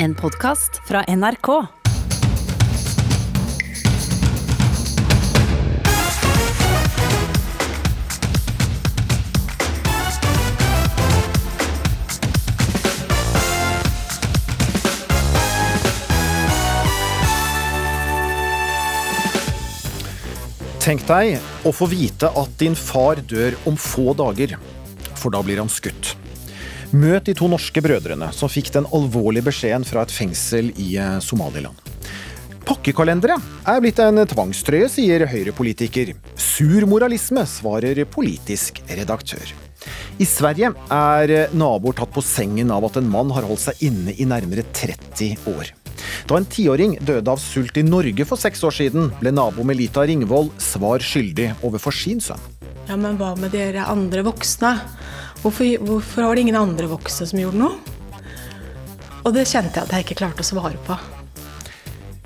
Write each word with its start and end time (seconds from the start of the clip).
En 0.00 0.14
podkast 0.14 0.76
fra 0.86 1.00
NRK. 1.10 1.48
Tenk 20.78 21.02
deg 21.08 21.34
å 21.66 21.74
få 21.74 21.90
vite 21.90 22.30
at 22.30 22.54
din 22.62 22.78
far 22.78 23.18
dør 23.18 23.58
om 23.66 23.74
få 23.74 24.14
dager, 24.14 24.54
for 25.18 25.34
da 25.34 25.42
blir 25.42 25.58
han 25.58 25.66
skutt. 25.66 26.17
Møt 26.96 27.26
de 27.28 27.34
to 27.36 27.44
norske 27.52 27.82
brødrene 27.84 28.30
som 28.32 28.48
fikk 28.48 28.70
den 28.72 28.86
alvorlige 28.96 29.44
beskjeden 29.50 29.84
fra 29.84 30.06
et 30.06 30.12
fengsel 30.14 30.70
i 30.80 30.94
eh, 30.96 31.18
Somaliland. 31.20 31.76
Pakkekalendere 32.64 33.36
er 33.68 33.82
blitt 33.84 34.00
en 34.00 34.22
tvangstrøye, 34.28 34.88
sier 34.92 35.26
Høyre-politiker. 35.28 36.14
Sur 36.40 36.86
moralisme, 36.88 37.44
svarer 37.48 38.00
politisk 38.08 38.80
redaktør. 38.88 39.52
I 40.16 40.24
Sverige 40.28 40.72
er 40.92 41.34
naboer 41.52 41.96
tatt 42.00 42.12
på 42.14 42.24
sengen 42.24 42.72
av 42.72 42.88
at 42.88 42.96
en 43.00 43.12
mann 43.12 43.36
har 43.36 43.44
holdt 43.48 43.66
seg 43.66 43.84
inne 43.84 44.16
i 44.16 44.24
nærmere 44.28 44.64
30 44.72 45.44
år. 45.52 45.74
Da 46.28 46.40
en 46.40 46.48
tiåring 46.48 46.96
døde 47.04 47.28
av 47.28 47.40
sult 47.42 47.76
i 47.76 47.84
Norge 47.84 48.24
for 48.28 48.40
seks 48.40 48.64
år 48.64 48.74
siden, 48.80 49.12
ble 49.20 49.32
nabo 49.34 49.64
Melita 49.66 50.06
Ringvold 50.08 50.54
svar 50.62 51.04
skyldig 51.04 51.52
overfor 51.60 51.92
sin 51.92 52.24
sønn. 52.24 52.40
Ja, 52.88 52.96
men 52.96 53.18
hva 53.20 53.34
med 53.36 53.52
dere 53.52 53.84
andre 53.92 54.24
voksne? 54.24 54.78
Hvorfor, 55.42 55.84
hvorfor 55.86 56.26
har 56.26 56.34
det 56.34 56.40
ingen 56.48 56.58
andre 56.58 56.88
voksne 56.90 57.28
som 57.30 57.38
gjorde 57.38 57.60
noe? 57.60 57.78
Og 59.22 59.34
det 59.36 59.46
kjente 59.46 59.76
jeg 59.76 59.86
at 59.86 59.94
jeg 59.94 60.06
ikke 60.06 60.18
klarte 60.22 60.42
å 60.42 60.48
svare 60.48 60.80
på. 60.86 60.96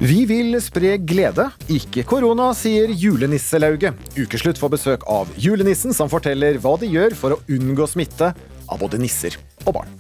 Vi 0.03 0.25
vil 0.27 0.57
spre 0.65 0.97
glede, 0.99 1.45
ikke 1.71 2.03
korona, 2.09 2.49
sier 2.59 2.91
julenisselauget. 2.91 4.01
Ukeslutt 4.17 4.59
får 4.59 4.73
besøk 4.73 5.05
av 5.07 5.31
julenissen, 5.39 5.95
som 5.95 6.11
forteller 6.11 6.59
hva 6.63 6.75
de 6.81 6.89
gjør 6.91 7.15
for 7.19 7.37
å 7.37 7.41
unngå 7.53 7.87
smitte 7.91 8.33
av 8.33 8.81
både 8.83 8.99
nisser 9.03 9.37
og 9.67 9.77
barn. 9.77 9.95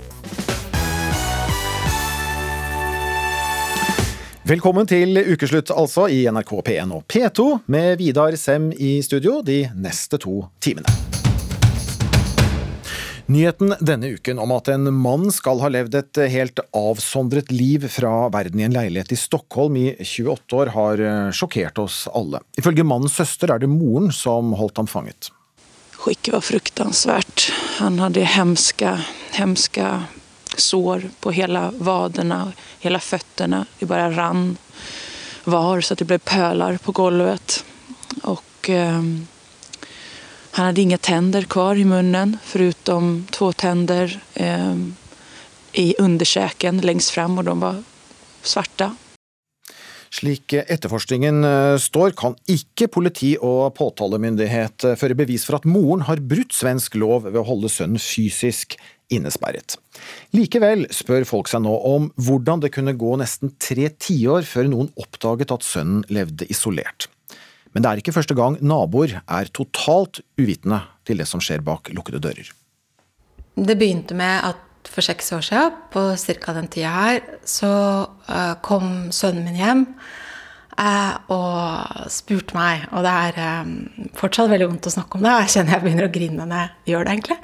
Velkommen 4.48 4.88
til 4.90 5.20
ukeslutt, 5.20 5.70
altså, 5.70 6.08
i 6.10 6.24
NRK 6.26 6.56
P1 6.66 6.96
og 6.96 7.06
P2, 7.06 7.50
med 7.70 8.00
Vidar 8.02 8.34
Sem 8.40 8.72
i 8.74 8.96
studio 9.06 9.38
de 9.46 9.68
neste 9.78 10.18
to 10.18 10.40
timene. 10.58 11.21
Nyheten 13.32 13.72
denne 13.80 14.10
uken 14.12 14.40
om 14.42 14.50
at 14.52 14.68
en 14.68 14.90
mann 14.92 15.30
skal 15.32 15.62
ha 15.62 15.70
levd 15.72 15.94
et 15.96 16.18
helt 16.34 16.60
avsondret 16.76 17.52
liv 17.54 17.86
fra 17.88 18.26
verden 18.34 18.60
i 18.60 18.66
en 18.66 18.74
leilighet 18.76 19.14
i 19.14 19.20
Stockholm 19.20 19.78
i 19.80 19.86
28 19.96 20.58
år, 20.58 20.72
har 20.74 21.02
sjokkert 21.32 21.80
oss 21.80 22.02
alle. 22.12 22.42
Ifølge 22.60 22.84
mannens 22.84 23.16
søster 23.16 23.54
er 23.54 23.62
det 23.62 23.70
moren 23.72 24.12
som 24.12 24.52
holdt 24.58 24.82
ham 24.82 24.90
fanget. 24.90 25.30
Skikket 26.02 26.34
var 26.34 26.42
fruktansvært. 26.42 27.46
Han 27.78 28.00
hadde 28.02 28.26
hemske, 28.26 28.96
hemske 29.38 29.88
sår 30.58 31.08
på 31.22 31.32
hele 31.36 31.68
vadene, 31.78 32.40
hele 32.82 32.98
føttene. 32.98 33.64
Det 33.78 33.86
bare 33.86 34.10
rann 34.16 34.56
var 35.44 35.80
så 35.80 35.94
det 35.94 36.08
ble 36.10 36.18
pøler 36.18 36.80
på 36.82 36.94
gulvet. 36.96 37.62
Og 38.28 38.70
eh, 38.70 38.98
han 40.52 40.68
hadde 40.68 40.82
ingen 40.84 41.00
tenner 41.00 41.46
kvar 41.48 41.78
i 41.80 41.84
munnen, 41.88 42.36
foruten 42.44 43.22
to 43.32 43.52
tenner 43.56 44.12
eh, 44.34 44.74
i 45.72 45.94
underkjeken 45.96 46.82
lengst 46.84 47.14
frem, 47.14 47.38
og 47.40 47.48
de 47.48 47.54
var 47.62 47.78
svarte. 48.44 48.90
Slik 50.12 50.52
etterforskningen 50.60 51.40
eh, 51.48 51.76
står, 51.80 52.12
kan 52.20 52.36
ikke 52.52 52.90
politi 52.92 53.30
og 53.40 53.72
påtalemyndighet 53.78 54.90
eh, 54.90 54.98
føre 55.00 55.16
bevis 55.16 55.46
for 55.48 55.56
at 55.56 55.64
moren 55.64 56.04
har 56.04 56.20
brutt 56.20 56.52
svensk 56.52 56.98
lov 57.00 57.30
ved 57.30 57.40
å 57.40 57.46
holde 57.48 57.72
sønnen 57.72 58.02
fysisk 58.02 58.76
innesperret. 59.12 59.78
Likevel 60.36 60.84
spør 60.92 61.24
folk 61.28 61.48
seg 61.48 61.64
nå 61.64 61.72
om 61.88 62.10
hvordan 62.20 62.60
det 62.60 62.74
kunne 62.76 62.92
gå 62.92 63.16
nesten 63.20 63.56
tre 63.56 63.88
tiår 63.88 64.44
før 64.48 64.68
noen 64.68 64.92
oppdaget 65.00 65.56
at 65.56 65.64
sønnen 65.64 66.04
levde 66.12 66.48
isolert. 66.52 67.08
Men 67.72 67.84
det 67.84 67.90
er 67.90 68.02
ikke 68.02 68.14
første 68.16 68.36
gang 68.38 68.58
naboer 68.60 69.20
er 69.22 69.52
totalt 69.54 70.20
uvitende 70.40 70.82
til 71.08 71.22
det 71.22 71.28
som 71.30 71.40
skjer 71.42 71.64
bak 71.64 71.92
lukkede 71.96 72.20
dører. 72.22 72.50
Det 73.56 73.76
begynte 73.78 74.16
med 74.16 74.52
at 74.52 74.68
for 74.88 75.04
seks 75.04 75.30
år 75.32 75.44
siden, 75.46 75.78
på 75.92 76.00
ca. 76.18 76.52
den 76.56 76.68
tida 76.68 76.90
her, 76.90 77.20
så 77.46 77.70
eh, 78.28 78.54
kom 78.66 79.12
sønnen 79.14 79.46
min 79.46 79.60
hjem 79.60 79.86
Eh, 80.80 81.16
og 81.28 82.08
spurte 82.10 82.56
meg, 82.56 82.86
og 82.96 83.04
det 83.04 83.12
er 83.12 83.40
eh, 83.44 83.72
fortsatt 84.16 84.48
veldig 84.48 84.70
vondt 84.70 84.88
å 84.88 84.94
snakke 84.94 85.18
om 85.18 85.26
det. 85.26 85.32
Jeg 85.42 85.52
kjenner 85.56 85.76
jeg 85.76 85.84
begynner 85.84 86.06
å 86.08 86.12
grine 86.14 86.46
når 86.48 86.62
jeg 86.62 86.92
gjør 86.92 87.04
det, 87.04 87.16
egentlig. 87.16 87.38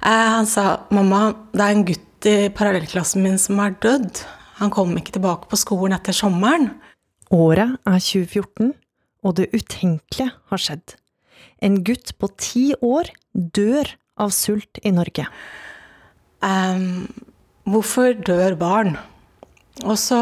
Eh, 0.00 0.28
han 0.36 0.48
sa 0.48 0.64
mamma, 0.96 1.22
det 1.52 1.66
er 1.66 1.74
en 1.76 1.88
gutt 1.90 2.28
i 2.30 2.36
parallellklassen 2.56 3.24
min 3.24 3.36
som 3.40 3.60
er 3.60 3.76
dødd. 3.84 4.22
Han 4.62 4.72
kom 4.72 4.96
ikke 4.96 5.18
tilbake 5.18 5.50
på 5.50 5.60
skolen 5.60 5.96
etter 5.96 6.16
sommeren. 6.16 6.70
Året 7.30 7.76
er 7.84 8.00
2014, 8.00 8.72
og 9.24 9.36
det 9.40 9.50
utenkelige 9.52 10.30
har 10.50 10.62
skjedd. 10.62 10.96
En 11.64 11.80
gutt 11.84 12.14
på 12.20 12.30
ti 12.40 12.70
år 12.80 13.10
dør 13.32 13.92
av 14.20 14.32
sult 14.34 14.80
i 14.84 14.92
Norge. 14.94 15.26
Um, 16.40 17.08
hvorfor 17.68 18.16
dør 18.16 18.56
barn? 18.60 18.96
Og 19.84 19.96
så 20.00 20.20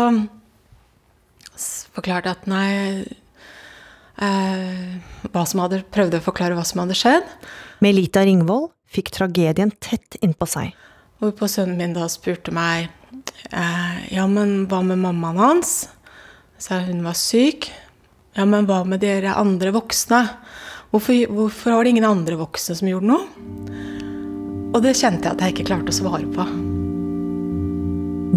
forklarte 1.94 2.34
at 2.34 2.46
nei 2.50 3.06
uh, 4.22 4.98
hva 5.32 5.44
som 5.46 5.62
hadde, 5.64 5.82
Prøvde 5.94 6.20
å 6.20 6.26
forklare 6.26 6.58
hva 6.58 6.66
som 6.66 6.82
hadde 6.82 6.98
skjedd. 6.98 7.26
Melita 7.84 8.24
Ringvold 8.26 8.70
fikk 8.90 9.12
tragedien 9.14 9.72
tett 9.82 10.18
innpå 10.22 10.46
seg. 10.48 10.74
Hvorpå 11.18 11.48
sønnen 11.50 11.78
min 11.80 11.96
da 11.96 12.06
spurte 12.10 12.54
meg 12.54 12.90
uh, 13.50 13.98
ja, 14.10 14.26
men 14.30 14.66
hva 14.70 14.82
med 14.86 15.02
mammaen 15.02 15.42
hans? 15.42 15.76
Så 16.58 16.80
hun 16.86 17.04
var 17.06 17.18
syk. 17.18 17.70
Ja, 18.38 18.44
men 18.46 18.68
hva 18.68 18.84
med 18.86 19.00
dere 19.02 19.32
andre 19.34 19.72
voksne? 19.74 20.20
Hvorfor, 20.92 21.16
hvorfor 21.34 21.74
var 21.74 21.84
det 21.84 21.96
ingen 21.96 22.06
andre 22.06 22.36
voksne 22.38 22.76
som 22.78 22.86
gjorde 22.86 23.08
noe? 23.10 23.24
Og 24.68 24.82
det 24.84 24.94
kjente 24.94 25.26
jeg 25.26 25.34
at 25.34 25.42
jeg 25.42 25.54
ikke 25.56 25.64
klarte 25.72 25.90
å 25.90 25.96
svare 25.96 26.28
på. 26.30 26.44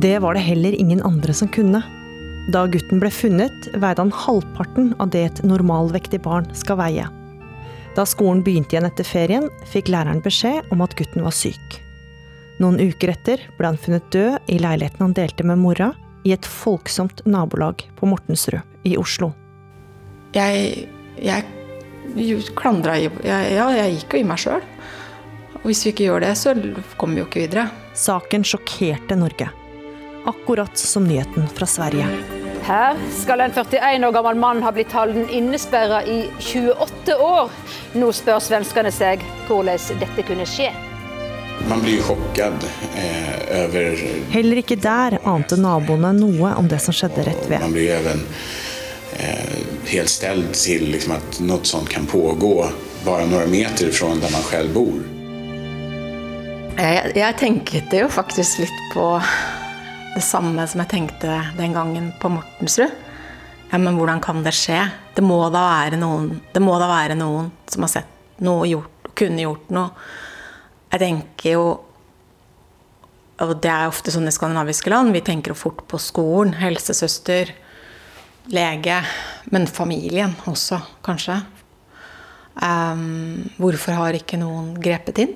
Det 0.02 0.16
var 0.24 0.34
det 0.34 0.42
heller 0.48 0.74
ingen 0.74 1.04
andre 1.06 1.36
som 1.38 1.52
kunne. 1.54 1.84
Da 2.50 2.64
gutten 2.72 2.98
ble 3.04 3.12
funnet, 3.14 3.68
veide 3.78 4.02
han 4.02 4.14
halvparten 4.24 4.96
av 4.98 5.12
det 5.14 5.22
et 5.28 5.42
normalvektig 5.46 6.24
barn 6.26 6.48
skal 6.58 6.80
veie. 6.82 7.06
Da 7.94 8.06
skolen 8.08 8.42
begynte 8.42 8.74
igjen 8.74 8.88
etter 8.90 9.06
ferien, 9.06 9.46
fikk 9.70 9.92
læreren 9.92 10.24
beskjed 10.26 10.72
om 10.74 10.82
at 10.82 10.96
gutten 10.98 11.22
var 11.28 11.36
syk. 11.36 11.78
Noen 12.58 12.82
uker 12.82 13.14
etter 13.14 13.46
ble 13.60 13.70
han 13.70 13.78
funnet 13.78 14.10
død 14.16 14.50
i 14.50 14.58
leiligheten 14.64 15.06
han 15.06 15.14
delte 15.18 15.46
med 15.46 15.62
mora, 15.62 15.92
i 16.26 16.34
et 16.34 16.46
folksomt 16.46 17.22
nabolag 17.26 17.86
på 17.98 18.10
Mortensrud 18.10 18.62
i 18.86 18.98
Oslo. 18.98 19.32
Jeg, 20.36 20.88
jeg 21.22 22.50
klandra 22.56 22.98
jeg, 23.00 23.12
Ja, 23.26 23.70
jeg 23.76 23.98
gikk 24.00 24.18
jo 24.18 24.22
i 24.24 24.28
meg 24.28 24.42
sjøl. 24.42 24.62
Og 25.62 25.66
hvis 25.70 25.86
vi 25.86 25.94
ikke 25.94 26.08
gjør 26.10 26.24
det, 26.26 26.36
så 26.40 26.56
kommer 26.98 27.20
vi 27.20 27.24
jo 27.24 27.30
ikke 27.30 27.44
videre. 27.46 27.68
Saken 27.98 28.46
sjokkerte 28.48 29.20
Norge 29.20 29.52
akkurat 30.26 30.78
som 30.78 31.04
nyheten 31.08 31.48
fra 31.48 31.66
Sverige. 31.66 32.08
Her 32.64 32.98
skal 33.12 33.42
en 33.42 33.52
41 33.52 34.06
år 34.08 34.12
gammel 34.12 34.38
mann 34.38 34.62
ha 34.64 34.72
blitt 34.72 34.94
holdt 34.94 35.32
innesperra 35.34 36.04
i 36.06 36.20
28 36.40 37.18
år. 37.18 37.50
Nå 37.98 38.12
spør 38.14 38.40
svenskene 38.44 38.92
seg 38.94 39.24
hvordan 39.48 40.02
dette 40.02 40.26
kunne 40.28 40.46
skje. 40.46 40.70
Man 41.70 41.82
blir 41.84 42.02
sjokkert 42.06 42.64
eh, 42.98 43.66
over 43.66 44.00
Heller 44.34 44.62
ikke 44.64 44.78
der 44.82 45.20
ante 45.30 45.58
naboene 45.62 46.14
noe 46.18 46.56
om 46.58 46.70
det 46.70 46.80
som 46.82 46.96
skjedde 46.96 47.26
rett 47.28 47.44
ved. 47.50 47.62
Man 47.62 47.76
blir 47.76 47.98
even 48.00 48.24
helt 49.92 50.10
stelt 50.10 50.54
til 50.56 50.88
liksom, 50.94 51.16
at 51.18 51.40
noe 51.44 51.66
sånt 51.68 51.90
kan 51.92 52.08
pågå 52.10 52.54
bare 53.06 53.26
noen 53.30 53.52
meter 53.52 53.92
fra 53.94 54.14
der 54.22 54.34
man 54.34 54.46
selv 54.50 54.76
bor. 54.76 55.00
Jeg, 56.82 57.12
jeg 57.18 57.38
tenkte 57.38 58.04
jo 58.04 58.08
faktisk 58.10 58.62
litt 58.64 58.84
på 58.94 59.06
det 60.16 60.24
samme 60.26 60.64
som 60.68 60.82
jeg 60.84 60.92
tenkte 60.92 61.38
den 61.58 61.76
gangen 61.76 62.12
på 62.22 62.32
Mortensrud. 62.34 62.92
Ja, 63.72 63.80
men 63.80 63.96
hvordan 63.96 64.20
kan 64.24 64.42
det 64.44 64.52
skje? 64.58 64.82
Det 65.16 65.24
må 65.24 65.40
da 65.52 65.62
være 65.64 66.00
noen, 66.00 66.34
må 66.60 66.74
da 66.80 66.90
være 66.92 67.16
noen 67.16 67.52
som 67.72 67.86
har 67.86 67.94
sett 67.94 68.42
noe, 68.44 68.66
gjort, 68.68 69.12
kunne 69.16 69.46
gjort 69.46 69.72
noe. 69.72 69.94
Jeg 70.92 71.04
tenker 71.06 71.56
jo 71.56 71.64
Og 73.42 73.56
det 73.64 73.72
er 73.72 73.88
ofte 73.90 74.12
sånn 74.14 74.30
i 74.30 74.32
skandinaviske 74.36 74.92
land. 74.92 75.16
Vi 75.16 75.24
tenker 75.26 75.50
jo 75.50 75.58
fort 75.58 75.80
på 75.90 75.98
skolen. 75.98 76.52
Helsesøster, 76.60 77.50
lege. 78.50 79.02
Men 79.52 79.68
familien 79.68 80.34
også, 80.50 80.80
kanskje. 81.06 81.42
Um, 82.62 83.50
hvorfor 83.62 83.96
har 83.96 84.18
ikke 84.18 84.40
noen 84.42 84.74
grepet 84.82 85.22
inn? 85.24 85.36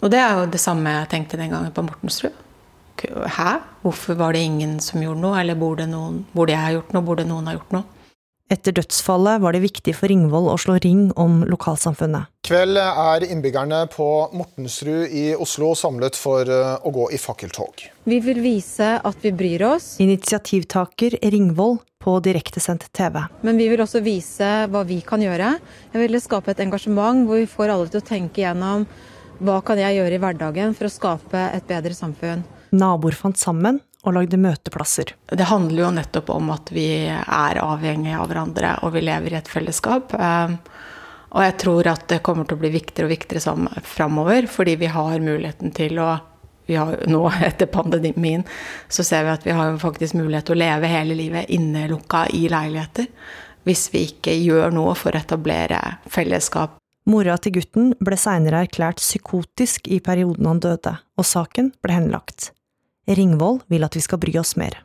Og 0.00 0.08
det 0.12 0.20
er 0.22 0.38
jo 0.38 0.48
det 0.50 0.60
samme 0.60 0.92
jeg 0.94 1.10
tenkte 1.12 1.38
den 1.40 1.52
gangen 1.52 1.74
på 1.76 1.84
Mortensrud. 1.84 2.36
Hæ? 3.00 3.50
Hvorfor 3.82 4.16
var 4.18 4.32
det 4.32 4.44
ingen 4.44 4.78
som 4.80 5.02
gjorde 5.02 5.20
noe? 5.22 5.38
Eller 5.40 5.56
burde, 5.56 5.86
noen, 5.88 6.24
burde 6.32 6.52
jeg 6.52 6.64
ha 6.64 6.72
gjort 6.74 6.92
noe? 6.96 7.04
Burde 7.04 7.28
noen 7.28 7.48
ha 7.48 7.56
gjort 7.56 7.74
noe? 7.76 7.99
Etter 8.50 8.74
dødsfallet 8.74 9.38
var 9.44 9.54
det 9.54 9.60
viktig 9.62 9.92
for 9.94 10.10
Ringvold 10.10 10.48
å 10.50 10.56
slå 10.58 10.74
ring 10.82 11.04
om 11.14 11.44
lokalsamfunnet. 11.46 12.26
Kveld 12.48 12.80
er 12.80 13.22
innbyggerne 13.28 13.84
på 13.92 14.06
Mortensrud 14.34 15.12
i 15.14 15.28
Oslo 15.38 15.68
samlet 15.78 16.18
for 16.18 16.50
eh, 16.50 16.72
å 16.82 16.90
gå 16.90 17.04
i 17.14 17.20
fakkeltog. 17.22 17.84
Vi 18.10 18.18
vil 18.24 18.40
vise 18.42 18.96
at 19.06 19.22
vi 19.22 19.30
bryr 19.30 19.62
oss. 19.68 19.92
Initiativtaker 20.02 21.14
Ringvold 21.22 21.78
på 22.02 22.16
direktesendt 22.24 22.88
TV. 22.96 23.20
Men 23.46 23.60
vi 23.60 23.68
vil 23.70 23.84
også 23.84 24.02
vise 24.02 24.48
hva 24.72 24.82
vi 24.88 24.98
kan 25.06 25.22
gjøre. 25.22 25.52
Jeg 25.92 26.02
ville 26.02 26.22
skape 26.24 26.50
et 26.50 26.64
engasjement 26.64 27.22
hvor 27.28 27.38
vi 27.38 27.46
får 27.52 27.70
alle 27.70 27.86
til 27.92 28.02
å 28.02 28.08
tenke 28.08 28.42
gjennom 28.42 28.88
hva 29.38 29.60
kan 29.62 29.78
jeg 29.78 30.00
gjøre 30.00 30.18
i 30.18 30.24
hverdagen 30.26 30.74
for 30.74 30.88
å 30.88 30.92
skape 30.96 31.44
et 31.54 31.70
bedre 31.70 31.94
samfunn. 31.94 32.42
Naboer 32.74 33.14
fant 33.14 33.38
sammen 33.38 33.78
og 34.00 34.14
lagde 34.16 34.40
møteplasser. 34.40 35.12
Det 35.28 35.48
handler 35.50 35.84
jo 35.84 35.90
nettopp 35.98 36.30
om 36.32 36.52
at 36.54 36.70
vi 36.72 36.86
er 37.10 37.60
avhengige 37.60 38.16
av 38.16 38.30
hverandre, 38.30 38.72
og 38.84 38.94
vi 38.96 39.04
lever 39.04 39.34
i 39.34 39.38
et 39.40 39.50
fellesskap. 39.50 40.14
Um, 40.16 40.56
og 41.30 41.44
jeg 41.44 41.56
tror 41.62 41.90
at 41.92 42.06
det 42.10 42.22
kommer 42.26 42.48
til 42.48 42.56
å 42.56 42.62
bli 42.62 42.72
viktigere 42.74 43.06
og 43.06 43.12
viktigere 43.12 43.82
framover, 43.86 44.48
fordi 44.50 44.74
vi 44.80 44.90
har 44.90 45.22
muligheten 45.22 45.74
til 45.76 46.00
å 46.02 46.10
har, 46.70 47.00
Nå 47.10 47.24
etter 47.48 47.66
pandemien 47.66 48.44
så 48.88 49.02
ser 49.02 49.24
vi 49.26 49.32
at 49.32 49.46
vi 49.46 49.54
har 49.56 49.78
faktisk 49.82 50.14
mulighet 50.14 50.46
til 50.46 50.54
å 50.54 50.60
leve 50.60 50.90
hele 50.90 51.16
livet 51.18 51.50
innelukka 51.50 52.28
i 52.36 52.44
leiligheter. 52.52 53.08
Hvis 53.66 53.88
vi 53.92 54.04
ikke 54.08 54.36
gjør 54.38 54.70
noe 54.72 54.94
for 54.94 55.12
å 55.12 55.20
etablere 55.20 55.80
fellesskap. 56.10 56.78
Mora 57.10 57.34
til 57.42 57.56
gutten 57.58 57.90
ble 57.98 58.16
seinere 58.20 58.62
erklært 58.64 59.02
psykotisk 59.02 59.90
i 59.90 59.98
perioden 60.04 60.46
han 60.46 60.62
døde, 60.62 60.94
og 61.18 61.26
saken 61.26 61.72
ble 61.82 61.96
henlagt. 61.96 62.52
Ringvold 63.08 63.64
vil 63.72 63.84
at 63.86 63.96
vi 63.96 64.02
skal 64.04 64.20
bry 64.22 64.34
oss 64.40 64.56
mer. 64.60 64.76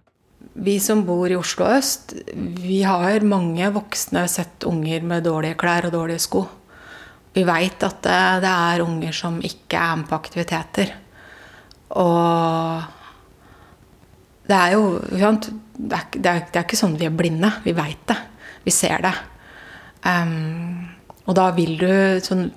Vi 0.56 0.78
som 0.80 1.02
bor 1.08 1.28
i 1.28 1.36
Oslo 1.36 1.68
øst, 1.68 2.14
vi 2.36 2.82
har 2.88 3.26
mange 3.28 3.68
voksne 3.76 4.24
sett 4.32 4.64
unger 4.68 5.04
med 5.04 5.26
dårlige 5.28 5.58
klær 5.60 5.90
og 5.90 5.96
dårlige 5.98 6.24
sko. 6.24 6.46
Vi 7.36 7.44
veit 7.44 7.84
at 7.84 7.98
det, 8.06 8.52
er 8.52 8.84
unger 8.86 9.12
som 9.16 9.42
ikke 9.44 9.76
er 9.76 9.98
med 10.00 10.08
på 10.08 10.16
aktiviteter. 10.16 10.94
Og 12.00 12.84
det 14.48 14.56
er 14.56 14.76
jo 14.78 14.86
er, 15.02 15.40
det, 15.42 15.98
er, 15.98 16.06
det 16.16 16.32
er, 16.32 16.64
ikke 16.64 16.80
sånn 16.80 16.96
vi 17.00 17.10
er 17.10 17.18
blinde. 17.18 17.52
Vi 17.66 17.76
veit 17.76 18.06
det. 18.08 18.18
Vi 18.64 18.72
ser 18.72 19.04
det. 19.04 19.14
Um, 20.06 20.86
og 21.26 21.36
da 21.36 21.50
vil 21.58 21.76
du 21.82 21.92
sånn 22.22 22.48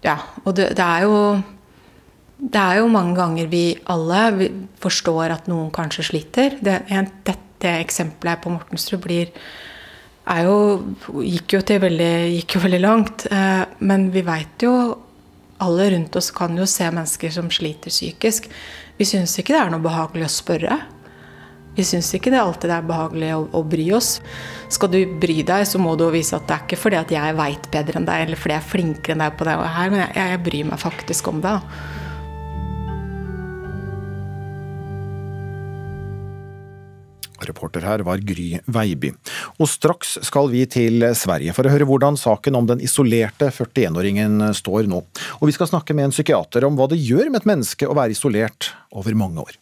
Ja, 0.00 0.14
og 0.46 0.54
det, 0.56 0.70
det 0.78 0.84
er 0.84 1.04
jo 1.04 1.16
det 2.40 2.60
er 2.60 2.78
jo 2.80 2.88
mange 2.88 3.16
ganger 3.18 3.48
vi 3.52 3.64
alle 3.92 4.48
forstår 4.80 5.34
at 5.34 5.48
noen 5.50 5.68
kanskje 5.74 6.06
sliter. 6.08 6.56
Det, 6.64 6.78
dette 6.88 7.74
eksempelet 7.82 8.40
på 8.40 8.52
Mortensrud 8.54 9.02
blir 9.04 9.28
jo, 10.40 10.56
gikk, 11.20 11.58
jo 11.58 11.60
veldig, 11.84 12.14
gikk 12.38 12.56
jo 12.56 12.62
veldig 12.64 12.80
langt. 12.80 13.26
Eh, 13.30 13.64
men 13.84 14.10
vi 14.14 14.24
veit 14.26 14.66
jo 14.66 14.74
Alle 15.60 15.90
rundt 15.92 16.14
oss 16.16 16.30
kan 16.32 16.56
jo 16.56 16.64
se 16.64 16.86
mennesker 16.88 17.28
som 17.34 17.50
sliter 17.52 17.92
psykisk. 17.92 18.46
Vi 18.96 19.04
syns 19.04 19.34
ikke 19.36 19.52
det 19.52 19.58
er 19.60 19.68
noe 19.74 19.84
behagelig 19.84 20.24
å 20.24 20.32
spørre. 20.32 20.78
Vi 21.76 21.84
syns 21.84 22.08
ikke 22.16 22.32
det 22.32 22.40
alltid 22.40 22.72
er 22.72 22.86
behagelig 22.88 23.34
å, 23.36 23.42
å, 23.52 23.60
bry 23.68 23.90
oss. 23.92 24.22
Skal 24.72 24.88
du 24.88 24.98
bry 25.20 25.42
deg, 25.44 25.66
så 25.68 25.76
må 25.76 25.92
du 26.00 26.06
vise 26.14 26.32
at 26.38 26.48
det 26.48 26.56
er 26.56 26.64
ikke 26.64 26.80
fordi 26.80 27.02
at 27.02 27.12
jeg 27.12 27.36
veit 27.36 27.68
bedre 27.76 28.00
enn 28.00 28.08
deg, 28.08 28.24
eller 28.24 28.40
fordi 28.40 28.56
jeg 28.56 28.64
er 28.64 28.70
flinkere 28.72 29.18
enn 29.18 29.26
deg 29.26 29.36
på 29.36 29.50
det 29.50 29.58
her, 29.76 29.92
men 29.92 30.02
jeg, 30.06 30.14
jeg 30.16 30.42
bryr 30.48 30.70
meg 30.72 30.80
faktisk 30.80 31.28
om 31.28 31.44
det. 31.44 31.58
Reporter 37.50 37.86
her 37.86 38.04
var 38.06 38.22
Gry 38.24 38.60
Veiby. 38.66 39.12
Og 39.58 39.68
straks 39.70 40.16
skal 40.26 40.50
vi 40.52 40.64
til 40.70 41.04
Sverige 41.18 41.54
for 41.56 41.66
å 41.66 41.72
høre 41.74 41.88
hvordan 41.88 42.18
saken 42.20 42.58
om 42.58 42.68
den 42.70 42.84
isolerte 42.84 43.50
41-åringen 43.52 44.50
står 44.56 44.90
nå. 44.90 45.02
Og 45.40 45.50
vi 45.50 45.56
skal 45.56 45.70
snakke 45.70 45.96
med 45.96 46.08
en 46.08 46.14
psykiater 46.14 46.66
om 46.68 46.78
hva 46.78 46.90
det 46.90 47.00
gjør 47.02 47.28
med 47.30 47.42
et 47.42 47.50
menneske 47.54 47.88
å 47.88 47.96
være 47.98 48.16
isolert 48.16 48.72
over 48.90 49.18
mange 49.18 49.46
år. 49.46 49.60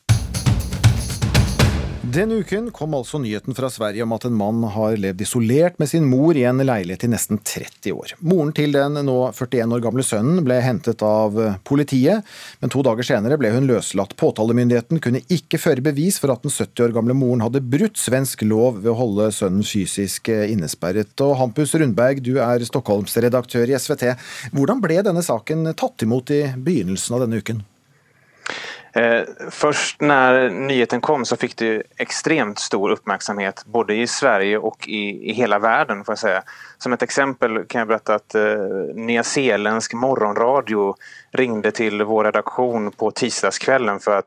Denne 2.08 2.38
uken 2.40 2.70
kom 2.72 2.94
altså 2.96 3.19
nyheten 3.20 3.52
fra 3.52 3.69
Sverige 3.69 4.00
om 4.00 4.14
at 4.16 4.25
en 4.25 4.37
mann 4.38 4.62
har 4.72 4.94
levd 4.96 5.20
isolert 5.26 5.75
med 5.82 5.90
sin 5.90 6.06
mor 6.08 6.38
i 6.38 6.46
en 6.49 6.62
leilighet 6.62 7.05
i 7.05 7.10
nesten 7.12 7.37
30 7.37 7.93
år. 7.93 8.14
Moren 8.25 8.55
til 8.56 8.72
den 8.72 8.96
nå 9.05 9.16
41 9.37 9.75
år 9.76 9.82
gamle 9.84 10.06
sønnen 10.06 10.40
ble 10.46 10.56
hentet 10.64 11.05
av 11.05 11.37
politiet, 11.69 12.25
men 12.62 12.72
to 12.72 12.81
dager 12.87 13.05
senere 13.05 13.37
ble 13.37 13.52
hun 13.52 13.69
løslatt. 13.69 14.16
Påtalemyndigheten 14.16 15.02
kunne 15.05 15.20
ikke 15.28 15.60
føre 15.60 15.84
bevis 15.84 16.16
for 16.22 16.32
at 16.32 16.46
den 16.46 16.55
70 16.55 16.87
år 16.87 16.96
gamle 16.96 17.19
moren 17.19 17.44
hadde 17.44 17.66
brutt 17.76 18.00
svensk 18.00 18.46
lov 18.49 18.81
ved 18.81 18.94
å 18.94 18.99
holde 19.02 19.28
sønnen 19.34 19.66
fysisk 19.66 20.32
innesperret. 20.32 21.12
Og 21.26 21.37
Hampus 21.43 21.76
Rundberg, 21.76 22.25
du 22.25 22.38
er 22.40 22.64
Stockholmsredaktør 22.64 23.69
i 23.69 23.76
SVT. 23.76 24.14
Hvordan 24.56 24.81
ble 24.81 25.02
denne 25.05 25.26
saken 25.26 25.75
tatt 25.76 26.08
imot 26.08 26.32
i 26.32 26.46
begynnelsen 26.56 27.19
av 27.19 27.26
denne 27.26 27.44
uken? 27.44 27.66
Eh, 28.99 29.25
når 29.61 30.05
när 30.05 30.50
nyheten 30.50 31.00
kom 31.00 31.25
så 31.25 31.37
fikk 31.37 31.56
det 31.56 31.83
ekstremt 32.03 32.59
stor 32.59 32.93
oppmerksomhet 32.93 33.62
både 33.67 33.95
i 33.95 34.06
Sverige 34.06 34.59
og 34.59 34.89
i, 34.89 35.31
i 35.31 35.35
hele 35.39 35.59
verden. 35.59 36.05
Får 36.05 36.12
jeg 36.12 36.19
säga. 36.19 36.43
Som 36.79 36.93
et 36.93 37.03
eksempel 37.03 37.65
kan 37.69 37.85
jeg 37.85 37.91
berette 37.93 38.17
at 38.19 38.35
eh, 38.35 38.91
nyzeeländsk 38.97 39.95
morgonradio 39.95 40.95
ringde 41.39 41.71
til 41.71 42.03
vår 42.03 42.31
redaksjon 42.33 42.91
på 42.91 43.12
tirsdagskvelden 43.23 44.03
for 44.03 44.19
å 44.19 44.27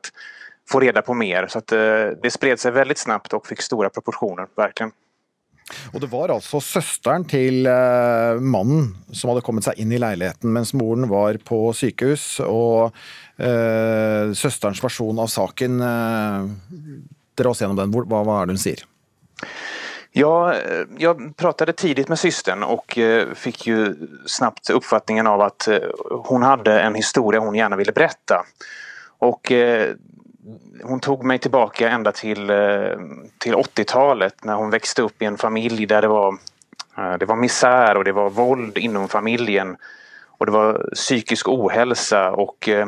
få 0.72 0.80
reda 0.80 1.02
på 1.02 1.16
mer. 1.20 1.50
Så 1.52 1.60
at, 1.60 1.72
eh, 1.76 2.16
det 2.22 2.32
spred 2.32 2.60
seg 2.60 2.78
veldig 2.78 2.96
snabbt 2.96 3.36
og 3.36 3.48
fikk 3.48 3.60
store 3.66 3.92
proporsjoner. 3.92 4.48
virkelig. 4.56 4.94
Og 5.92 6.00
det 6.00 6.08
var 6.10 6.32
altså 6.32 6.60
søsteren 6.60 7.24
til 7.24 7.64
mannen 8.42 8.90
som 9.14 9.30
hadde 9.30 9.44
kommet 9.46 9.64
seg 9.64 9.78
inn 9.80 9.92
i 9.94 10.00
leiligheten 10.00 10.52
mens 10.52 10.74
moren 10.76 11.06
var 11.08 11.38
på 11.48 11.70
sykehus. 11.72 12.40
Og 12.44 12.92
søsterens 14.36 14.82
versjon 14.84 15.18
av 15.18 15.26
saken 15.26 15.80
eh, 15.80 16.44
Dra 17.34 17.50
oss 17.50 17.62
gjennom 17.62 17.78
den. 17.78 17.92
Hva, 17.94 18.20
hva 18.22 18.42
er 18.42 18.50
det 18.50 18.54
hun 18.54 18.60
sier? 18.60 18.82
Ja, 20.12 20.54
jag 20.98 21.22
pratade 21.36 21.72
tidigt 21.72 22.08
med 22.12 22.18
systern 22.20 22.62
och 22.62 22.98
fikk 23.34 23.66
ju 23.66 23.94
snabbt 24.26 24.70
uppfattningen 24.70 25.26
av 25.26 25.40
att 25.40 25.68
hun 26.28 26.42
hade 26.42 26.80
en 26.80 26.94
historia 26.94 27.40
hon 27.40 27.54
gärna 27.54 27.76
ville 27.76 27.92
berätta. 27.92 28.44
Och 29.18 29.52
hon 30.82 31.00
tog 31.00 31.24
mig 31.24 31.38
tillbaka 31.38 31.90
ända 31.90 32.12
till, 32.12 32.50
eh, 32.50 32.98
till 33.38 33.54
80-talet 33.54 34.44
när 34.44 34.54
hon 34.54 34.70
växte 34.70 35.02
upp 35.02 35.22
i 35.22 35.24
en 35.24 35.38
familj 35.38 35.86
där 35.86 36.02
det 36.02 36.08
var, 36.08 36.38
eh, 36.98 37.14
det 37.18 37.26
var 37.26 37.36
misär 37.36 37.96
och 37.96 38.04
det 38.04 38.12
var 38.12 38.30
våld 38.30 38.78
inom 38.78 39.08
familjen. 39.08 39.76
Och 40.42 40.46
det 40.46 40.52
var 40.52 40.90
psykisk 40.94 41.48
ohälsa 41.48 42.30
och 42.30 42.68
eh, 42.68 42.86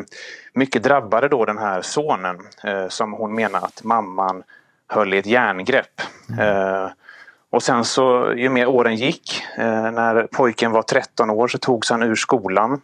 mycket 0.55 0.83
drabbade 0.83 1.29
då 1.29 1.45
den 1.45 1.59
här 1.59 1.83
sonen 1.83 2.39
som 2.89 3.13
hon 3.13 3.35
menar 3.35 3.59
att 3.65 3.85
mamman 3.85 4.43
höll 4.89 5.15
i 5.15 5.19
ett 5.19 5.27
järngrepp. 5.27 6.01
Mm. 6.39 6.91
Och 7.51 7.63
sen 7.63 7.85
så 7.85 8.33
ju 8.37 8.49
mer 8.49 8.67
åren 8.67 8.97
gick, 8.97 9.45
när 9.57 10.27
pojken 10.27 10.73
var 10.73 10.83
13 10.83 11.31
år 11.31 11.49
så 11.49 11.59
togs 11.59 11.91
han 11.91 12.03
ur 12.03 12.15
skolan 12.15 12.81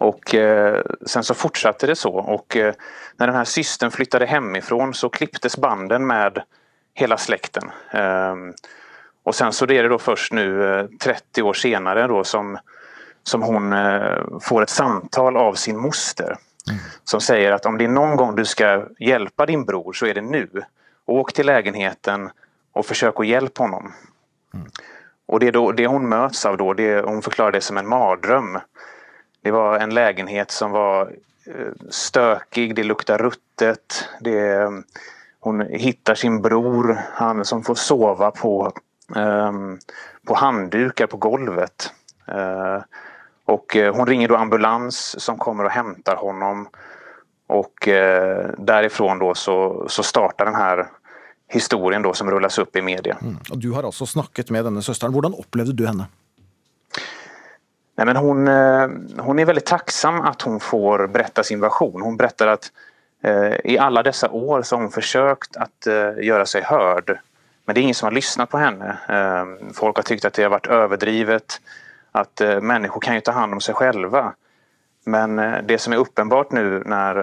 och 0.00 0.34
eh, 0.34 0.82
sen 1.06 1.24
så 1.24 1.34
fortsatte 1.34 1.86
det 1.86 1.96
så 1.96 2.14
och 2.14 2.56
eh, 2.56 2.74
när 3.16 3.26
den 3.26 3.36
här 3.36 3.44
systern 3.44 3.90
flyttade 3.90 4.26
hemifrån 4.26 4.94
så 4.94 5.08
klipptes 5.08 5.56
banden 5.56 6.06
med 6.06 6.42
hela 6.94 7.16
släkten. 7.16 7.70
Eh, 7.90 8.34
och 9.22 9.34
sen 9.34 9.52
så 9.52 9.64
är 9.64 9.82
det 9.82 9.88
då 9.88 9.98
först 9.98 10.32
nu 10.32 10.88
30 11.00 11.42
år 11.42 11.52
senare 11.52 12.06
då 12.06 12.24
som, 12.24 12.58
som 13.22 13.42
hon 13.42 13.74
får 14.40 14.62
ett 14.62 14.70
samtal 14.70 15.36
av 15.36 15.54
sin 15.54 15.78
moster. 15.78 16.36
Mm. 16.68 16.80
Som 17.04 17.20
säger 17.20 17.52
att 17.52 17.66
om 17.66 17.78
det 17.78 17.84
är 17.84 17.88
någon 17.88 18.16
gång 18.16 18.36
du 18.36 18.44
ska 18.44 18.86
hjälpa 18.98 19.46
din 19.46 19.64
bror 19.64 19.92
så 19.92 20.06
är 20.06 20.14
det 20.14 20.20
nu. 20.20 20.48
Åk 21.06 21.32
till 21.32 21.46
lägenheten 21.46 22.30
och 22.72 22.86
försök 22.86 23.20
att 23.20 23.26
hjälpa 23.26 23.62
honom. 23.62 23.92
Mm. 24.54 24.66
Och 25.26 25.40
det, 25.40 25.50
då, 25.50 25.72
det 25.72 25.86
hon 25.86 26.08
möts 26.08 26.46
av 26.46 26.56
då, 26.56 26.74
det, 26.74 27.00
hon 27.00 27.22
det 27.52 27.60
som 27.60 27.76
en 27.76 27.88
mardröm. 27.88 28.58
Det 29.42 29.50
var 29.50 29.78
en 29.78 29.94
lägenhet 29.94 30.50
som 30.50 30.70
var 30.70 31.12
eh, 31.46 31.72
stökig, 31.90 32.74
det 32.74 32.82
luktar 32.82 33.18
ruttet. 33.18 34.08
Det, 34.20 34.68
hon 35.40 35.60
hittar 35.60 36.14
sin 36.14 36.42
bror, 36.42 37.00
han 37.12 37.44
som 37.44 37.62
får 37.62 37.74
sova 37.74 38.30
på, 38.30 38.72
um, 39.14 39.78
på 40.26 40.34
handdukar 40.34 41.06
på 41.06 41.16
golvet. 41.16 41.92
Uh, 42.28 42.82
och 43.50 43.76
uh, 43.76 43.94
hon 43.94 44.06
ringer 44.06 44.28
då 44.28 44.36
ambulans 44.36 45.20
som 45.20 45.38
kommer 45.38 45.64
och 45.64 45.70
hämtar 45.70 46.16
honom. 46.16 46.68
Och 47.46 47.88
uh, 47.88 48.50
därifrån 48.58 49.18
då 49.18 49.34
så, 49.34 49.86
så 49.88 50.02
startar 50.02 50.44
den 50.44 50.54
här 50.54 50.86
historien 51.48 52.02
då 52.02 52.12
som 52.12 52.30
rullas 52.30 52.58
upp 52.58 52.76
i 52.76 52.82
media. 52.82 53.16
Mm. 53.22 53.36
Og 53.50 53.58
du 53.58 53.70
har 53.70 53.82
altså 53.82 54.06
snakket 54.06 54.50
med 54.50 54.64
denne 54.64 54.82
søsteren. 54.82 55.12
Hvordan 55.12 55.34
opplevde 55.34 55.72
du 55.72 55.86
henne? 55.86 56.06
Nej, 57.96 58.06
men 58.06 58.16
hon, 58.16 58.48
hon 59.18 59.38
är 59.38 59.44
väldigt 59.44 59.66
tacksam 59.66 60.20
att 60.20 60.42
hon 60.42 60.60
får 60.60 61.06
berätta 61.06 61.42
sin 61.42 61.60
version. 61.60 62.02
Hon 62.02 62.16
berättar 62.16 62.46
att 62.46 62.70
i 63.64 63.78
alla 63.78 64.02
dessa 64.02 64.30
år 64.30 64.62
så 64.62 64.76
har 64.76 64.82
hon 64.82 64.90
försökt 64.90 65.56
att 65.56 65.86
göra 66.22 66.46
sig 66.46 66.62
hörd. 66.62 67.18
Men 67.64 67.74
det 67.74 67.80
är 67.80 67.82
ingen 67.82 67.94
som 67.94 68.06
har 68.06 68.12
lyssnat 68.12 68.50
på 68.50 68.58
henne. 68.58 68.96
Folk 69.74 69.96
har 69.96 70.02
tyckt 70.02 70.24
att 70.24 70.34
det 70.34 70.42
har 70.42 70.50
varit 70.50 70.66
överdrivet. 70.66 71.60
Att 72.12 72.40
människor 72.62 73.00
kan 73.00 73.14
ju 73.14 73.20
ta 73.20 73.32
hand 73.32 73.52
om 73.52 73.60
sig 73.60 73.74
själva. 73.74 74.34
Men 75.04 75.36
det 75.66 75.78
som 75.78 75.92
är 75.92 75.96
uppenbart 75.96 76.52
nu 76.52 76.82
när 76.86 77.14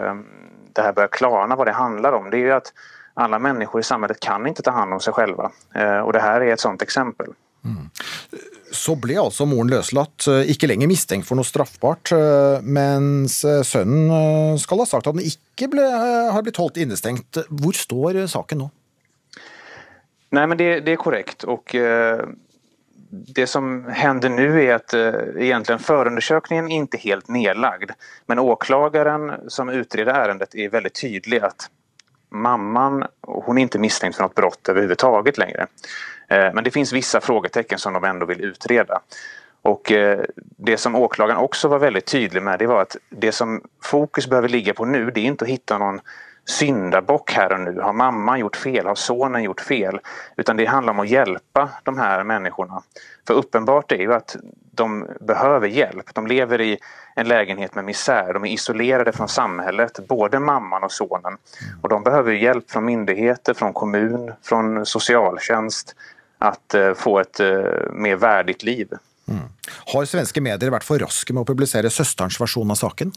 det 0.74 0.82
här 0.82 0.94
börjar 0.94 1.08
klarna 1.08 1.56
vad 1.56 1.68
det 1.68 1.72
handlar 1.72 2.14
om 2.14 2.30
det 2.30 2.38
är 2.38 2.46
ju 2.46 2.52
att 2.52 2.74
alla 3.14 3.40
människor 3.40 3.82
i 3.82 3.84
samhället 3.84 4.20
kan 4.20 4.48
inte 4.48 4.62
ta 4.62 4.72
hand 4.72 4.94
om 4.94 5.00
seg 5.00 5.14
själva. 5.14 5.52
Og 6.04 6.14
det 6.14 6.22
her 6.22 6.42
er 6.42 6.54
et 6.54 6.62
sånt 6.62 6.82
eksempel. 6.86 7.34
Mm. 7.66 7.90
Så 8.72 8.94
ble 9.02 9.16
altså 9.18 9.48
moren 9.50 9.72
løslatt, 9.72 10.28
ikke 10.46 10.70
lenger 10.70 10.90
mistenkt 10.92 11.26
for 11.28 11.40
noe 11.40 11.48
straffbart, 11.48 12.12
mens 12.62 13.40
sønnen 13.66 14.60
skal 14.62 14.84
ha 14.84 14.86
sagt 14.86 15.10
at 15.10 15.18
den 15.18 15.26
ikke 15.26 15.72
ble, 15.74 15.88
har 16.34 16.46
blitt 16.46 16.62
holdt 16.62 16.78
innestengt. 16.78 17.42
Hvor 17.50 17.74
står 17.74 18.22
saken 18.30 18.62
nå? 18.66 18.70
Nei, 20.38 20.46
men 20.46 20.60
det, 20.60 20.70
det 20.86 20.94
er 20.94 21.02
korrekt. 21.02 21.48
Og 21.50 21.74
det 23.10 23.48
som 23.48 23.86
händer 23.86 24.30
nu 24.30 24.64
är 24.64 24.76
att 24.76 24.94
egentlig 24.94 25.44
egentligen 25.44 25.80
förundersökningen 25.80 26.72
inte 26.72 26.98
helt 26.98 27.28
nedlagd. 27.28 27.92
Men 28.26 28.40
åklagaren 28.40 29.32
som 29.48 29.70
utreder 29.70 30.14
ärendet 30.14 30.56
är 30.56 30.70
väldigt 30.70 31.02
tydlig 31.02 31.40
att 31.40 31.70
mamman, 32.30 33.06
hon 33.22 33.58
är 33.58 33.62
inte 33.62 33.80
misstänkt 33.80 34.16
för 34.16 34.24
något 34.24 34.36
brott 34.36 34.70
överhuvudtaget 34.70 35.38
längre. 35.38 35.68
Eh, 36.28 36.54
men 36.54 36.64
det 36.64 36.72
finns 36.72 36.94
vissa 36.94 37.22
frågetecken 37.22 37.80
som 37.80 37.94
de 37.94 38.04
ändå 38.04 38.26
vill 38.26 38.42
utreda. 38.42 39.02
Och 39.62 39.92
eh, 39.92 40.20
det 40.38 40.78
som 40.78 40.96
åklagaren 40.96 41.38
också 41.38 41.68
var 41.68 41.80
väldigt 41.80 42.06
tydlig 42.06 42.44
med 42.44 42.60
det 42.60 42.68
var 42.68 42.82
att 42.82 42.98
det 43.10 43.32
som 43.32 43.62
fokus 43.84 44.28
behöver 44.28 44.50
ligga 44.50 44.74
på 44.74 44.86
nu 44.86 45.12
det 45.12 45.20
är 45.20 45.26
inte 45.26 45.46
att 45.46 45.52
hitta 45.52 45.78
någon 45.78 46.00
syndabock 46.48 47.32
här 47.32 47.54
och 47.54 47.60
nu. 47.60 47.80
Har 47.80 47.94
mamman 47.94 48.40
gjort 48.40 48.56
fel? 48.56 48.86
Har 48.86 48.96
sonen 48.96 49.44
gjort 49.44 49.62
fel? 49.62 50.00
Utan 50.38 50.58
det 50.58 50.66
handlar 50.66 50.94
om 50.94 51.00
att 51.00 51.10
hjälpa 51.10 51.70
de 51.84 51.98
här 51.98 52.24
människorna. 52.24 52.82
För 53.28 53.34
uppenbart 53.34 53.92
är 53.92 53.98
ju 53.98 54.14
att 54.14 54.36
de 54.72 55.08
behöver 55.22 55.68
hjälp. 55.68 56.14
De 56.14 56.28
lever 56.28 56.62
i 56.62 56.78
en 57.16 57.28
lägenhet 57.28 57.76
med 57.76 57.86
misär. 57.86 58.34
De 58.34 58.46
är 58.46 58.50
isolerade 58.50 59.12
från 59.12 59.30
samhället, 59.30 60.00
både 60.08 60.40
mamman 60.40 60.84
och 60.84 60.92
sonen. 60.92 61.38
Och 61.82 61.90
de 61.90 62.04
behöver 62.04 62.32
hjälp 62.32 62.72
från 62.72 62.86
myndigheter, 62.86 63.54
från 63.54 63.74
kommun, 63.74 64.34
från 64.42 64.86
socialtjänst 64.86 65.96
att 66.38 66.74
eh, 66.74 66.94
få 66.94 67.20
ett 67.20 67.40
eh, 67.40 67.48
mer 67.92 68.16
värdigt 68.16 68.64
liv. 68.64 68.90
Mm. 69.28 69.44
Har 69.94 70.06
svenske 70.06 70.42
medier 70.42 70.72
vært 70.72 70.86
for 70.88 71.00
raske 71.00 71.34
med 71.34 71.42
å 71.44 71.50
publisere 71.50 71.90
søsterens 71.92 72.40
versjon 72.42 72.72
av 72.72 72.80
saken? 72.80 73.12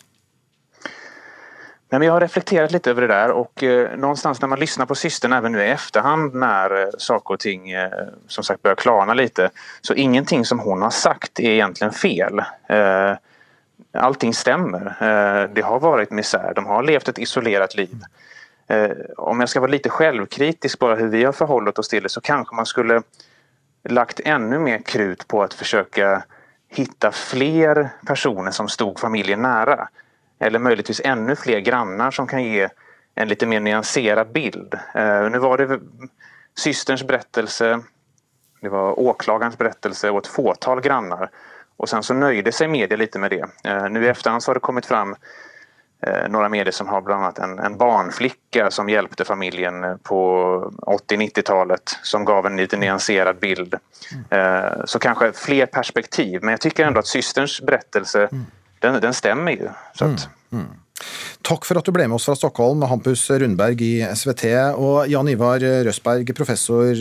Men 1.90 2.02
jag 2.02 2.12
har 2.12 2.20
reflekterat 2.20 2.72
lite 2.72 2.90
över 2.90 3.02
det 3.02 3.08
där 3.08 3.30
och 3.30 3.62
eh, 3.62 3.98
någonstans 3.98 4.40
när 4.40 4.48
man 4.48 4.58
lyssnar 4.60 4.86
på 4.86 4.94
systern 4.94 5.32
även 5.32 5.52
nu 5.52 5.62
i 5.62 5.70
efterhand 5.70 6.34
när 6.34 6.82
eh, 6.82 6.88
saker 6.98 7.34
och 7.34 7.40
ting 7.40 7.70
eh, 7.70 7.90
som 8.26 8.44
sagt 8.44 8.62
börjar 8.62 8.76
klarna 8.76 9.14
lite 9.14 9.50
så 9.80 9.94
ingenting 9.94 10.44
som 10.44 10.58
hon 10.58 10.82
har 10.82 10.90
sagt 10.90 11.40
är 11.40 11.50
egentligen 11.50 11.92
fel. 11.92 12.38
Eh, 12.68 13.12
allting 13.92 14.34
stämmer. 14.34 14.96
Det 15.54 15.60
har 15.60 15.80
varit 15.80 16.10
misär, 16.10 16.52
de 16.54 16.66
har 16.66 16.82
levt 16.82 17.08
ett 17.08 17.18
isolerat 17.18 17.74
liv. 17.74 17.96
Om 19.16 19.40
jag 19.40 19.48
ska 19.48 19.60
vara 19.60 19.70
lite 19.70 19.88
självkritisk 19.88 20.78
bara 20.78 20.94
hur 20.94 21.08
vi 21.08 21.24
har 21.24 21.32
förhållit 21.32 21.78
oss 21.78 21.88
till 21.88 22.02
det 22.02 22.08
så 22.08 22.20
kanske 22.20 22.54
man 22.54 22.66
skulle 22.66 23.02
lagt 23.88 24.20
ännu 24.24 24.58
mer 24.58 24.78
krut 24.78 25.28
på 25.28 25.42
att 25.42 25.54
försöka 25.54 26.22
hitta 26.68 27.12
fler 27.12 27.88
personer 28.06 28.50
som 28.50 28.68
stod 28.68 28.98
familjen 28.98 29.42
nära. 29.42 29.88
Eller 30.40 30.58
möjligtvis 30.58 31.00
ännu 31.04 31.36
fler 31.36 31.60
grannar 31.60 32.10
som 32.10 32.26
kan 32.26 32.44
ge 32.44 32.68
en 33.14 33.28
lite 33.28 33.46
mer 33.46 33.60
nyanserad 33.60 34.32
bild. 34.32 34.74
Eh, 34.94 35.30
nu 35.30 35.38
var 35.38 35.58
det 35.58 35.80
systerns 36.56 37.04
berättelse, 37.04 37.80
det 38.60 38.68
var 38.68 39.00
åklagarens 39.00 39.58
berättelse 39.58 40.10
och 40.10 40.18
ett 40.18 40.26
fåtal 40.26 40.80
grannar. 40.80 41.30
Och 41.76 41.88
sen 41.88 42.02
så 42.02 42.14
nöjde 42.14 42.52
sig 42.52 42.68
media 42.68 42.96
lite 42.96 43.18
med 43.18 43.30
det. 43.30 43.46
Eh, 43.64 43.88
nu 43.90 44.04
i 44.04 44.08
efterhand 44.08 44.42
så 44.42 44.50
har 44.50 44.54
det 44.54 44.60
kommit 44.60 44.86
fram 44.86 45.16
eh, 46.02 46.28
några 46.28 46.48
medier 46.48 46.72
som 46.72 46.88
har 46.88 47.00
bland 47.00 47.22
annat 47.22 47.38
en, 47.38 47.58
en 47.58 47.76
barnflicka 47.76 48.70
som 48.70 48.88
hjälpte 48.88 49.24
familjen 49.24 49.98
på 50.02 50.72
80-90-talet 50.76 51.98
som 52.02 52.24
gav 52.24 52.46
en 52.46 52.56
lite 52.56 52.76
nyanserad 52.76 53.38
bild. 53.38 53.74
Mm. 54.30 54.86
Så 54.86 54.98
kanske 54.98 55.32
fler 55.32 55.66
perspektiv, 55.66 56.42
men 56.42 56.50
jag 56.50 56.60
tycker 56.60 56.86
ändå 56.86 57.00
att 57.00 57.06
systerns 57.06 57.60
berättelse 57.60 58.28
mm 58.32 58.46
den, 58.84 59.00
den 59.02 59.16
stemmer 59.16 59.56
jo. 59.56 59.74
Mm, 60.00 60.16
mm. 60.56 60.70
Takk 61.46 61.64
for 61.64 61.80
at 61.80 61.86
du 61.86 61.92
ble 61.94 62.04
med 62.04 62.18
oss 62.18 62.26
fra 62.28 62.34
Stockholm, 62.36 62.82
Hampus 62.88 63.22
Rundberg 63.32 63.80
i 63.82 64.02
SVT, 64.04 64.44
og 64.76 65.08
Jan 65.08 65.30
Ivar 65.32 65.62
Røsberg, 65.86 66.28
professor 66.36 66.92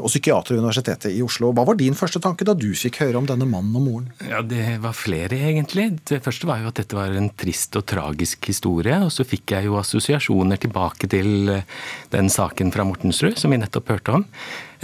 og 0.00 0.08
psykiater 0.10 0.56
ved 0.56 0.64
Universitetet 0.64 1.14
i 1.14 1.22
Oslo. 1.24 1.52
Hva 1.54 1.66
var 1.68 1.78
din 1.78 1.94
første 1.98 2.18
tanke 2.22 2.46
da 2.46 2.56
du 2.58 2.72
fikk 2.74 2.98
høre 3.04 3.20
om 3.20 3.28
denne 3.30 3.46
mannen 3.46 3.76
og 3.78 3.86
moren? 3.86 4.10
Ja, 4.26 4.42
Det 4.42 4.80
var 4.82 4.98
flere, 4.98 5.38
egentlig. 5.38 6.00
Det 6.10 6.20
første 6.24 6.50
var 6.50 6.64
jo 6.64 6.72
at 6.72 6.82
dette 6.82 6.98
var 6.98 7.14
en 7.14 7.30
trist 7.38 7.78
og 7.78 7.86
tragisk 7.86 8.50
historie. 8.50 8.98
Og 9.06 9.14
så 9.14 9.26
fikk 9.26 9.54
jeg 9.54 9.70
jo 9.70 9.78
assosiasjoner 9.78 10.58
tilbake 10.58 11.08
til 11.10 11.54
den 12.10 12.30
saken 12.30 12.74
fra 12.74 12.86
Mortensrud 12.88 13.38
som 13.38 13.54
vi 13.54 13.62
nettopp 13.62 13.94
hørte 13.94 14.18
om. 14.18 14.28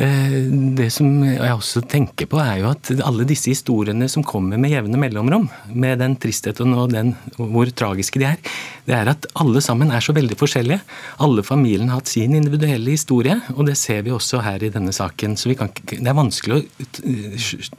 Eh, 0.00 0.36
det 0.78 0.88
som 0.94 1.08
jeg 1.26 1.52
også 1.52 1.82
tenker 1.90 2.28
på, 2.30 2.38
er 2.40 2.62
jo 2.62 2.70
at 2.70 2.88
alle 3.04 3.26
disse 3.28 3.50
historiene 3.52 4.06
som 4.08 4.24
kommer 4.24 4.60
med 4.60 4.72
jevne 4.72 4.96
mellomrom, 5.00 5.48
med 5.76 6.00
den 6.00 6.14
tristheten 6.20 6.72
og 6.72 6.94
den, 6.94 7.12
hvor 7.36 7.68
tragiske 7.68 8.22
de 8.22 8.30
er, 8.30 8.38
det 8.86 8.96
er 8.96 9.10
at 9.12 9.28
alle 9.42 9.60
sammen 9.64 9.92
er 9.92 10.00
så 10.04 10.14
veldig 10.16 10.38
forskjellige. 10.40 10.80
Alle 11.26 11.44
familiene 11.44 11.92
har 11.92 12.00
hatt 12.00 12.12
sin 12.12 12.32
individuelle 12.38 12.94
historie, 12.94 13.36
og 13.52 13.68
det 13.68 13.76
ser 13.80 14.00
vi 14.06 14.14
også 14.14 14.40
her 14.46 14.64
i 14.64 14.72
denne 14.72 14.94
saken. 14.96 15.36
Så 15.36 15.52
kan, 15.58 15.68
det 15.90 16.00
er 16.00 16.16
vanskelig 16.16 16.62
å 16.62 16.96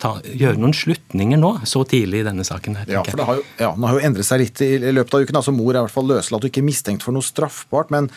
ta, 0.01 0.13
gjøre 0.21 0.61
noen 0.61 0.77
slutninger 0.77 1.41
nå, 1.41 1.55
så 1.65 1.81
tidlig 1.89 2.21
i 2.21 2.29
denne 2.29 2.45
saken. 2.45 2.77
her. 2.83 2.93
Ja, 2.99 3.03
for 3.07 3.17
det 3.17 3.29
har 3.31 3.41
jo, 3.41 3.47
ja, 3.57 3.73
den 3.73 3.89
har 3.89 3.97
jo 3.97 4.05
endret 4.11 4.29
seg 4.29 4.45
litt 4.45 4.61
i 4.61 4.93
løpet 4.93 5.17
av 5.17 5.25
uken. 5.25 5.41
altså 5.41 5.55
Mor 5.57 5.73
er 5.73 5.81
i 5.81 5.85
hvert 5.87 5.97
fall 5.97 6.09
løslatt 6.13 6.45
og 6.45 6.53
ikke 6.53 6.65
mistenkt 6.69 7.07
for 7.07 7.17
noe 7.17 7.25
straffbart. 7.25 7.89
men 7.89 8.13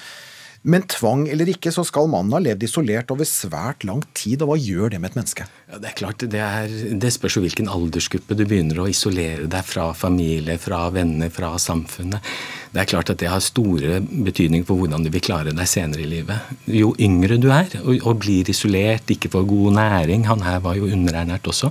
men 0.65 0.87
tvang 0.89 1.27
eller 1.29 1.51
ikke, 1.53 1.69
så 1.75 1.85
skal 1.85 2.09
mannen 2.09 2.33
ha 2.33 2.41
levd 2.41 2.65
isolert 2.65 3.11
over 3.13 3.29
svært 3.29 3.85
lang 3.85 4.01
tid. 4.17 4.41
og 4.41 4.55
Hva 4.55 4.57
gjør 4.57 4.95
det 4.95 5.01
med 5.03 5.13
et 5.13 5.19
menneske? 5.19 5.45
Ja, 5.69 5.81
det 5.83 5.91
er 5.91 5.99
klart, 5.99 6.25
det, 6.33 6.41
er, 6.41 6.77
det 7.05 7.13
spørs 7.13 7.37
jo 7.37 7.45
hvilken 7.45 7.69
aldersgruppe 7.69 8.37
du 8.39 8.47
begynner 8.49 8.81
å 8.81 8.89
isolere 8.89 9.45
deg 9.51 9.69
fra 9.69 9.91
familie, 9.97 10.57
fra 10.63 10.87
venner, 10.95 11.29
fra 11.35 11.53
samfunnet. 11.61 12.33
Det 12.75 12.83
er 12.83 12.89
klart 12.91 13.11
at 13.13 13.21
det 13.23 13.29
har 13.31 13.43
store 13.43 14.01
betydning 14.03 14.65
for 14.67 14.81
hvordan 14.81 15.05
du 15.07 15.11
vil 15.15 15.23
klare 15.23 15.53
deg 15.55 15.69
senere 15.71 16.03
i 16.03 16.09
livet. 16.11 16.55
Jo 16.67 16.91
yngre 16.99 17.39
du 17.39 17.47
er 17.55 17.71
og, 17.85 17.93
og 18.03 18.19
blir 18.25 18.49
isolert, 18.51 19.13
ikke 19.15 19.31
får 19.31 19.47
god 19.47 19.77
næring, 19.77 20.25
han 20.27 20.43
her 20.43 20.59
var 20.65 20.75
jo 20.75 20.89
underernært 20.91 21.47
også, 21.53 21.71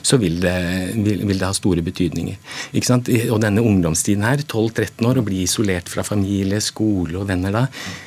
så 0.00 0.18
vil 0.22 0.38
det, 0.40 0.56
vil, 1.04 1.26
vil 1.28 1.36
det 1.36 1.44
ha 1.44 1.52
store 1.56 1.84
betydninger. 1.84 2.38
Og 3.28 3.42
denne 3.44 3.64
ungdomstiden 3.64 4.24
her, 4.24 4.40
12-13 4.40 5.04
år, 5.10 5.20
å 5.20 5.26
bli 5.26 5.42
isolert 5.44 5.92
fra 5.92 6.06
familie, 6.06 6.62
skole 6.64 7.20
og 7.20 7.28
venner 7.28 7.52
da, 7.52 7.66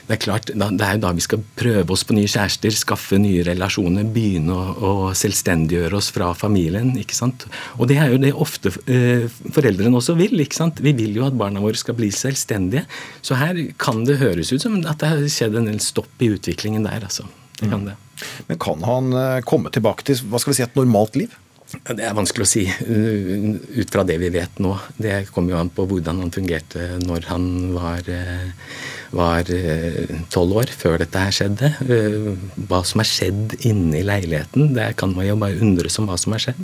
det 0.10 0.18
er 0.18 0.24
klart, 0.26 0.50
det 0.50 0.88
er 0.88 0.98
jo 0.98 1.04
da 1.06 1.14
vi 1.16 1.24
skal 1.24 1.46
prøve 1.62 1.94
oss 1.94 2.06
på 2.08 2.18
nye 2.18 2.32
kjærester, 2.32 2.74
skaffe 2.76 3.22
nye 3.22 3.46
relasjoner, 3.48 4.10
begynne 4.10 4.58
å, 4.58 4.74
å 4.74 5.14
selvstendiggjøre 5.16 6.02
oss 6.02 6.10
fra 6.12 6.34
familien. 6.38 6.90
ikke 7.00 7.16
sant? 7.16 7.46
Og 7.78 7.88
det 7.92 8.02
er 8.02 8.12
jo 8.12 8.20
det 8.26 8.34
ofte 8.34 8.74
eh, 8.90 9.30
foreldrene 9.54 10.02
også 10.02 10.18
vil. 10.18 10.36
ikke 10.42 10.58
sant? 10.58 10.82
Vi 10.84 10.96
vil 10.98 11.22
jo 11.22 11.30
at 11.30 11.38
barna 11.38 11.62
våre 11.64 11.80
skal 11.80 11.96
bli 12.02 12.10
seg 12.12 12.31
selvstendige. 12.32 12.88
Så 13.22 13.38
her 13.40 13.60
kan 13.82 14.06
det 14.08 14.20
høres 14.22 14.52
ut 14.54 14.64
som 14.64 14.80
at 14.82 15.04
det 15.04 15.12
har 15.12 15.30
skjedd 15.30 15.60
en 15.60 15.70
del 15.70 15.84
stopp 15.84 16.24
i 16.24 16.32
utviklingen 16.34 16.88
der. 16.88 17.04
altså. 17.04 17.28
Det 17.60 17.70
kan 17.70 17.86
det. 17.86 17.96
Men 18.48 18.60
kan 18.62 18.84
han 18.86 19.14
eh, 19.14 19.44
komme 19.46 19.72
tilbake 19.74 20.06
til 20.06 20.20
hva 20.30 20.42
skal 20.42 20.54
vi 20.54 20.60
si, 20.60 20.66
et 20.66 20.78
normalt 20.78 21.18
liv? 21.20 21.34
Det 21.72 22.04
er 22.04 22.16
vanskelig 22.18 22.44
å 22.44 22.50
si 22.50 22.66
uh, 22.68 23.54
ut 23.80 23.94
fra 23.94 24.04
det 24.04 24.18
vi 24.20 24.28
vet 24.34 24.58
nå. 24.60 24.74
Det 25.00 25.30
kommer 25.32 25.54
jo 25.54 25.60
an 25.62 25.70
på 25.72 25.86
hvordan 25.88 26.20
han 26.20 26.34
fungerte 26.36 26.98
når 27.00 27.30
han 27.30 27.46
var 27.78 28.10
var 29.16 29.48
uh, 29.48 30.18
tolv 30.32 30.58
år 30.62 30.74
før 30.76 31.00
dette 31.00 31.22
her 31.24 31.36
skjedde. 31.36 31.72
Hva 32.68 32.82
som 32.88 33.04
har 33.04 33.08
skjedd 33.08 33.56
inne 33.68 34.02
i 34.02 34.06
leiligheten, 34.08 34.74
det 34.76 34.90
kan 35.00 35.16
man 35.16 35.30
jo 35.30 35.38
bare 35.40 35.64
undres 35.64 36.00
om 36.02 36.12
hva 36.12 36.20
som 36.20 36.36
har 36.36 36.44
skjedd. 36.50 36.60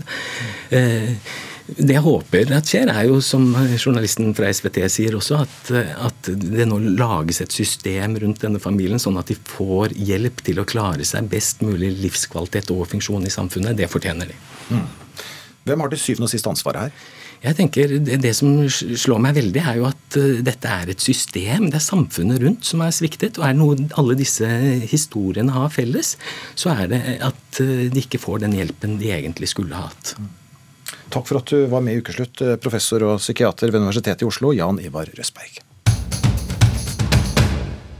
Det 1.67 1.97
jeg 1.97 2.03
håper 2.05 2.51
at 2.55 2.69
skjer, 2.69 2.87
er 2.87 3.09
jo 3.09 3.17
som 3.23 3.49
journalisten 3.75 4.31
fra 4.37 4.47
SVT 4.55 4.79
sier 4.91 5.17
også, 5.17 5.41
at, 5.43 5.71
at, 6.07 6.29
det 6.39 6.67
nå 6.69 6.79
lages 6.95 7.41
et 7.43 7.51
system 7.51 8.15
rundt 8.23 8.39
denne 8.45 8.61
familien, 8.63 9.01
sånn 9.01 9.19
at 9.19 9.27
de 9.27 9.35
får 9.51 9.97
hjelp 9.99 10.39
til 10.47 10.61
å 10.63 10.67
klare 10.67 11.03
seg 11.07 11.27
best 11.31 11.65
mulig 11.67 11.91
livskvalitet 11.99 12.71
og 12.71 12.87
funksjon 12.93 13.27
i 13.27 13.33
samfunnet. 13.33 13.75
Det 13.75 13.91
fortjener 13.91 14.31
de. 14.31 14.39
Mm. 14.71 14.87
Hvem 15.67 15.83
har 15.83 15.91
til 15.91 16.03
syvende 16.05 16.29
og 16.29 16.31
sist 16.31 16.47
ansvaret 16.47 16.87
her? 16.87 17.13
Jeg 17.43 17.57
tenker 17.59 17.91
det, 18.01 18.17
det, 18.23 18.31
som 18.33 18.49
slår 18.71 19.19
meg 19.21 19.35
veldig, 19.37 19.61
er 19.61 19.77
jo 19.77 19.85
at 19.91 20.17
uh, 20.17 20.39
dette 20.45 20.71
er 20.71 20.89
et 20.93 21.03
system. 21.03 21.67
Det 21.69 21.81
er 21.81 21.85
samfunnet 21.85 22.41
rundt 22.41 22.65
som 22.65 22.81
er 22.81 22.95
sviktet. 22.95 23.37
Og 23.37 23.45
er 23.45 23.59
noe 23.59 23.77
alle 23.99 24.17
disse 24.17 24.47
historiene 24.89 25.53
har 25.53 25.69
felles, 25.73 26.15
så 26.57 26.73
er 26.73 26.89
det 26.95 27.03
at 27.27 27.61
uh, 27.61 27.85
de 27.91 28.03
ikke 28.07 28.23
får 28.23 28.47
den 28.47 28.57
hjelpen 28.57 28.97
de 29.03 29.13
egentlig 29.13 29.51
skulle 29.53 29.77
ha 29.77 29.91
hatt. 29.91 30.15
Mm. 30.17 30.35
Takk 31.13 31.27
for 31.29 31.39
at 31.39 31.47
du 31.51 31.65
var 31.71 31.83
med 31.83 31.95
i 31.95 32.01
Ukeslutt, 32.01 32.41
eh, 32.41 32.57
professor 32.59 33.03
og 33.07 33.21
psykiater 33.21 33.71
ved 33.71 33.81
Universitetet 33.81 34.25
i 34.25 34.27
Oslo, 34.27 34.51
Jan 34.51 34.79
Ivar 34.83 35.07
Røsberg. 35.17 35.61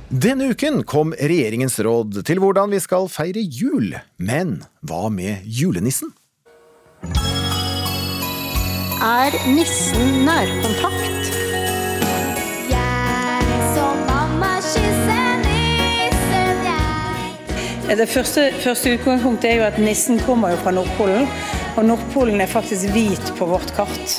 Denne 0.08 0.52
uken 0.52 0.84
kom 0.88 1.12
regjeringens 1.12 1.80
råd 1.84 2.22
til 2.28 2.40
hvordan 2.40 2.72
vi 2.72 2.80
skal 2.80 3.10
feire 3.12 3.44
jul. 3.44 3.92
Men 4.18 4.62
hva 4.88 5.10
med 5.12 5.44
julenissen? 5.44 6.14
Er 9.04 9.36
nissen 9.52 10.24
nærkontakt? 10.26 11.37
Det 17.88 18.10
første, 18.10 18.50
første 18.60 18.91
utgangspunktet 18.98 19.48
er 19.48 19.62
jo 19.62 19.63
at 19.63 19.77
nissen 19.79 20.20
kommer 20.20 20.51
jo 20.51 20.58
fra 20.60 20.74
Nordpolen, 20.75 21.24
og 21.79 21.86
Nordpolen 21.88 22.41
er 22.44 22.50
faktisk 22.51 22.91
hvit 22.91 23.32
på 23.38 23.48
vårt 23.48 23.72
kart. 23.77 24.17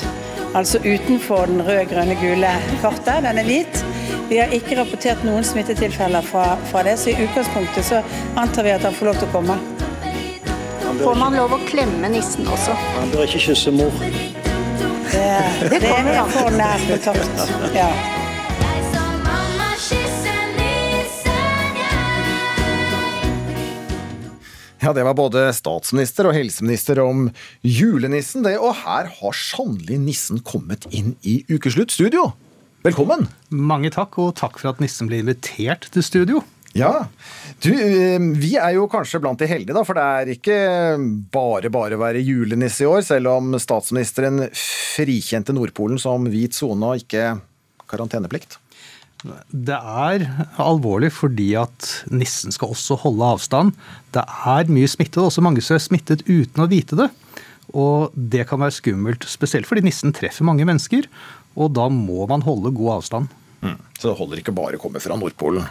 Altså 0.56 0.80
utenfor 0.80 1.44
den 1.50 1.60
røde, 1.66 1.84
grønne, 1.90 2.16
gule 2.16 2.52
kartet. 2.80 3.20
Den 3.26 3.38
er 3.38 3.44
hvit. 3.44 3.84
Vi 4.30 4.40
har 4.40 4.54
ikke 4.56 4.78
rapportert 4.80 5.20
noen 5.24 5.44
smittetilfeller 5.44 6.24
fra, 6.24 6.56
fra 6.72 6.82
det, 6.88 6.96
så 7.00 7.12
i 7.12 7.18
utgangspunktet 7.26 7.84
så 7.84 8.00
antar 8.40 8.64
vi 8.64 8.72
at 8.72 8.88
han 8.88 8.96
får 8.96 9.10
lov 9.10 9.20
til 9.20 9.28
å 9.28 9.34
komme. 9.36 9.58
Får 11.04 11.20
man 11.20 11.36
lov 11.36 11.52
å 11.58 11.60
klemme 11.68 12.08
nissen 12.12 12.48
også? 12.48 12.76
Han 12.96 13.12
bør 13.12 13.28
ikke 13.28 13.44
kysse 13.50 13.74
mor. 13.76 14.00
Det, 15.12 15.26
det, 15.68 15.82
det 15.84 15.92
er 15.92 16.32
for 16.32 16.56
nær 16.56 16.88
kontakt. 16.88 17.52
Ja. 17.76 17.92
Ja, 24.88 24.94
det 24.96 25.02
var 25.04 25.12
både 25.12 25.42
statsminister 25.52 26.30
og 26.30 26.32
helseminister 26.32 26.96
om 27.02 27.26
julenissen, 27.60 28.40
det. 28.46 28.54
Og 28.56 28.72
her 28.86 29.10
har 29.18 29.34
sannelig 29.36 29.98
nissen 30.00 30.38
kommet 30.40 30.86
inn 30.88 31.10
i 31.28 31.42
Ukeslutt 31.52 31.92
studio. 31.92 32.30
Velkommen! 32.86 33.26
Mange 33.52 33.90
takk, 33.92 34.16
og 34.16 34.30
takk 34.40 34.56
for 34.56 34.70
at 34.70 34.80
nissen 34.80 35.10
ble 35.10 35.18
invitert 35.20 35.90
til 35.92 36.06
studio. 36.06 36.40
Ja. 36.72 37.02
Du, 37.60 37.68
eh, 37.74 38.16
vi 38.40 38.54
er 38.56 38.78
jo 38.78 38.86
kanskje 38.88 39.20
blant 39.20 39.44
de 39.44 39.50
heldige, 39.50 39.76
da, 39.76 39.84
for 39.84 40.00
det 40.00 40.06
er 40.08 40.32
ikke 40.38 40.56
bare 41.36 41.68
bare 41.68 41.98
å 41.98 42.02
være 42.06 42.24
julenisse 42.24 42.86
i 42.86 42.88
år, 42.88 43.04
selv 43.04 43.34
om 43.34 43.58
statsministeren 43.60 44.46
frikjente 44.56 45.52
Nordpolen 45.52 46.00
som 46.00 46.24
hvit 46.32 46.56
sone 46.56 46.94
og 46.94 47.04
ikke 47.04 47.34
karanteneplikt. 47.92 48.56
Det 49.50 49.74
er 49.74 50.24
alvorlig 50.62 51.10
fordi 51.16 51.50
at 51.58 51.88
nissen 52.14 52.54
skal 52.54 52.74
også 52.74 53.00
holde 53.02 53.32
avstand. 53.34 53.72
Det 54.14 54.22
er 54.22 54.70
mye 54.70 54.90
smitte, 54.90 55.18
og 55.20 55.32
også 55.32 55.42
mange 55.44 55.64
som 55.64 55.78
er 55.78 55.82
smittet 55.82 56.22
uten 56.28 56.62
å 56.62 56.68
vite 56.70 56.98
det. 56.98 57.08
Og 57.76 58.14
det 58.14 58.46
kan 58.48 58.62
være 58.62 58.76
skummelt, 58.78 59.26
spesielt 59.28 59.68
fordi 59.68 59.84
nissen 59.88 60.14
treffer 60.16 60.46
mange 60.46 60.66
mennesker. 60.68 61.08
Og 61.58 61.74
da 61.76 61.88
må 61.92 62.28
man 62.30 62.46
holde 62.46 62.72
god 62.76 62.98
avstand. 63.00 63.34
Mm. 63.58 63.74
Så 63.98 64.12
det 64.12 64.18
holder 64.20 64.38
ikke 64.38 64.54
bare 64.54 64.78
å 64.78 64.80
komme 64.80 65.00
fra 65.02 65.16
Nordpolen? 65.18 65.64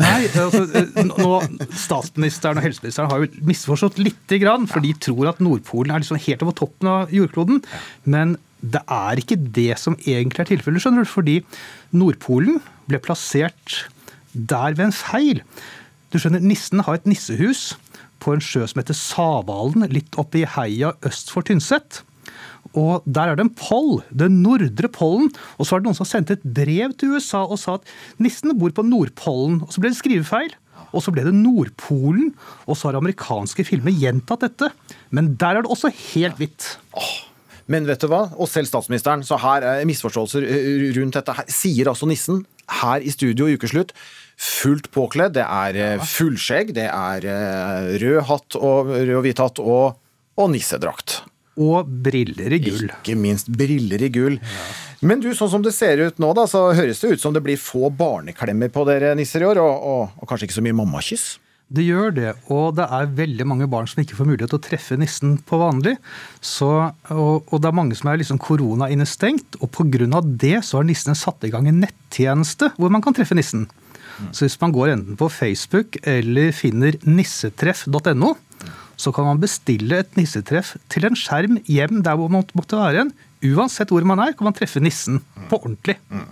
Nei, 0.00 0.24
altså, 0.40 0.64
nå, 1.04 1.66
statsministeren 1.76 2.56
og 2.56 2.64
helseministeren 2.64 3.10
har 3.10 3.20
jo 3.20 3.44
misforstått 3.44 4.00
lite 4.00 4.38
grann, 4.40 4.64
for 4.70 4.80
de 4.84 4.94
tror 4.96 5.28
at 5.34 5.42
Nordpolen 5.44 5.92
er 5.92 6.00
liksom 6.00 6.22
helt 6.24 6.44
over 6.46 6.56
toppen 6.56 6.88
av 6.88 7.12
jordkloden. 7.12 7.60
Men 8.08 8.38
det 8.64 8.80
er 8.88 9.20
ikke 9.20 9.36
det 9.36 9.74
som 9.76 9.98
egentlig 10.00 10.40
er 10.40 10.54
tilfellet, 10.54 10.80
skjønner 10.80 11.04
du. 11.04 11.10
Fordi 11.12 11.36
Nordpolen 11.92 12.62
ble 12.88 13.00
plassert 13.02 13.84
der 14.34 14.74
ved 14.74 14.88
en 14.88 14.96
feil. 14.96 15.42
Du 16.10 16.18
skjønner, 16.18 16.42
Nissen 16.42 16.82
har 16.86 16.98
et 16.98 17.06
nissehus 17.08 17.74
på 18.22 18.34
en 18.34 18.42
sjø 18.42 18.64
som 18.70 18.80
heter 18.80 18.96
Savalen, 18.96 19.86
litt 19.92 20.16
oppe 20.20 20.42
i 20.42 20.48
heia 20.48 20.94
øst 21.06 21.32
for 21.32 21.46
Tynset. 21.46 22.02
Og 22.74 23.04
Der 23.06 23.30
er 23.30 23.36
det 23.38 23.44
en 23.44 23.54
poll, 23.54 24.02
den 24.10 24.40
nordre 24.42 24.88
pollen. 24.90 25.30
Og 25.58 25.66
så 25.66 25.74
var 25.74 25.82
det 25.82 25.88
noen 25.88 25.98
som 25.98 26.08
sendte 26.08 26.38
et 26.38 26.46
brev 26.56 26.94
til 26.98 27.14
USA 27.14 27.44
og 27.44 27.60
sa 27.60 27.76
at 27.78 27.90
nissen 28.18 28.54
bor 28.58 28.72
på 28.74 28.82
Nordpollen. 28.86 29.60
Og 29.62 29.74
så 29.74 29.82
ble 29.82 29.92
det 29.92 30.00
skrivefeil. 30.00 30.54
Og 30.94 31.04
så 31.04 31.14
ble 31.14 31.26
det 31.26 31.34
Nordpolen. 31.36 32.32
Og 32.66 32.78
så 32.78 32.88
har 32.88 32.98
amerikanske 32.98 33.66
filmer 33.68 33.94
gjentatt 33.94 34.48
dette. 34.48 34.72
Men 35.14 35.34
der 35.38 35.60
er 35.60 35.66
det 35.66 35.70
også 35.70 35.92
helt 36.14 36.40
hvitt. 36.40 36.66
Men 37.70 37.86
vet 37.88 38.02
du 38.02 38.08
hva? 38.10 38.26
Og 38.34 38.50
selv 38.50 38.68
statsministeren, 38.68 39.22
så 39.24 39.38
her 39.40 39.64
er 39.68 39.86
misforståelser 39.88 40.48
rundt 40.98 41.20
dette. 41.20 41.46
Sier 41.52 41.92
altså 41.92 42.08
nissen 42.10 42.42
her 42.82 43.04
i 43.04 43.12
studio 43.14 43.48
i 43.48 43.58
ukeslutt 43.58 43.94
fullt 44.40 44.90
påkledd. 44.94 45.36
Det 45.36 45.44
er 45.44 46.02
fullskjegg, 46.02 46.74
det 46.76 46.88
er 46.90 47.28
rød 48.02 48.24
hatt 48.30 48.58
og 48.58 48.90
rød 48.94 49.14
og 49.18 49.22
hvit 49.26 49.42
hatt 49.42 49.62
og, 49.62 50.00
og 50.40 50.50
nissedrakt. 50.52 51.20
Og 51.54 51.86
briller 51.86 52.56
i 52.56 52.58
gull. 52.58 52.88
Ikke 52.90 53.14
minst 53.18 53.50
briller 53.54 54.02
i 54.02 54.10
gull. 54.10 54.40
Ja. 54.42 54.64
Men 55.04 55.20
du, 55.20 55.28
sånn 55.36 55.52
som 55.52 55.62
det 55.62 55.74
ser 55.76 56.00
ut 56.00 56.20
nå, 56.22 56.32
da, 56.36 56.46
så 56.50 56.70
høres 56.74 57.02
det 57.02 57.14
ut 57.14 57.22
som 57.22 57.34
det 57.34 57.44
blir 57.44 57.60
få 57.60 57.90
barneklemmer 57.94 58.72
på 58.72 58.86
dere 58.88 59.12
nisser 59.18 59.44
i 59.44 59.48
år, 59.48 59.60
og, 59.60 59.88
og, 59.90 60.14
og 60.18 60.30
kanskje 60.30 60.48
ikke 60.48 60.56
så 60.56 60.64
mye 60.64 60.78
mammakyss? 60.80 61.26
Det 61.72 61.84
gjør 61.86 62.12
det, 62.12 62.32
og 62.52 62.74
det 62.76 62.84
er 62.92 63.14
veldig 63.16 63.46
mange 63.48 63.66
barn 63.72 63.86
som 63.88 64.02
ikke 64.02 64.18
får 64.18 64.28
mulighet 64.28 64.52
til 64.52 64.60
å 64.60 64.64
treffe 64.66 64.98
nissen 65.00 65.38
på 65.48 65.58
vanlig. 65.62 65.94
Så, 66.44 66.68
og, 67.08 67.46
og, 67.48 67.56
det 67.56 67.70
er 67.70 67.78
mange 67.78 67.96
som 67.96 68.10
er 68.12 68.20
liksom 68.20 68.40
korona-innestengt, 68.42 69.56
og 69.64 69.72
pga. 69.72 70.20
det 70.24 70.58
så 70.68 70.78
har 70.78 70.86
nissene 70.86 71.16
satt 71.16 71.46
i 71.46 71.50
gang 71.54 71.66
en 71.70 71.80
nettjeneste 71.86 72.74
hvor 72.76 72.92
man 72.92 73.02
kan 73.02 73.16
treffe 73.16 73.34
nissen. 73.38 73.64
Så 74.30 74.44
hvis 74.44 74.60
man 74.60 74.74
går 74.74 74.92
enten 74.92 75.18
på 75.18 75.30
Facebook 75.32 75.96
eller 76.06 76.52
finner 76.54 76.94
nissetreff.no, 77.02 78.34
så 78.94 79.10
kan 79.10 79.26
man 79.26 79.40
bestille 79.42 80.04
et 80.04 80.18
nissetreff 80.20 80.76
til 80.92 81.08
en 81.08 81.18
skjerm 81.18 81.58
hjem 81.66 82.04
der 82.06 82.20
hvor 82.20 82.30
man 82.30 82.46
måtte 82.54 82.78
være 82.78 83.06
en. 83.06 83.14
Uansett 83.44 83.92
hvor 83.92 84.04
man 84.08 84.22
er, 84.24 84.32
kan 84.36 84.48
man 84.48 84.56
treffe 84.56 84.80
nissen 84.82 85.20
på 85.50 85.58
ordentlig. 85.58 85.98
Mm. 86.08 86.24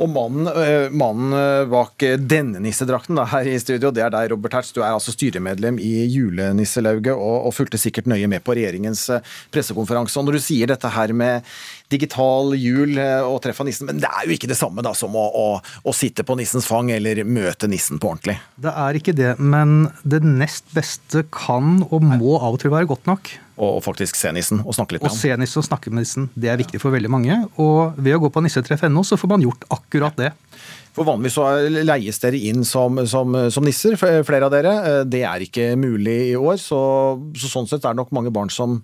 Og 0.00 0.08
mannen, 0.10 0.48
mannen, 0.96 1.34
bak 1.70 2.04
denne 2.24 2.62
nissedrakten 2.64 3.18
da, 3.18 3.26
her 3.30 3.48
i 3.50 3.58
studio, 3.60 3.92
det 3.94 4.04
er 4.06 4.12
deg, 4.14 4.30
Robert 4.32 4.56
Hertz. 4.56 4.72
Du 4.74 4.80
er 4.82 4.92
altså 4.94 5.12
styremedlem 5.14 5.78
i 5.82 5.92
Julenisselauget 6.08 7.12
og, 7.14 7.48
og 7.48 7.54
fulgte 7.56 7.80
sikkert 7.80 8.08
nøye 8.10 8.30
med 8.30 8.44
på 8.44 8.56
regjeringens 8.56 9.06
pressekonferanse. 9.54 10.16
Og 10.18 10.28
når 10.28 10.38
du 10.38 10.44
sier 10.46 10.70
dette 10.70 10.90
her 10.96 11.14
med 11.16 11.54
digital 11.94 12.52
jul 12.58 12.98
og 12.98 13.38
treff 13.44 13.62
av 13.62 13.68
nissen, 13.70 13.88
men 13.88 14.02
det 14.02 14.10
er 14.10 14.26
jo 14.28 14.36
ikke 14.36 14.50
det 14.50 14.58
samme 14.58 14.84
da 14.84 14.92
som 14.98 15.14
å, 15.16 15.24
å, 15.24 15.46
å 15.60 15.94
sitte 15.96 16.26
på 16.26 16.36
nissens 16.38 16.68
fang 16.68 16.90
eller 16.94 17.22
møte 17.24 17.70
nissen 17.70 18.02
på 18.02 18.12
ordentlig? 18.12 18.36
Det 18.60 18.74
er 18.84 18.98
ikke 18.98 19.16
det, 19.16 19.32
men 19.38 19.88
det 20.02 20.22
nest 20.26 20.68
beste 20.74 21.24
kan 21.32 21.80
og 21.88 22.04
må 22.04 22.36
av 22.40 22.56
og 22.56 22.62
til 22.62 22.74
være 22.74 22.90
godt 22.90 23.08
nok. 23.10 23.32
Og 23.62 23.78
faktisk 23.84 24.18
se 24.18 24.32
nissen 24.34 24.64
og 24.64 24.74
snakke 24.74 24.96
litt 24.96 25.04
med 25.04 25.12
ham. 25.12 25.14
Og 25.14 25.20
se 25.20 25.36
nissen 25.38 25.60
og 25.60 25.66
snakke 25.68 25.92
med 25.92 26.02
nissen. 26.02 26.30
Det 26.34 26.50
er 26.50 26.58
viktig 26.58 26.80
for 26.82 26.94
veldig 26.94 27.10
mange. 27.12 27.36
Og 27.62 27.94
ved 28.02 28.16
å 28.16 28.22
gå 28.24 28.30
på 28.34 28.42
nissetreff.no 28.42 29.04
så 29.06 29.18
får 29.20 29.30
man 29.30 29.44
gjort 29.44 29.66
akkurat 29.74 30.18
det. 30.18 30.32
For 30.94 31.06
Vanligvis 31.06 31.36
så 31.38 31.46
leies 31.86 32.20
dere 32.22 32.40
inn 32.50 32.66
som, 32.66 32.98
som, 33.10 33.34
som, 33.50 33.66
nisser, 33.66 33.96
flere 33.98 34.48
av 34.48 34.54
dere. 34.54 34.74
Det 35.10 35.22
er 35.26 35.46
ikke 35.46 35.72
mulig 35.78 36.18
i 36.32 36.34
år. 36.38 36.58
Så, 36.62 36.80
så 37.38 37.50
sånn 37.50 37.70
sett 37.70 37.84
er 37.84 37.94
det 37.94 38.02
nok 38.02 38.14
mange 38.14 38.34
barn 38.34 38.50
som 38.50 38.80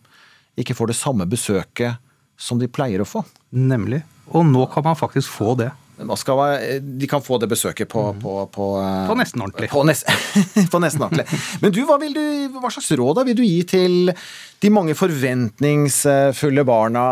ikke 0.59 0.77
får 0.79 0.91
det 0.93 0.99
samme 0.99 1.27
besøket 1.31 1.99
som 2.41 2.61
de 2.61 2.71
pleier 2.73 3.03
å 3.03 3.09
få. 3.09 3.23
Nemlig. 3.57 4.03
Og 4.31 4.47
nå 4.47 4.65
kan 4.73 4.87
man 4.87 4.99
faktisk 4.99 5.31
få 5.35 5.55
det. 5.61 5.71
Være, 6.01 6.79
de 6.81 7.09
kan 7.11 7.21
få 7.21 7.37
det 7.43 7.51
besøket 7.51 7.89
på 7.93 8.07
På, 8.23 8.47
på, 8.49 8.69
på 9.09 9.17
nesten 9.19 9.43
ordentlig. 9.45 9.69
På, 9.69 9.83
nest, 9.85 10.09
på 10.73 10.81
nesten 10.81 11.05
ordentlig. 11.05 11.27
Men 11.61 11.75
du 11.77 11.83
hva, 11.85 11.99
du, 12.01 12.23
hva, 12.57 12.71
slags 12.73 12.91
råd 12.97 13.21
vil 13.29 13.37
du 13.37 13.45
gi 13.45 13.61
til 13.69 14.15
de 14.61 14.73
mange 14.73 14.97
forventningsfulle 14.97 16.65
barna 16.69 17.05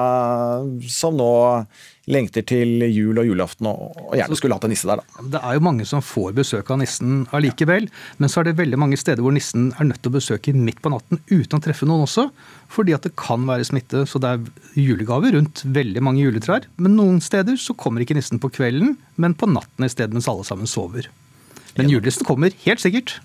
som 0.88 1.16
nå 1.20 1.32
lengter 2.08 2.44
til 2.48 2.84
jul 2.88 3.20
og 3.20 3.28
julaften 3.28 3.68
og 3.70 4.14
gjerne 4.16 4.38
skulle 4.38 4.56
hatt 4.56 4.66
en 4.66 4.72
nisse 4.72 4.88
der, 4.88 5.02
da. 5.02 5.26
Det 5.34 5.42
er 5.42 5.58
jo 5.58 5.64
mange 5.66 5.86
som 5.88 6.04
får 6.04 6.34
besøk 6.38 6.72
av 6.72 6.80
nissen 6.80 7.26
allikevel, 7.36 7.88
men 8.18 8.32
så 8.32 8.40
er 8.40 8.48
det 8.48 8.58
veldig 8.60 8.80
mange 8.80 8.98
steder 9.00 9.24
hvor 9.24 9.34
nissen 9.36 9.70
er 9.76 9.90
nødt 9.90 10.00
til 10.02 10.12
å 10.12 10.16
besøke 10.16 10.54
midt 10.56 10.80
på 10.84 10.92
natten 10.94 11.22
uten 11.30 11.58
å 11.58 11.62
treffe 11.64 11.88
noen 11.88 12.06
også, 12.06 12.28
fordi 12.72 12.96
at 12.96 13.06
det 13.06 13.14
kan 13.20 13.46
være 13.48 13.68
smitte. 13.68 14.04
Så 14.08 14.20
det 14.22 14.34
er 14.34 14.82
julegaver 14.88 15.36
rundt 15.36 15.64
veldig 15.64 16.02
mange 16.04 16.24
juletrær. 16.24 16.68
Men 16.80 16.96
noen 16.98 17.22
steder 17.24 17.58
så 17.60 17.76
kommer 17.78 18.04
ikke 18.04 18.16
nissen 18.18 18.40
på 18.42 18.52
kvelden, 18.58 18.96
men 19.16 19.36
på 19.38 19.48
natten 19.50 19.86
i 19.86 19.92
stedet 19.92 20.16
mens 20.16 20.28
alle 20.30 20.46
sammen 20.48 20.70
sover. 20.70 21.08
Men 21.78 21.92
julenissen 21.92 22.26
kommer 22.26 22.54
helt 22.64 22.82
sikkert. 22.82 23.18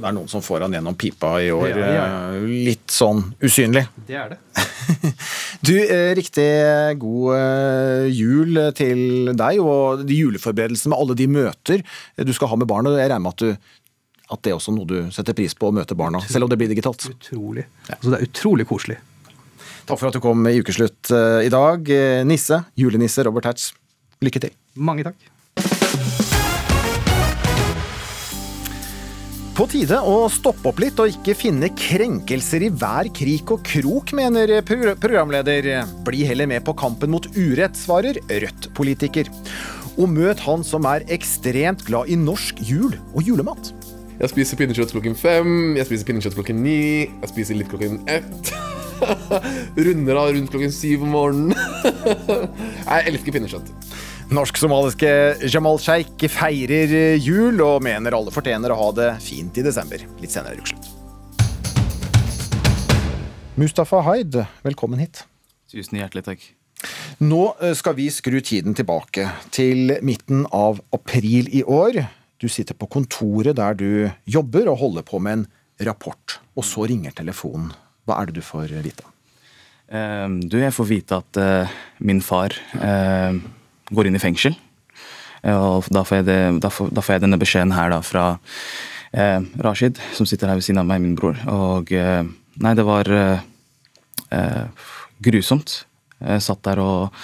Det 0.00 0.08
er 0.08 0.14
noen 0.16 0.30
som 0.32 0.42
får 0.44 0.64
han 0.64 0.74
gjennom 0.74 0.96
pipa 0.96 1.34
i 1.44 1.50
år. 1.52 1.66
Ja, 1.76 1.88
ja. 1.92 2.04
Litt 2.40 2.92
sånn 2.92 3.22
usynlig. 3.44 3.82
Det 4.08 4.16
er 4.16 4.32
det. 4.32 4.38
du, 5.68 5.74
riktig 6.16 6.46
god 7.02 8.08
jul 8.08 8.60
til 8.78 9.32
deg 9.36 9.60
og 9.60 10.06
de 10.08 10.16
juleforberedelsene 10.22 10.94
med 10.94 11.02
alle 11.04 11.16
de 11.20 11.26
møter 11.30 11.84
du 12.16 12.32
skal 12.36 12.52
ha 12.52 12.60
med 12.60 12.70
barna. 12.70 12.94
Jeg 12.96 13.12
regner 13.12 13.26
med 13.26 13.34
at, 13.36 13.44
du, 13.44 13.92
at 14.32 14.42
det 14.46 14.54
er 14.54 14.56
også 14.56 14.74
noe 14.76 14.88
du 14.88 14.96
setter 15.12 15.36
pris 15.36 15.56
på 15.56 15.68
å 15.68 15.74
møte 15.76 15.98
barna, 15.98 16.22
selv 16.24 16.48
om 16.48 16.52
det 16.52 16.60
blir 16.62 16.72
digitalt. 16.72 17.04
Utrolig. 17.12 17.66
Altså, 17.90 18.14
det 18.14 18.20
er 18.20 18.30
utrolig 18.30 18.68
koselig. 18.70 19.00
Takk 19.84 19.98
for 19.98 20.08
at 20.08 20.16
du 20.16 20.22
kom 20.24 20.48
i 20.48 20.56
ukeslutt 20.62 21.12
i 21.44 21.52
dag. 21.52 21.92
Nisse, 22.28 22.62
julenisse 22.78 23.26
Robert 23.26 23.50
Hertz, 23.50 23.72
lykke 24.24 24.48
til. 24.48 24.56
Mange 24.80 25.04
takk. 25.10 25.30
På 29.60 29.66
tide 29.68 29.98
å 30.08 30.22
stoppe 30.32 30.70
opp 30.70 30.78
litt 30.80 30.96
og 31.02 31.10
ikke 31.12 31.34
finne 31.36 31.68
krenkelser 31.76 32.62
i 32.64 32.70
hver 32.72 33.10
krik 33.12 33.50
og 33.52 33.60
krok, 33.68 34.14
mener 34.16 34.54
pro 34.64 34.94
programleder. 34.96 35.68
Bli 36.06 36.22
heller 36.24 36.48
med 36.48 36.64
på 36.64 36.72
kampen 36.80 37.12
mot 37.12 37.28
urett, 37.34 37.76
svarer 37.76 38.16
Rødt-politiker. 38.24 39.28
Og 40.00 40.08
møt 40.14 40.40
han 40.46 40.64
som 40.64 40.88
er 40.88 41.04
ekstremt 41.12 41.84
glad 41.84 42.08
i 42.08 42.16
norsk 42.16 42.62
jul 42.64 42.96
og 43.12 43.20
julemat. 43.20 43.74
Jeg 44.22 44.32
spiser 44.32 44.62
pinnekjøtt 44.62 44.94
klokken 44.96 45.18
fem, 45.20 45.52
jeg 45.76 45.90
spiser 45.90 46.08
pinnekjøtt 46.08 46.40
klokken 46.40 46.64
ni, 46.64 46.80
jeg 47.10 47.32
spiser 47.34 47.60
litt 47.60 47.68
klokken 47.68 48.00
ett. 48.08 48.54
Runder 49.90 50.22
av 50.22 50.32
rundt 50.38 50.56
klokken 50.56 50.72
syv 50.72 51.04
om 51.04 51.12
morgenen. 51.18 51.52
jeg 52.94 53.12
elsker 53.12 53.36
pinnekjøtt. 53.36 53.76
Norsk-somaliske 54.30 55.08
Jamal 55.50 55.80
Sheikh 55.82 56.28
feirer 56.30 56.92
jul 57.18 57.58
og 57.64 57.80
mener 57.82 58.14
alle 58.14 58.30
fortjener 58.30 58.70
å 58.70 58.76
ha 58.78 58.86
det 58.94 59.08
fint 59.24 59.58
i 59.58 59.64
desember. 59.66 60.04
Litt 60.22 60.30
senere 60.30 60.54
i 60.54 60.62
ukeslutt. 60.62 60.86
Mustafa 63.58 64.04
Haid, 64.06 64.38
velkommen 64.62 65.02
hit. 65.02 65.24
Tusen 65.74 65.98
hjertelig 65.98 66.22
takk. 66.28 66.46
Nå 67.26 67.42
eh, 67.58 67.74
skal 67.74 67.98
vi 67.98 68.06
skru 68.14 68.38
tiden 68.38 68.78
tilbake 68.78 69.26
til 69.50 69.96
midten 70.06 70.46
av 70.54 70.78
april 70.94 71.50
i 71.50 71.66
år. 71.66 71.98
Du 72.38 72.46
sitter 72.46 72.78
på 72.78 72.86
kontoret 72.86 73.58
der 73.58 73.74
du 73.74 73.90
jobber 74.30 74.70
og 74.70 74.78
holder 74.86 75.10
på 75.10 75.18
med 75.18 75.40
en 75.40 75.46
rapport. 75.90 76.38
Og 76.54 76.70
så 76.70 76.86
ringer 76.86 77.18
telefonen. 77.18 77.74
Hva 78.06 78.22
er 78.22 78.30
det 78.30 78.38
du 78.38 78.46
får 78.46 78.78
vite? 78.78 79.10
Uh, 79.90 80.38
du, 80.38 80.60
jeg 80.62 80.70
får 80.70 80.86
vite 80.86 81.18
at 81.18 81.42
uh, 81.42 81.80
min 82.06 82.22
far 82.22 82.54
uh, 82.78 83.34
går 83.90 84.08
inn 84.08 84.18
i 84.18 84.22
fengsel. 84.22 84.56
Og 85.50 85.86
da 85.92 86.02
får, 86.04 86.24
det, 86.26 86.38
da, 86.60 86.70
får, 86.72 86.90
da 86.94 87.04
får 87.04 87.16
jeg, 87.16 87.24
denne 87.24 87.40
beskjeden 87.40 87.72
her 87.76 87.92
da 87.94 88.00
fra 88.04 88.24
Rashid, 89.64 89.98
som 90.14 90.28
sitter 90.28 90.50
her 90.50 90.58
ved 90.58 90.66
siden 90.66 90.82
av 90.82 90.88
meg, 90.90 91.00
min 91.02 91.16
bror. 91.18 91.38
Og 91.50 91.90
nei, 91.90 92.74
det 92.76 92.84
var 92.86 93.08
grusomt. 95.24 95.80
Jeg 96.20 96.44
satt 96.44 96.60
der 96.68 96.82
og 96.84 97.16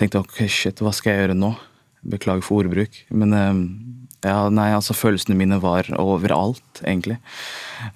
tenkte 0.00 0.22
ok, 0.24 0.40
shit, 0.48 0.80
hva 0.80 0.94
skal 0.96 1.12
jeg 1.12 1.26
gjøre 1.26 1.36
nå? 1.36 1.52
Beklager 2.08 2.46
for 2.46 2.64
ordbruk. 2.64 2.96
Men 3.12 3.36
ja, 4.24 4.38
nei, 4.48 4.70
altså 4.74 4.96
følelsene 4.96 5.36
mine 5.38 5.60
var 5.62 5.92
overalt, 6.00 6.80
egentlig. 6.80 7.18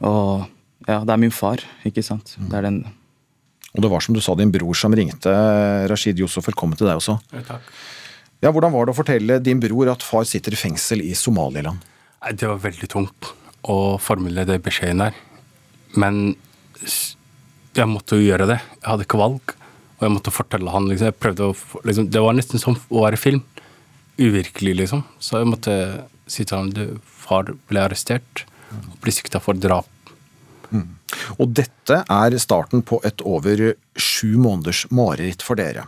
Og 0.05 0.45
ja, 0.85 1.01
det 1.01 1.15
er 1.15 1.23
min 1.23 1.33
far, 1.35 1.65
ikke 1.89 2.05
sant. 2.05 2.37
Det 2.37 2.61
er 2.61 2.69
den 2.69 2.85
Og 3.73 3.81
det 3.81 3.89
var 3.89 4.05
som 4.05 4.13
du 4.13 4.21
sa, 4.21 4.35
din 4.37 4.53
bror 4.53 4.77
som 4.77 4.93
ringte. 4.93 5.33
Rashid 5.89 6.19
Yusuf, 6.21 6.45
velkommen 6.45 6.77
til 6.77 6.91
deg 6.91 7.01
også. 7.01 7.17
Ja, 7.33 7.41
takk. 7.55 7.73
Ja, 8.43 8.51
Hvordan 8.51 8.73
var 8.75 8.89
det 8.89 8.91
å 8.91 8.99
fortelle 8.99 9.39
din 9.39 9.61
bror 9.63 9.93
at 9.93 10.03
far 10.03 10.25
sitter 10.27 10.57
i 10.57 10.59
fengsel 10.59 11.03
i 11.05 11.13
Somaliland? 11.15 11.79
Det 12.35 12.49
var 12.49 12.59
veldig 12.65 12.89
tungt 12.91 13.29
å 13.71 13.99
formidle 14.03 14.43
det 14.49 14.59
beskjeden 14.65 15.05
der. 15.05 15.19
Men 15.95 16.35
jeg 16.83 17.87
måtte 17.87 18.19
jo 18.19 18.27
gjøre 18.27 18.49
det. 18.51 18.59
Jeg 18.81 18.89
hadde 18.89 19.07
ikke 19.07 19.21
valg. 19.21 19.55
Og 20.01 20.07
jeg 20.09 20.15
måtte 20.17 20.35
fortelle 20.35 20.75
han. 20.75 20.89
Liksom. 20.91 21.13
Jeg 21.13 21.19
prøvde 21.23 21.53
å, 21.53 21.55
liksom, 21.87 22.09
det 22.11 22.25
var 22.25 22.35
nesten 22.35 22.63
som 22.63 22.75
å 22.91 23.05
være 23.05 23.21
film. 23.21 23.45
Uvirkelig, 24.19 24.75
liksom. 24.83 25.05
Så 25.23 25.39
jeg 25.39 25.51
måtte 25.53 25.77
si 26.27 26.43
til 26.43 26.59
ham 26.59 26.73
at 26.75 26.99
far 27.23 27.55
ble 27.71 27.87
arrestert 27.87 28.43
og 28.73 28.99
ble 29.05 29.15
sikta 29.15 29.39
for 29.45 29.55
drap. 29.55 29.87
Mm. 30.73 30.89
Og 31.39 31.55
dette 31.55 32.03
er 32.03 32.39
starten 32.43 32.83
på 32.83 32.99
et 33.07 33.23
over 33.29 33.69
sju 33.95 34.35
måneders 34.41 34.87
mareritt 34.91 35.47
for 35.47 35.61
dere. 35.61 35.87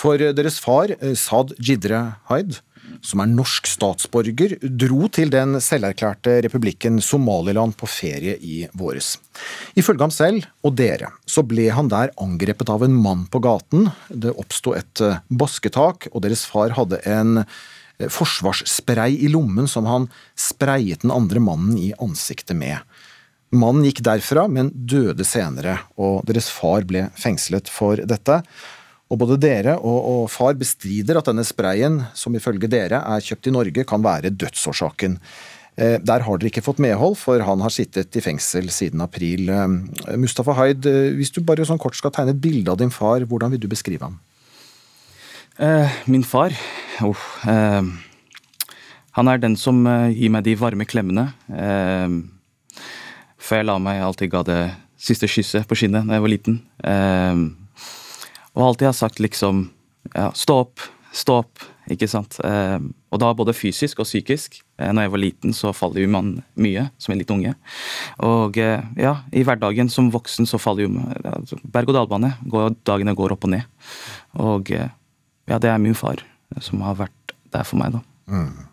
For 0.00 0.16
deres 0.16 0.56
far, 0.62 0.94
Saad 1.18 1.52
Jidre 1.60 2.00
Haid, 2.30 2.56
som 3.04 3.20
er 3.22 3.28
norsk 3.30 3.68
statsborger, 3.68 4.56
dro 4.60 5.08
til 5.12 5.32
den 5.32 5.58
selverklærte 5.62 6.38
republikken 6.46 6.98
Somaliland 7.04 7.76
på 7.78 7.88
ferie 7.88 8.36
i 8.40 8.62
våres. 8.76 9.14
Ifølge 9.78 10.06
ham 10.06 10.14
selv 10.14 10.48
og 10.64 10.74
dere 10.80 11.12
så 11.28 11.44
ble 11.46 11.68
han 11.74 11.90
der 11.92 12.14
angrepet 12.20 12.72
av 12.72 12.86
en 12.86 12.96
mann 12.96 13.26
på 13.30 13.42
gaten. 13.44 13.90
Det 14.08 14.32
oppsto 14.40 14.74
et 14.78 15.04
basketak, 15.28 16.08
og 16.14 16.24
deres 16.24 16.46
far 16.48 16.74
hadde 16.78 17.02
en 17.04 17.44
forsvarsspray 18.00 19.20
i 19.20 19.28
lommen 19.28 19.68
som 19.68 19.84
han 19.84 20.08
sprayet 20.38 21.04
den 21.04 21.12
andre 21.12 21.44
mannen 21.44 21.76
i 21.76 21.92
ansiktet 22.00 22.56
med. 22.56 22.80
Mannen 23.52 23.84
gikk 23.84 24.00
derfra, 24.06 24.46
men 24.48 24.70
døde 24.72 25.26
senere, 25.26 25.80
og 26.00 26.22
deres 26.28 26.48
far 26.54 26.86
ble 26.88 27.08
fengslet 27.18 27.68
for 27.68 28.00
dette. 28.00 28.40
Og 29.10 29.18
både 29.18 29.38
dere 29.42 29.74
og, 29.78 30.00
og, 30.00 30.26
far 30.30 30.54
bestrider 30.58 31.18
at 31.18 31.26
denne 31.26 31.44
sprayen, 31.46 31.98
som 32.14 32.34
ifølge 32.38 32.70
dere 32.70 33.02
er 33.02 33.24
kjøpt 33.24 33.48
i 33.50 33.54
Norge, 33.54 33.86
kan 33.88 34.04
være 34.04 34.30
dødsårsaken. 34.30 35.18
Eh, 35.80 35.96
der 36.02 36.24
har 36.26 36.38
dere 36.38 36.50
ikke 36.50 36.64
fått 36.64 36.82
medhold, 36.82 37.16
for 37.18 37.42
han 37.46 37.62
har 37.64 37.72
sittet 37.74 38.16
i 38.16 38.22
fengsel 38.22 38.70
siden 38.74 39.02
april. 39.02 39.48
Eh, 39.50 40.16
Mustafa 40.20 40.54
Haid, 40.58 40.86
eh, 40.86 41.14
hvis 41.18 41.32
du 41.34 41.40
bare 41.46 41.66
sånn 41.66 41.80
kort 41.80 41.98
skal 41.98 42.12
tegne 42.14 42.34
et 42.34 42.42
bilde 42.42 42.70
av 42.70 42.78
din 42.78 42.92
far, 42.94 43.24
hvordan 43.26 43.50
vil 43.54 43.62
du 43.62 43.70
beskrive 43.70 44.06
ham? 44.06 44.20
Min 46.08 46.22
far 46.24 46.54
oh, 47.04 47.22
Han 49.12 49.28
er 49.28 49.40
den 49.42 49.58
som 49.60 49.82
gir 50.08 50.30
meg 50.32 50.46
de 50.46 50.54
varme 50.56 50.86
klemmene. 50.88 51.34
før 53.36 53.60
jeg 53.60 53.66
la 53.66 53.76
meg, 53.76 54.00
alltid 54.00 54.30
ga 54.32 54.42
det 54.42 54.60
siste 54.96 55.28
kysset 55.28 55.68
på 55.68 55.76
skinnet 55.76 56.08
da 56.08 56.16
jeg 56.16 56.24
var 56.24 56.32
liten. 56.32 56.62
Og 58.56 58.70
alltid 58.70 58.90
har 58.90 58.96
sagt 58.96 59.20
liksom 59.22 59.68
ja, 60.14 60.30
stå 60.34 60.56
opp, 60.64 60.82
stå 61.14 61.40
opp, 61.42 61.62
ikke 61.90 62.08
sant. 62.10 62.38
Eh, 62.44 62.78
og 63.10 63.20
da 63.22 63.30
både 63.36 63.54
fysisk 63.56 64.02
og 64.02 64.08
psykisk. 64.08 64.60
Eh, 64.78 64.90
når 64.94 65.06
jeg 65.06 65.12
var 65.14 65.22
liten, 65.24 65.54
så 65.56 65.74
faller 65.76 66.04
jo 66.04 66.12
man 66.12 66.32
mye 66.60 66.86
som 67.02 67.14
en 67.14 67.20
litt 67.20 67.32
unge. 67.34 67.54
Og 68.26 68.58
eh, 68.62 68.82
ja, 69.00 69.16
i 69.34 69.44
hverdagen 69.46 69.90
som 69.92 70.10
voksen 70.14 70.48
så 70.50 70.60
faller 70.62 70.86
jo 70.86 71.04
altså, 71.24 71.58
berg-og-dal-bane. 71.62 72.34
Dagene 72.86 73.16
går 73.18 73.36
opp 73.36 73.46
og 73.48 73.54
ned. 73.56 73.66
Og 74.40 74.70
ja, 74.70 75.58
det 75.58 75.70
er 75.70 75.82
min 75.82 75.98
far 75.98 76.22
som 76.62 76.82
har 76.86 76.98
vært 76.98 77.34
der 77.50 77.66
for 77.66 77.80
meg, 77.80 77.98
da. 77.98 78.02
Mm. 78.30 78.69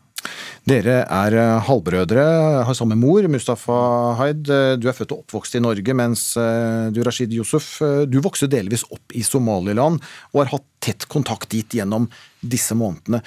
Dere 0.68 0.98
er 1.06 1.36
eh, 1.40 1.62
halvbrødre, 1.64 2.24
har 2.68 2.76
samme 2.76 2.98
mor, 3.00 3.24
Mustafa 3.32 3.78
Haid. 4.20 4.50
Eh, 4.52 4.74
du 4.76 4.90
er 4.92 4.98
født 4.98 5.14
og 5.16 5.22
oppvokst 5.22 5.56
i 5.56 5.62
Norge, 5.64 5.96
mens 5.96 6.34
eh, 6.36 6.90
du, 6.92 7.00
Rashid 7.08 7.32
Yusuf, 7.32 7.78
du 8.12 8.18
vokste 8.24 8.50
delvis 8.52 8.84
opp 8.92 9.16
i 9.16 9.24
Somaliland 9.24 10.02
og 10.34 10.42
har 10.42 10.52
hatt 10.58 10.68
tett 10.84 11.08
kontakt 11.08 11.48
dit 11.56 11.78
gjennom 11.80 12.10
disse 12.44 12.76
månedene. 12.76 13.24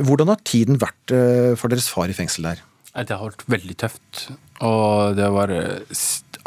Hvordan 0.00 0.32
har 0.32 0.40
tiden 0.48 0.80
vært 0.80 1.12
for 1.60 1.68
deres 1.68 1.90
far 1.92 2.08
i 2.08 2.16
fengsel 2.16 2.48
der? 2.48 2.64
Det 2.96 3.12
har 3.12 3.34
vært 3.34 3.46
veldig 3.52 3.76
tøft. 3.84 4.24
Og 4.64 5.20
var 5.36 5.52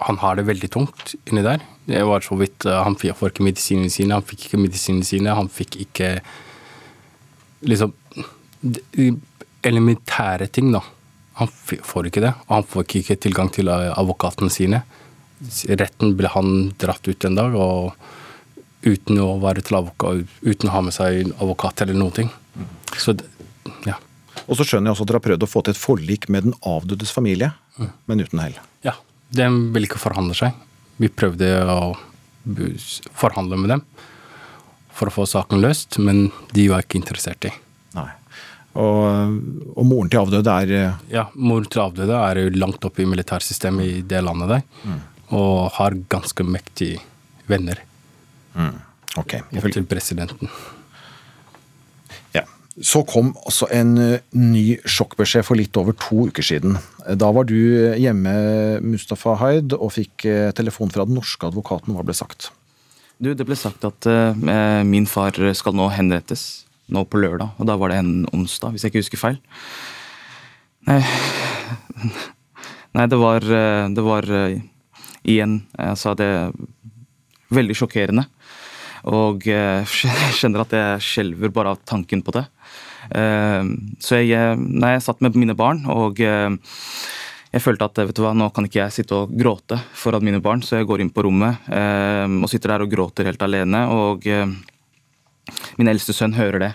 Han 0.10 0.18
har 0.26 0.36
det 0.36 0.50
veldig 0.50 0.70
tungt 0.74 1.14
inni 1.30 1.46
der. 1.46 1.62
Det 1.86 2.02
var 2.04 2.26
så 2.26 2.36
vidt 2.36 2.66
Han 2.66 2.98
får 2.98 3.30
ikke 3.30 3.46
medisinene 3.46 3.94
sine, 3.94 4.18
han 4.18 4.26
fikk 4.26 4.50
ikke 4.50 4.66
medisinene 4.66 5.06
sine, 5.06 5.38
han 5.38 5.50
fikk 5.54 5.78
ikke 5.86 6.16
Liksom 7.62 7.94
elementære 9.68 10.48
ting, 10.54 10.72
da. 10.74 10.82
Han 11.40 11.50
får 11.50 12.10
ikke 12.10 12.24
det. 12.24 12.34
Og 12.48 12.56
han 12.58 12.68
får 12.68 12.88
ikke 13.02 13.20
tilgang 13.28 13.52
til 13.54 13.72
advokatene 13.72 14.52
sine. 14.54 14.84
Retten 15.70 16.16
ble 16.18 16.30
han 16.32 16.72
dratt 16.82 17.08
ut 17.08 17.26
en 17.26 17.38
dag, 17.38 17.56
og 17.56 17.94
uten 18.86 19.20
å 19.22 19.34
advokat, 19.42 20.28
uten 20.42 20.70
å 20.70 20.76
ha 20.76 20.82
med 20.86 20.96
seg 20.96 21.32
advokat 21.38 21.84
eller 21.86 21.98
noen 21.98 22.18
ting. 22.18 22.32
Så 22.98 23.16
ja. 23.86 23.98
Og 24.48 24.58
så 24.58 24.66
skjønner 24.66 24.90
jeg 24.90 24.96
også 24.96 25.06
at 25.06 25.12
dere 25.12 25.22
har 25.22 25.28
prøvd 25.30 25.46
å 25.46 25.50
få 25.50 25.64
til 25.66 25.76
et 25.76 25.82
forlik 25.82 26.28
med 26.34 26.48
den 26.48 26.56
avdødes 26.68 27.14
familie, 27.14 27.52
mm. 27.78 27.92
men 28.10 28.24
uten 28.26 28.42
hell. 28.44 28.58
Ja. 28.86 28.96
De 29.32 29.48
ville 29.48 29.88
ikke 29.88 30.02
forhandle 30.02 30.36
seg. 30.38 30.58
Vi 31.02 31.10
prøvde 31.14 31.50
å 31.72 31.94
forhandle 33.18 33.60
med 33.62 33.76
dem 33.76 33.84
for 34.92 35.10
å 35.10 35.14
få 35.14 35.28
saken 35.30 35.62
løst, 35.64 35.98
men 36.02 36.30
de 36.56 36.68
var 36.72 36.84
ikke 36.84 37.00
interessert 37.00 37.48
i. 37.48 37.54
Og, 38.72 39.34
og, 39.76 39.84
moren 39.84 40.12
til 40.12 40.22
avdøde 40.22 40.52
er 40.64 40.74
eh, 40.78 41.00
Ja, 41.12 41.26
moren 41.36 41.68
til 41.68 41.84
avdøde 41.84 42.16
er 42.16 42.40
jo 42.40 42.54
langt 42.56 42.86
oppe 42.88 43.04
i 43.04 43.10
militærsystemet 43.10 43.88
i 43.88 44.04
det 44.08 44.22
landet 44.24 44.54
der. 44.54 44.62
Mm. 44.86 45.02
Og 45.36 45.56
har 45.76 45.98
ganske 46.12 46.46
mektige 46.48 47.02
venner. 47.52 47.82
Mm. 48.56 48.78
Ok. 49.20 49.42
Opp 49.44 49.68
til 49.76 49.88
presidenten. 49.92 50.52
Ja. 52.36 52.46
Så 52.80 53.04
kom 53.08 53.34
også 53.44 53.68
en 53.76 53.98
eh, 54.00 54.24
ny 54.40 54.80
sjokkbeskjed 54.88 55.44
for 55.48 55.60
litt 55.60 55.76
over 55.80 55.98
to 56.00 56.30
uker 56.32 56.46
siden. 56.46 56.80
Da 57.20 57.32
var 57.36 57.50
du 57.52 57.60
hjemme, 58.00 58.32
Mustafa 58.86 59.36
Haid, 59.44 59.76
og 59.76 59.92
fikk 59.98 60.30
eh, 60.32 60.56
telefon 60.56 60.94
fra 60.96 61.04
den 61.08 61.20
norske 61.20 61.52
advokaten. 61.52 61.92
Hva 61.98 62.08
ble 62.08 62.16
sagt? 62.16 62.54
Du, 63.22 63.34
det 63.36 63.46
ble 63.46 63.60
sagt 63.60 63.84
at 63.86 64.08
uh, 64.10 64.34
min 64.88 65.06
far 65.06 65.36
skal 65.54 65.76
nå 65.78 65.92
henrettes 65.94 66.64
nå 66.92 67.06
på 67.08 67.22
lørdag, 67.22 67.56
og 67.58 67.70
da 67.70 67.78
var 67.80 67.92
det 67.92 68.02
en 68.02 68.14
onsdag, 68.36 68.74
hvis 68.74 68.86
jeg 68.86 68.94
ikke 68.94 69.04
husker 69.04 69.22
feil. 69.22 69.40
Nei, 70.90 71.00
Nei 72.98 73.04
det 73.08 73.20
var 73.22 73.46
eh, 73.46 73.84
Det 73.94 74.02
var 74.02 74.26
eh, 74.26 74.56
igjen 75.30 75.60
Jeg 75.78 76.00
sa 76.02 76.16
det 76.18 76.30
veldig 77.54 77.76
sjokkerende. 77.78 78.26
Og 79.12 79.46
jeg 79.50 79.86
kjenner 80.40 80.66
at 80.66 80.74
jeg 80.76 81.06
skjelver 81.06 81.54
bare 81.54 81.76
av 81.76 81.82
tanken 81.86 82.24
på 82.26 82.34
det. 82.38 82.46
Så 84.02 84.20
jeg, 84.22 84.58
nei, 84.62 84.92
jeg 84.94 85.04
satt 85.04 85.24
med 85.26 85.36
mine 85.36 85.56
barn, 85.58 85.82
og 85.90 86.22
jeg 87.52 87.64
følte 87.66 87.88
at 87.90 88.00
vet 88.00 88.16
du 88.16 88.22
hva, 88.24 88.32
nå 88.32 88.48
kan 88.56 88.64
ikke 88.68 88.80
jeg 88.80 88.96
sitte 88.96 89.18
og 89.18 89.32
gråte 89.36 89.76
foran 89.98 90.24
mine 90.24 90.40
barn, 90.44 90.62
så 90.64 90.80
jeg 90.80 90.88
går 90.88 91.04
inn 91.04 91.12
på 91.12 91.26
rommet 91.26 91.68
eh, 91.68 92.24
og 92.24 92.48
sitter 92.48 92.72
der 92.72 92.86
og 92.86 92.94
gråter 92.94 93.28
helt 93.28 93.44
alene. 93.44 93.82
Og 93.92 94.28
eh, 94.32 94.46
min 95.80 95.90
eldste 95.92 96.16
sønn 96.16 96.36
hører 96.38 96.66
det. 96.66 96.72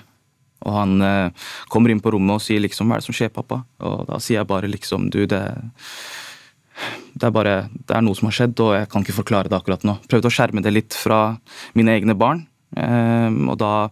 Og 0.67 0.73
han 0.75 1.03
eh, 1.05 1.49
kommer 1.73 1.93
inn 1.93 2.03
på 2.03 2.13
rommet 2.15 2.39
og 2.39 2.45
sier 2.45 2.63
liksom 2.65 2.89
'hva 2.89 2.97
er 2.97 3.05
det 3.05 3.09
som 3.09 3.17
skjer, 3.17 3.33
pappa?' 3.35 3.65
Og 3.87 4.07
da 4.09 4.19
sier 4.19 4.41
jeg 4.41 4.51
bare 4.51 4.71
liksom 4.71 5.11
'du, 5.11 5.27
det, 5.27 5.43
det 7.15 7.27
er 7.27 7.35
bare 7.35 7.69
det 7.73 7.97
er 7.97 8.03
noe 8.03 8.17
som 8.17 8.29
har 8.31 8.37
skjedd, 8.39 8.59
og 8.61 8.75
jeg 8.75 8.89
kan 8.89 9.05
ikke 9.05 9.21
forklare 9.21 9.49
det 9.49 9.59
akkurat 9.59 9.85
nå'. 9.85 10.01
Prøvde 10.09 10.31
å 10.31 10.37
skjerme 10.37 10.63
det 10.63 10.73
litt 10.73 10.95
fra 10.95 11.39
mine 11.75 11.93
egne 11.93 12.17
barn. 12.17 12.47
Eh, 12.77 13.31
og 13.47 13.57
da, 13.61 13.89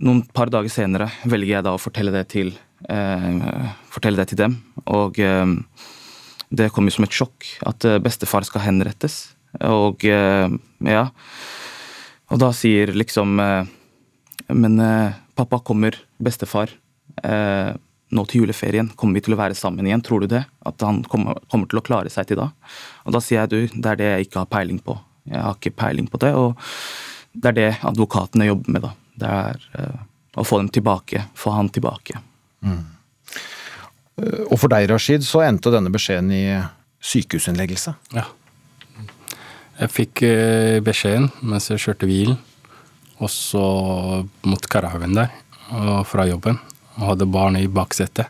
noen 0.00 0.22
par 0.34 0.50
dager 0.50 0.68
senere, 0.68 1.10
velger 1.24 1.56
jeg 1.56 1.64
da 1.64 1.76
å 1.76 1.80
fortelle 1.80 2.12
det 2.12 2.28
til, 2.34 2.52
eh, 2.88 3.72
fortelle 3.88 4.16
det 4.16 4.28
til 4.28 4.42
dem. 4.42 4.62
Og 4.86 5.18
eh, 5.18 5.46
det 6.50 6.72
kom 6.74 6.88
jo 6.88 6.96
som 6.96 7.06
et 7.06 7.14
sjokk 7.14 7.46
at 7.66 7.84
eh, 7.86 8.00
bestefar 8.02 8.44
skal 8.46 8.66
henrettes. 8.66 9.36
Og 9.66 10.04
eh, 10.04 10.50
ja. 10.86 11.04
Og 12.30 12.40
da 12.40 12.50
sier 12.54 12.92
liksom 12.94 13.40
eh, 13.42 13.70
Men 14.54 14.78
pappa, 15.34 15.60
kommer 15.62 15.96
bestefar 16.18 16.72
nå 18.10 18.22
til 18.26 18.42
juleferien? 18.42 18.88
Kommer 18.98 19.18
vi 19.18 19.22
til 19.26 19.34
å 19.34 19.38
være 19.38 19.54
sammen 19.54 19.86
igjen? 19.86 20.02
Tror 20.02 20.24
du 20.24 20.30
det? 20.30 20.40
At 20.66 20.82
han 20.82 21.02
kommer, 21.06 21.38
kommer 21.52 21.68
til 21.70 21.78
å 21.78 21.84
klare 21.84 22.10
seg 22.10 22.30
til 22.30 22.40
da? 22.40 22.48
Og 23.04 23.14
da 23.14 23.20
sier 23.22 23.44
jeg 23.44 23.50
du, 23.52 23.76
det 23.76 23.92
er 23.92 24.00
det 24.00 24.08
jeg 24.08 24.26
ikke 24.26 24.40
har 24.42 24.50
peiling 24.50 24.80
på. 24.82 24.96
Jeg 25.30 25.44
har 25.44 25.58
ikke 25.58 25.76
peiling 25.84 26.08
på 26.10 26.18
det. 26.24 26.32
og 26.34 26.58
det 27.32 27.52
er 27.52 27.56
det 27.58 27.68
advokatene 27.86 28.48
jobber 28.48 28.74
med. 28.74 28.86
da. 28.88 28.92
Det 29.20 29.30
er 29.30 30.00
å 30.38 30.46
få 30.46 30.60
dem 30.62 30.68
tilbake, 30.72 31.24
få 31.34 31.54
han 31.54 31.68
tilbake. 31.68 32.18
Mm. 32.62 32.82
Og 34.50 34.56
for 34.58 34.70
deg, 34.72 34.88
Rashid, 34.90 35.24
så 35.26 35.42
endte 35.46 35.72
denne 35.72 35.92
beskjeden 35.92 36.30
i 36.34 36.44
sykehusinnleggelse? 37.00 37.94
Ja. 38.16 38.26
Jeg 39.80 39.92
fikk 39.94 40.24
uh, 40.28 40.78
beskjeden 40.84 41.30
mens 41.40 41.70
jeg 41.72 41.80
kjørte 41.80 42.08
bilen, 42.08 42.36
og 43.20 43.30
så 43.32 43.64
mot 44.48 44.66
Karahaugen 44.72 45.16
der, 45.16 45.32
fra 46.08 46.24
jobben. 46.24 46.56
Og 46.96 47.12
hadde 47.12 47.28
barn 47.28 47.58
i 47.58 47.68
baksetet 47.68 48.28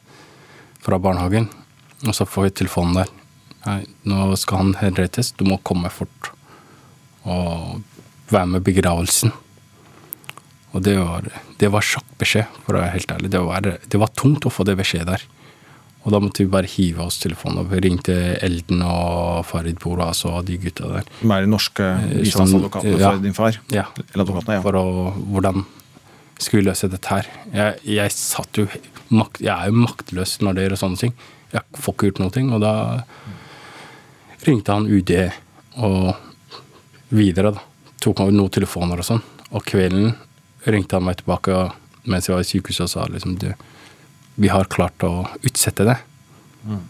fra 0.82 0.98
barnehagen. 0.98 1.46
Og 2.06 2.16
så 2.16 2.26
får 2.26 2.48
vi 2.48 2.56
telefonen 2.62 2.98
der. 2.98 3.12
Nei, 3.66 3.78
nå 4.08 4.30
skal 4.40 4.62
han 4.62 4.74
henrettes, 4.80 5.32
du 5.36 5.44
må 5.48 5.60
komme 5.62 5.90
fort. 5.92 6.32
Og 7.28 7.80
være 8.32 8.50
med 8.54 8.64
begravelsen. 8.66 9.32
Og 10.70 10.84
det 10.86 10.96
var, 10.98 11.26
det 11.58 11.70
var 11.72 11.84
sjokkbeskjed, 11.84 12.60
for 12.64 12.76
å 12.76 12.82
være 12.82 12.94
helt 12.94 13.14
ærlig. 13.16 13.32
Det 13.34 13.42
var, 13.44 13.70
det 13.94 14.00
var 14.00 14.14
tungt 14.16 14.46
å 14.46 14.54
få 14.54 14.66
det 14.68 14.78
beskjedet 14.78 15.16
der. 15.16 15.26
Og 16.00 16.14
da 16.14 16.20
måtte 16.22 16.44
vi 16.44 16.52
bare 16.52 16.68
hive 16.70 17.04
oss 17.04 17.18
telefonen. 17.20 17.60
opp. 17.60 17.74
ringte 17.84 18.14
Elden 18.40 18.80
og 18.86 19.44
Farid 19.44 19.78
Boras 19.82 20.24
og 20.24 20.46
de 20.48 20.56
gutta 20.62 20.88
der. 20.88 21.10
Som 21.20 21.34
er 21.34 21.44
de 21.44 21.50
norske 21.52 21.84
eh, 21.84 22.14
bistandsadvokatene 22.22 22.94
ja, 22.96 23.10
for 23.10 23.26
din 23.26 23.36
far? 23.36 23.60
Ja. 23.74 23.84
Eller 24.12 24.24
advokatene, 24.24 24.56
ja. 24.56 24.64
For 24.64 24.80
å, 24.80 24.86
hvordan 25.34 25.66
skulle 26.40 26.62
vi 26.62 26.68
løse 26.70 26.88
dette 26.88 27.12
her. 27.12 27.28
Jeg, 27.52 27.76
jeg, 27.98 28.14
satt 28.16 28.62
jo 28.62 28.64
makt, 29.12 29.42
jeg 29.44 29.52
er 29.52 29.68
jo 29.68 29.82
maktløs 29.82 30.38
når 30.40 30.56
det 30.56 30.64
gjør 30.64 30.76
sånne 30.80 31.02
ting. 31.02 31.14
Jeg 31.52 31.82
får 31.82 31.96
ikke 31.96 32.10
gjort 32.10 32.22
noe. 32.24 32.44
Og 32.56 32.64
da 32.64 32.74
ringte 34.46 34.78
han 34.78 34.88
UD 34.88 35.12
og 35.84 36.14
videre, 37.12 37.52
da 37.52 37.66
tok 38.00 38.22
han 38.22 38.32
noen 38.36 38.52
telefoner 38.54 39.02
og 39.02 39.06
sånn. 39.06 39.22
Og 39.50 39.64
kvelden 39.68 40.14
ringte 40.70 40.96
han 40.96 41.04
meg 41.04 41.20
tilbake 41.20 41.66
mens 42.08 42.28
jeg 42.28 42.34
var 42.34 42.44
i 42.44 42.48
sykehuset 42.48 42.86
og 42.86 42.92
sa 42.92 43.04
liksom 43.12 43.36
du, 43.40 43.50
vi 44.40 44.48
har 44.48 44.70
klart 44.72 45.05
å 45.05 45.26
utsette 45.44 45.85
det. 45.88 45.98
Mm. 46.64 46.87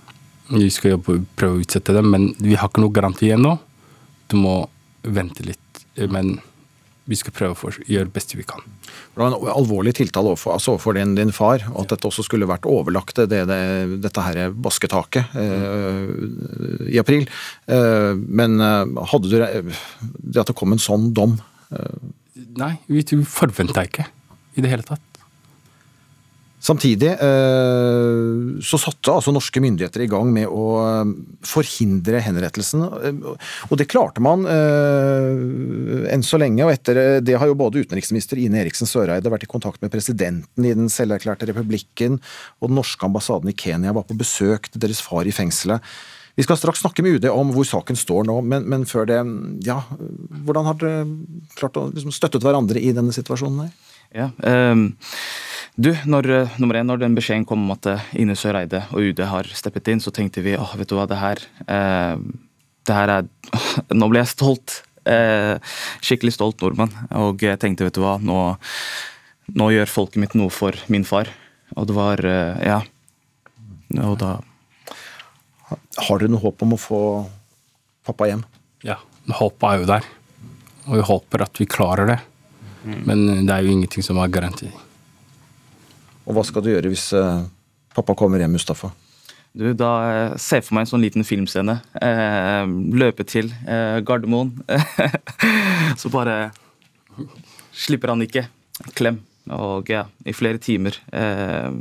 Vi 0.50 0.68
skal 0.74 0.96
jobbe, 0.96 1.20
prøve 1.38 1.58
å 1.58 1.64
utsette 1.64 1.94
det, 1.94 2.02
men 2.06 2.30
vi 2.38 2.56
har 2.58 2.70
ikke 2.70 2.82
noe 2.84 2.94
garanti 2.94 3.30
ennå. 3.34 3.56
Du 4.30 4.38
må 4.38 4.54
vente 5.02 5.46
litt. 5.46 5.82
Men 6.10 6.38
vi 7.10 7.18
skal 7.18 7.34
prøve 7.34 7.56
å 7.66 7.72
gjøre 7.90 8.06
det 8.06 8.14
beste 8.14 8.38
vi 8.38 8.46
kan. 8.46 8.62
Det 8.86 9.18
var 9.18 9.32
en 9.32 9.50
alvorlig 9.50 9.96
tiltale 9.98 10.30
overfor, 10.30 10.54
altså 10.54 10.76
overfor 10.76 10.94
din, 10.98 11.16
din, 11.18 11.32
far, 11.34 11.64
og 11.72 11.82
at 11.82 11.94
dette 11.94 12.06
også 12.06 12.24
skulle 12.26 12.48
vært 12.50 12.68
overlagt 12.70 13.18
det, 13.30 13.42
det, 13.50 13.60
dette 14.04 14.26
her 14.26 14.54
basketaket 14.54 15.34
eh, 15.40 16.14
i 16.94 17.00
april. 17.02 17.26
Eh, 17.66 18.12
men 18.14 18.62
eh, 18.62 19.02
hadde 19.10 19.30
du 19.30 19.36
det 19.40 20.42
at 20.44 20.52
det 20.52 20.58
kom 20.58 20.76
en 20.76 20.82
sånn 20.82 21.10
dom? 21.16 21.38
Eh? 21.74 22.10
Nei, 22.60 22.76
vi 22.90 23.02
forventa 23.26 23.86
ikke 23.86 24.06
i 24.54 24.62
det 24.62 24.70
hele 24.70 24.86
tatt. 24.86 25.09
Samtidig 26.60 27.08
eh, 27.08 28.60
så 28.60 28.78
satte 28.80 29.14
altså 29.14 29.32
norske 29.32 29.62
myndigheter 29.64 30.02
i 30.04 30.08
gang 30.12 30.28
med 30.32 30.44
å 30.52 30.64
eh, 30.82 31.12
forhindre 31.48 32.20
henrettelsen. 32.20 32.84
Eh, 32.84 33.22
og 33.70 33.80
det 33.80 33.88
klarte 33.88 34.20
man 34.20 34.44
enn 34.44 36.24
så 36.26 36.40
lenge. 36.40 36.66
Og 36.66 36.74
etter 36.74 37.22
det 37.24 37.38
har 37.40 37.48
jo 37.48 37.56
både 37.56 37.80
utenriksminister 37.86 38.42
Ine 38.42 38.60
Eriksen 38.60 38.88
Søreide 38.88 39.32
vært 39.32 39.48
i 39.48 39.50
kontakt 39.50 39.80
med 39.80 39.92
presidenten 39.94 40.68
i 40.68 40.74
den 40.76 40.92
selverklærte 40.92 41.48
republikken, 41.48 42.20
og 42.60 42.68
den 42.68 42.80
norske 42.82 43.08
ambassaden 43.08 43.52
i 43.52 43.56
Kenya 43.56 43.96
var 43.96 44.04
på 44.08 44.18
besøk 44.20 44.68
til 44.68 44.84
deres 44.84 45.00
far 45.04 45.28
i 45.28 45.34
fengselet. 45.34 45.80
Vi 46.36 46.44
skal 46.44 46.60
straks 46.60 46.84
snakke 46.84 47.02
med 47.04 47.18
UD 47.18 47.26
om 47.32 47.50
hvor 47.54 47.66
saken 47.68 47.96
står 47.98 48.28
nå, 48.28 48.36
men, 48.46 48.68
men 48.68 48.84
før 48.88 49.08
det, 49.08 49.18
ja, 49.66 49.80
hvordan 50.44 50.68
har 50.68 50.76
dere 50.80 51.08
klart 51.56 51.80
å 51.80 51.88
liksom, 51.90 52.12
støttet 52.14 52.44
hverandre 52.44 52.80
i 52.80 52.92
denne 52.96 53.16
situasjonen 53.16 53.64
her? 53.64 53.72
Ja, 54.10 54.28
um 54.44 54.90
du, 55.76 55.90
når, 56.06 56.30
eh, 56.30 56.58
nummer 56.58 56.78
én, 56.80 56.86
når 56.88 57.02
den 57.04 57.16
beskjeden 57.16 57.46
kom 57.46 57.62
om 57.64 57.74
at 57.76 57.86
eh, 57.86 58.06
Ine 58.22 58.36
Søreide 58.38 58.82
og 58.90 59.10
UD 59.10 59.22
har 59.30 59.48
steppet 59.54 59.88
inn, 59.92 60.02
så 60.02 60.12
tenkte 60.14 60.42
vi 60.44 60.56
åh, 60.58 60.74
vet 60.78 60.90
du 60.90 60.96
hva, 60.98 61.06
det 61.08 61.20
her, 61.20 61.42
eh, 61.66 62.16
det 62.88 62.96
her 62.96 63.12
er 63.20 63.28
Nå 64.00 64.08
ble 64.10 64.22
jeg 64.22 64.32
stolt. 64.34 64.80
Eh, 65.08 65.56
skikkelig 66.04 66.34
stolt 66.36 66.60
nordmann. 66.62 66.92
Og 67.18 67.42
jeg 67.42 67.58
tenkte, 67.62 67.86
vet 67.86 67.96
du 67.96 68.02
hva, 68.04 68.18
nå, 68.22 68.38
nå, 69.54 69.70
gjør 69.74 69.90
folket 69.90 70.20
mitt 70.22 70.36
noe 70.38 70.52
for 70.54 70.76
min 70.92 71.06
far. 71.08 71.30
Og 71.76 71.88
det 71.90 71.96
var 71.96 72.24
eh, 72.26 72.64
Ja. 72.66 72.80
Og 73.90 74.20
da 74.20 74.36
Har 75.98 76.20
dere 76.20 76.30
noe 76.30 76.42
håp 76.44 76.62
om 76.62 76.76
å 76.76 76.78
få 76.78 77.00
pappa 78.06 78.28
hjem? 78.30 78.44
Ja, 78.86 79.00
håpet 79.34 79.66
er 79.66 79.80
jo 79.80 79.88
der. 79.90 80.06
Og 80.86 80.94
vi 80.94 81.06
håper 81.08 81.44
at 81.46 81.58
vi 81.58 81.66
klarer 81.66 82.06
det. 82.12 82.20
Mm. 82.84 83.00
Men 83.06 83.24
det 83.48 83.54
er 83.54 83.66
jo 83.66 83.74
ingenting 83.74 84.06
som 84.06 84.18
er 84.22 84.30
garanti. 84.30 84.70
Og 86.30 86.36
hva 86.36 86.46
skal 86.46 86.62
du 86.62 86.70
gjøre 86.70 86.90
hvis 86.92 87.10
eh, 87.18 87.46
pappa 87.96 88.14
kommer 88.18 88.38
hjem, 88.38 88.54
Mustafa? 88.54 88.92
Du, 89.50 89.72
da 89.74 89.90
ser 90.38 90.60
Se 90.60 90.62
for 90.62 90.76
meg 90.76 90.86
en 90.86 90.90
sånn 90.92 91.02
liten 91.02 91.26
filmscene. 91.26 91.80
Eh, 91.98 92.70
løpe 93.02 93.26
til 93.26 93.50
eh, 93.66 93.98
Gardermoen. 94.06 94.52
så 96.00 96.12
bare 96.12 96.52
slipper 97.74 98.14
han 98.14 98.22
ikke. 98.22 98.46
Klem. 98.94 99.18
Og 99.50 99.90
ja, 99.90 100.04
i 100.22 100.36
flere 100.36 100.62
timer. 100.62 100.94
Eh, 101.10 101.74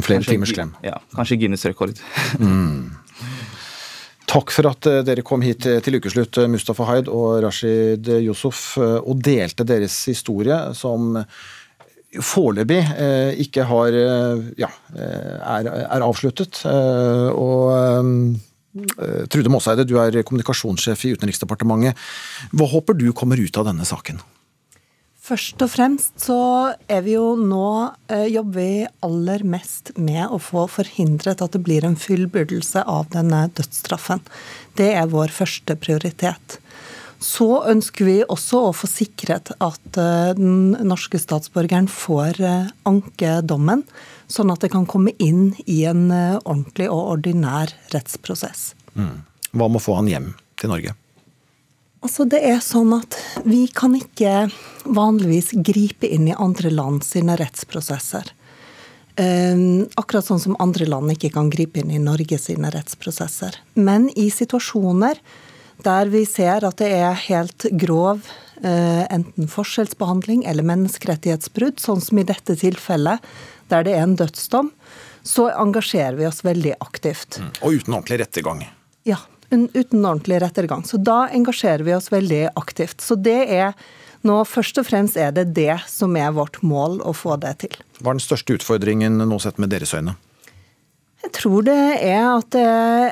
flere 0.00 0.24
timers 0.24 0.56
klem. 0.56 0.72
Ja, 0.86 0.96
kanskje 1.12 1.42
Guinness-rekord. 1.42 2.00
mm. 2.40 2.96
Takk 4.30 4.54
for 4.54 4.70
at 4.72 4.88
eh, 4.88 5.02
dere 5.04 5.26
kom 5.26 5.44
hit 5.44 5.68
til 5.84 6.00
ukeslutt, 6.00 6.40
Mustafa 6.48 6.88
Haid 6.94 7.12
og 7.12 7.42
Rashid 7.44 8.08
Yusuf, 8.22 8.78
og 8.80 9.20
delte 9.20 9.68
deres 9.68 10.00
historie, 10.08 10.62
som 10.78 11.18
foreløpig 12.18 12.80
eh, 12.98 13.38
ikke 13.44 13.66
har 13.70 13.94
eh, 13.94 14.42
ja, 14.58 14.70
eh, 14.96 15.36
er, 15.38 15.70
er 15.86 16.06
avsluttet. 16.06 16.64
Og 16.66 18.40
Trude 19.30 19.50
Måseide, 19.50 19.86
du 19.86 19.96
er 19.98 20.20
kommunikasjonssjef 20.26 21.06
i 21.06 21.14
Utenriksdepartementet. 21.16 21.98
Hva 22.54 22.68
håper 22.70 22.98
du 22.98 23.10
kommer 23.16 23.40
ut 23.40 23.58
av 23.58 23.66
denne 23.70 23.86
saken? 23.86 24.20
Først 25.30 25.62
og 25.62 25.70
fremst 25.70 26.22
så 26.24 26.38
er 26.90 27.02
vi 27.06 27.12
jo 27.14 27.34
nå 27.38 27.90
jobber 28.32 28.56
vi 28.56 28.86
aller 29.06 29.44
mest 29.46 29.92
med 30.00 30.32
å 30.32 30.40
få 30.42 30.64
forhindret 30.70 31.42
at 31.44 31.54
det 31.54 31.60
blir 31.66 31.84
en 31.86 31.98
fullbyrdelse 31.98 32.82
av 32.88 33.10
denne 33.12 33.44
dødsstraffen. 33.54 34.24
Det 34.78 34.88
er 34.96 35.12
vår 35.12 35.34
første 35.34 35.76
prioritet. 35.78 36.58
Så 37.20 37.46
ønsker 37.68 38.06
vi 38.08 38.14
også 38.24 38.62
å 38.70 38.72
få 38.72 38.88
sikret 38.88 39.50
at 39.60 39.98
eh, 40.00 40.30
den 40.38 40.72
norske 40.88 41.18
statsborgeren 41.20 41.84
får 41.92 42.40
eh, 42.40 42.70
anke 42.88 43.34
dommen, 43.44 43.82
sånn 44.24 44.48
at 44.54 44.64
det 44.64 44.70
kan 44.72 44.86
komme 44.88 45.12
inn 45.20 45.50
i 45.66 45.82
en 45.90 46.06
eh, 46.08 46.38
ordentlig 46.40 46.88
og 46.88 47.18
ordinær 47.18 47.74
rettsprosess. 47.92 48.70
Mm. 48.96 49.18
Hva 49.52 49.68
med 49.68 49.82
å 49.82 49.84
få 49.84 49.98
han 49.98 50.08
hjem 50.08 50.30
til 50.60 50.72
Norge? 50.72 50.94
Altså 52.00 52.24
det 52.24 52.40
er 52.48 52.62
sånn 52.64 52.94
at 52.96 53.18
Vi 53.44 53.66
kan 53.76 53.92
ikke 53.98 54.46
vanligvis 54.88 55.50
gripe 55.60 56.08
inn 56.08 56.30
i 56.30 56.38
andre 56.38 56.72
land 56.72 57.04
sine 57.04 57.36
rettsprosesser. 57.36 58.32
akkurat 60.00 60.24
sånn 60.24 60.40
som 60.40 60.56
andre 60.64 60.86
land 60.88 61.12
ikke 61.12 61.28
kan 61.34 61.50
gripe 61.52 61.82
inn 61.82 61.90
i 61.92 62.00
Norge 62.00 62.38
sine 62.40 62.70
rettsprosesser. 62.72 63.58
Men 63.74 64.08
i 64.16 64.30
situasjoner 64.32 65.20
der 65.84 66.10
vi 66.12 66.24
ser 66.28 66.66
at 66.66 66.78
det 66.80 66.90
er 66.96 67.18
helt 67.26 67.66
grov 67.80 68.22
eh, 68.62 69.04
enten 69.12 69.48
forskjellsbehandling 69.50 70.44
eller 70.48 70.66
menneskerettighetsbrudd, 70.68 71.80
sånn 71.82 72.02
som 72.04 72.20
i 72.20 72.26
dette 72.28 72.56
tilfellet, 72.60 73.24
der 73.70 73.86
det 73.86 73.96
er 73.96 74.06
en 74.06 74.16
dødsdom, 74.18 74.72
så 75.22 75.50
engasjerer 75.52 76.18
vi 76.18 76.26
oss 76.28 76.42
veldig 76.44 76.74
aktivt. 76.80 77.40
Mm. 77.40 77.50
Og 77.60 77.80
uten 77.80 77.96
ordentlig 77.96 78.20
rettergang. 78.24 78.64
Ja, 79.08 79.20
uten 79.50 80.04
ordentlig 80.04 80.40
rettergang. 80.42 80.84
Så 80.88 81.00
da 81.00 81.26
engasjerer 81.28 81.84
vi 81.86 81.94
oss 81.96 82.10
veldig 82.12 82.48
aktivt. 82.58 83.00
Så 83.04 83.18
det 83.20 83.42
er 83.52 83.76
nå 84.26 84.40
først 84.44 84.80
og 84.80 84.88
fremst 84.88 85.16
er 85.16 85.32
det 85.32 85.50
det 85.56 85.78
som 85.88 86.16
er 86.18 86.32
vårt 86.36 86.60
mål, 86.66 87.00
å 87.00 87.14
få 87.16 87.38
det 87.40 87.54
til. 87.64 87.76
Hva 88.00 88.12
er 88.12 88.18
den 88.18 88.24
største 88.24 88.58
utfordringen 88.58 89.16
nå 89.20 89.38
sett 89.40 89.60
med 89.60 89.72
deres 89.72 89.94
øyne? 89.96 90.16
Jeg 91.20 91.32
tror 91.36 91.64
det 91.66 91.76
er 92.00 92.22
at 92.30 92.54
det 92.54 92.68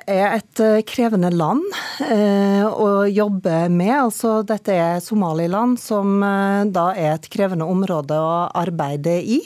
er 0.09 0.37
et 0.39 0.63
krevende 0.89 1.29
land 1.35 1.65
eh, 2.07 2.65
å 2.65 3.05
jobbe 3.05 3.67
med. 3.69 3.95
Altså, 3.99 4.39
dette 4.49 4.73
er 4.73 5.03
Somaliland, 5.05 5.77
som 5.83 6.23
eh, 6.25 6.63
da 6.73 6.91
er 6.97 7.19
et 7.19 7.29
krevende 7.33 7.69
område 7.69 8.17
å 8.17 8.47
arbeide 8.57 9.19
i. 9.21 9.43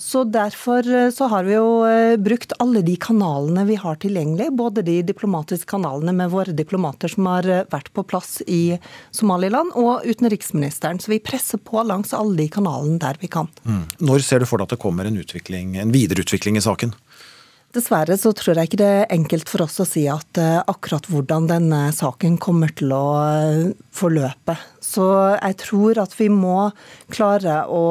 Så 0.00 0.24
Derfor 0.24 0.94
eh, 0.96 1.10
så 1.10 1.26
har 1.28 1.44
vi 1.44 1.52
jo 1.52 1.84
eh, 1.84 2.16
brukt 2.16 2.54
alle 2.58 2.80
de 2.82 2.94
kanalene 2.96 3.66
vi 3.68 3.76
har 3.76 3.98
tilgjengelig. 4.00 4.48
Både 4.56 4.80
de 4.82 4.94
diplomatiske 5.04 5.68
kanalene 5.68 6.14
med 6.16 6.32
våre 6.32 6.54
diplomater 6.56 7.12
som 7.12 7.28
har 7.28 7.44
eh, 7.44 7.66
vært 7.68 7.92
på 7.92 8.06
plass 8.08 8.38
i 8.48 8.78
Somaliland, 9.12 9.74
og 9.76 10.06
utenriksministeren. 10.08 11.02
Så 11.04 11.12
vi 11.12 11.20
presser 11.20 11.60
på 11.60 11.84
langs 11.84 12.14
alle 12.16 12.38
de 12.40 12.48
kanalene 12.48 12.96
der 13.02 13.20
vi 13.20 13.28
kan. 13.28 13.50
Mm. 13.68 13.84
Når 14.08 14.24
ser 14.24 14.40
du 14.40 14.48
for 14.48 14.56
deg 14.56 14.70
at 14.70 14.78
det 14.78 14.80
kommer 14.80 15.04
en, 15.04 15.20
en 15.20 15.92
videreutvikling 15.92 16.56
i 16.56 16.64
saken? 16.64 16.96
Dessverre 17.70 18.16
så 18.18 18.32
tror 18.34 18.58
jeg 18.58 18.70
ikke 18.70 18.80
det 18.80 18.90
er 18.90 19.12
enkelt 19.14 19.50
for 19.50 19.62
oss 19.62 19.78
å 19.78 19.86
si 19.86 20.02
at 20.10 20.40
akkurat 20.40 21.06
hvordan 21.06 21.46
denne 21.46 21.84
saken 21.94 22.34
kommer 22.42 22.72
til 22.74 22.90
å 22.90 23.04
forløpe. 23.94 24.56
Så 24.82 25.06
jeg 25.36 25.58
tror 25.62 26.00
at 26.02 26.16
vi 26.18 26.26
må 26.34 26.72
klare 27.14 27.60
å 27.70 27.84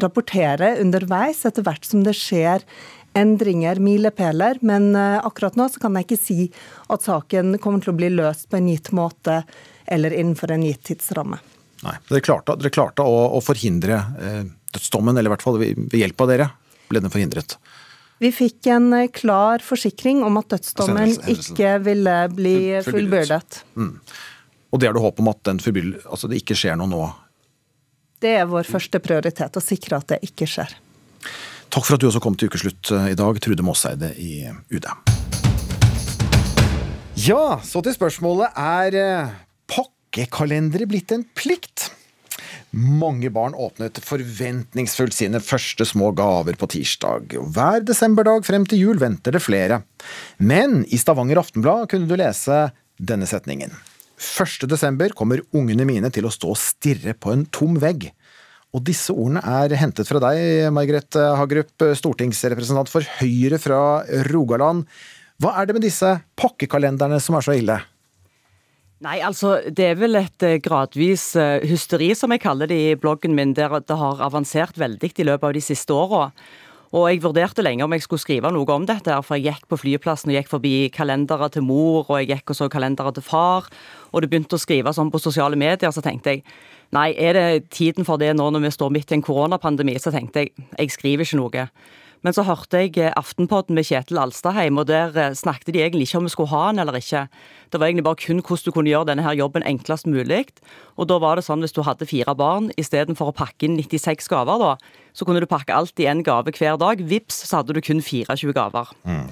rapportere 0.00 0.76
underveis 0.80 1.42
etter 1.48 1.66
hvert 1.66 1.90
som 1.90 2.04
det 2.06 2.14
skjer 2.18 2.62
endringer, 3.12 3.80
milepæler. 3.82 4.60
Men 4.60 4.94
eh, 4.96 5.18
akkurat 5.26 5.56
nå 5.58 5.68
så 5.68 5.82
kan 5.82 5.96
jeg 5.98 6.08
ikke 6.08 6.20
si 6.20 6.38
at 6.90 7.06
saken 7.06 7.58
kommer 7.62 7.82
til 7.82 7.94
å 7.94 7.98
bli 7.98 8.12
løst 8.14 8.48
på 8.50 8.60
en 8.60 8.70
gitt 8.70 8.92
måte 8.96 9.42
eller 9.90 10.14
innenfor 10.14 10.54
en 10.54 10.66
gitt 10.66 10.84
tidsramme. 10.86 11.40
Nei, 11.80 11.96
Dere 12.10 12.22
klarte, 12.22 12.58
dere 12.60 12.72
klarte 12.74 13.06
å, 13.06 13.20
å, 13.38 13.42
forhindre 13.42 14.00
eh, 14.20 14.42
dødsdommen, 14.74 15.16
eller 15.16 15.30
i 15.30 15.34
hvert 15.34 15.44
fall 15.44 15.58
ved 15.62 15.96
hjelp 15.96 16.26
av 16.26 16.30
dere 16.30 16.50
ble 16.90 17.02
den 17.02 17.12
forhindret? 17.12 17.56
Vi 18.20 18.28
fikk 18.36 18.68
en 18.74 18.92
eh, 18.96 19.08
klar 19.08 19.64
forsikring 19.64 20.20
om 20.26 20.36
at 20.40 20.52
dødsdommen 20.52 21.16
ikke 21.32 21.78
ville 21.86 22.18
bli 22.34 22.58
fullbyrdet. 22.84 23.64
Mm. 23.74 23.96
Og 24.70 24.78
det 24.78 24.90
er 24.90 24.94
du 24.94 25.00
håp 25.02 25.18
om 25.22 25.32
at 25.32 25.48
altså 25.50 26.28
det 26.30 26.42
ikke 26.44 26.58
skjer 26.58 26.76
noe 26.78 26.90
nå 26.90 27.04
det 28.20 28.34
er 28.36 28.48
vår 28.48 28.68
første 28.68 29.00
prioritet, 29.00 29.56
å 29.56 29.64
sikre 29.64 29.96
at 30.00 30.12
det 30.12 30.20
ikke 30.26 30.48
skjer. 30.48 30.74
Takk 31.70 31.86
for 31.86 31.96
at 31.96 32.02
du 32.02 32.08
også 32.10 32.20
kom 32.22 32.36
til 32.36 32.50
ukeslutt 32.50 32.90
eh, 32.92 33.12
i 33.14 33.16
dag, 33.18 33.38
Trude 33.40 33.64
Måseide 33.64 34.10
i 34.20 34.44
UD. 34.74 34.88
Ja, 37.20 37.60
så 37.64 37.82
til 37.84 37.94
spørsmålet 37.96 38.58
er 38.60 38.98
eh, 39.00 39.32
pakkekalendere 39.70 40.88
blitt 40.90 41.14
en 41.16 41.24
plikt? 41.36 41.88
Mange 42.70 43.30
barn 43.34 43.56
åpnet 43.58 44.00
forventningsfullt 44.04 45.16
sine 45.16 45.40
første 45.44 45.86
små 45.88 46.12
gaver 46.16 46.58
på 46.60 46.68
tirsdag. 46.74 47.36
Hver 47.54 47.86
desemberdag 47.86 48.46
frem 48.46 48.66
til 48.68 48.84
jul 48.84 49.00
venter 49.02 49.34
det 49.36 49.42
flere. 49.44 49.82
Men 50.38 50.82
i 50.88 51.00
Stavanger 51.00 51.42
Aftenblad 51.42 51.88
kunne 51.90 52.10
du 52.10 52.16
lese 52.18 52.68
denne 53.00 53.28
setningen. 53.28 53.72
1.12. 54.20 55.14
kommer 55.16 55.40
ungene 55.56 55.86
mine 55.88 56.10
til 56.12 56.28
å 56.28 56.32
stå 56.32 56.52
og 56.52 56.60
stirre 56.60 57.14
på 57.16 57.32
en 57.32 57.46
tom 57.48 57.78
vegg. 57.80 58.10
Og 58.76 58.84
disse 58.86 59.14
ordene 59.14 59.40
er 59.42 59.72
hentet 59.80 60.06
fra 60.06 60.20
deg, 60.22 60.68
Margrethe 60.74 61.24
Hagerup, 61.40 61.72
stortingsrepresentant 61.98 62.92
for 62.92 63.06
Høyre 63.18 63.58
fra 63.58 63.80
Rogaland. 64.28 64.84
Hva 65.40 65.56
er 65.58 65.66
det 65.66 65.78
med 65.78 65.86
disse 65.88 66.12
pakkekalenderne 66.38 67.18
som 67.22 67.38
er 67.38 67.46
så 67.46 67.56
ille? 67.56 67.80
Nei, 69.00 69.16
altså 69.24 69.54
Det 69.64 69.84
er 69.86 69.94
vel 69.96 70.18
et 70.20 70.44
eh, 70.44 70.58
gradvis 70.60 71.30
eh, 71.40 71.62
hysteri, 71.64 72.10
som 72.12 72.34
jeg 72.34 72.42
kaller 72.42 72.68
det 72.68 72.76
i 72.76 72.96
bloggen 73.00 73.32
min, 73.32 73.54
der 73.56 73.78
det 73.80 73.96
har 73.96 74.20
avansert 74.20 74.76
veldig 74.76 75.12
i 75.16 75.24
løpet 75.24 75.46
av 75.48 75.54
de 75.56 75.62
siste 75.64 75.94
åra. 75.96 76.26
Og 76.92 77.06
jeg 77.06 77.22
vurderte 77.22 77.64
lenge 77.64 77.86
om 77.86 77.94
jeg 77.94 78.04
skulle 78.04 78.20
skrive 78.20 78.50
noe 78.52 78.74
om 78.74 78.84
dette, 78.84 79.14
for 79.24 79.38
jeg 79.38 79.54
gikk 79.54 79.70
på 79.70 79.78
flyplassen 79.80 80.32
og 80.32 80.36
gikk 80.36 80.50
forbi 80.50 80.74
kalendere 80.92 81.48
til 81.54 81.64
mor, 81.64 82.10
og 82.10 82.18
jeg 82.18 82.28
gikk 82.34 82.52
og 82.52 82.58
så 82.58 82.68
kalendere 82.68 83.14
til 83.16 83.24
far, 83.24 83.70
og 84.10 84.20
det 84.20 84.28
begynte 84.32 84.58
å 84.58 84.60
skrive 84.60 84.92
sånn 84.92 85.12
på 85.14 85.22
sosiale 85.22 85.56
medier, 85.56 85.94
så 85.94 86.04
tenkte 86.04 86.34
jeg 86.34 86.44
nei, 86.92 87.14
er 87.14 87.38
det 87.38 87.70
tiden 87.72 88.04
for 88.04 88.20
det 88.20 88.34
nå 88.36 88.50
når 88.50 88.66
vi 88.66 88.74
står 88.74 88.92
midt 88.92 89.14
i 89.14 89.20
en 89.20 89.24
koronapandemi, 89.24 89.94
så 90.02 90.12
tenkte 90.12 90.44
jeg 90.44 90.52
jeg 90.74 90.92
skriver 90.98 91.24
ikke 91.24 91.40
noe. 91.40 91.68
Men 92.26 92.36
så 92.36 92.44
hørte 92.44 92.82
jeg 92.82 92.98
eh, 93.00 93.14
Aftenpodden 93.16 93.76
med 93.76 93.86
Kjetil 93.88 94.20
Alstadheim, 94.20 94.78
og 94.80 94.88
der 94.90 95.16
eh, 95.16 95.36
snakket 95.36 95.72
de 95.72 95.80
egentlig 95.80 96.08
ikke 96.08 96.20
om 96.20 96.28
vi 96.28 96.32
skulle 96.34 96.52
ha 96.52 96.62
den 96.68 96.82
eller 96.82 96.98
ikke. 97.00 97.24
Det 97.72 97.80
var 97.80 97.88
egentlig 97.88 98.06
bare 98.08 98.20
kun 98.20 98.42
hvordan 98.44 98.66
du 98.66 98.74
kunne 98.76 98.92
gjøre 98.92 99.08
denne 99.08 99.24
her 99.24 99.38
jobben 99.38 99.64
enklest 99.64 100.08
mulig. 100.10 100.42
Og 101.00 101.08
da 101.08 101.20
var 101.22 101.40
det 101.40 101.46
sånn 101.46 101.64
hvis 101.64 101.76
du 101.76 101.82
hadde 101.86 102.08
fire 102.08 102.34
barn, 102.36 102.68
istedenfor 102.80 103.32
å 103.32 103.36
pakke 103.36 103.68
inn 103.68 103.78
96 103.80 104.28
gaver, 104.32 104.60
da, 104.60 104.74
så 105.16 105.24
kunne 105.24 105.40
du 105.40 105.48
pakke 105.48 105.74
alt 105.74 106.02
i 106.02 106.08
én 106.10 106.24
gave 106.26 106.52
hver 106.52 106.76
dag. 106.80 107.00
Vips, 107.00 107.44
så 107.48 107.62
hadde 107.62 107.76
du 107.76 107.80
kun 107.84 108.04
24 108.04 108.52
gaver. 108.56 108.92
Mm. 109.08 109.30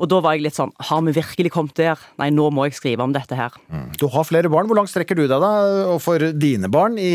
Og 0.00 0.08
da 0.08 0.22
var 0.24 0.32
jeg 0.32 0.46
litt 0.46 0.56
sånn 0.56 0.70
Har 0.88 1.02
vi 1.04 1.12
virkelig 1.12 1.50
kommet 1.52 1.76
der? 1.76 2.00
Nei, 2.16 2.30
nå 2.32 2.46
må 2.54 2.64
jeg 2.64 2.78
skrive 2.78 3.04
om 3.04 3.12
dette 3.12 3.36
her. 3.36 3.52
Mm. 3.68 3.90
Du 4.00 4.06
har 4.08 4.24
flere 4.24 4.48
barn. 4.48 4.68
Hvor 4.70 4.80
langt 4.80 4.92
strekker 4.92 5.18
du 5.18 5.26
deg 5.26 5.36
da, 5.44 5.52
og 5.92 6.00
for 6.00 6.24
dine 6.32 6.72
barn 6.72 6.96
i 6.96 7.12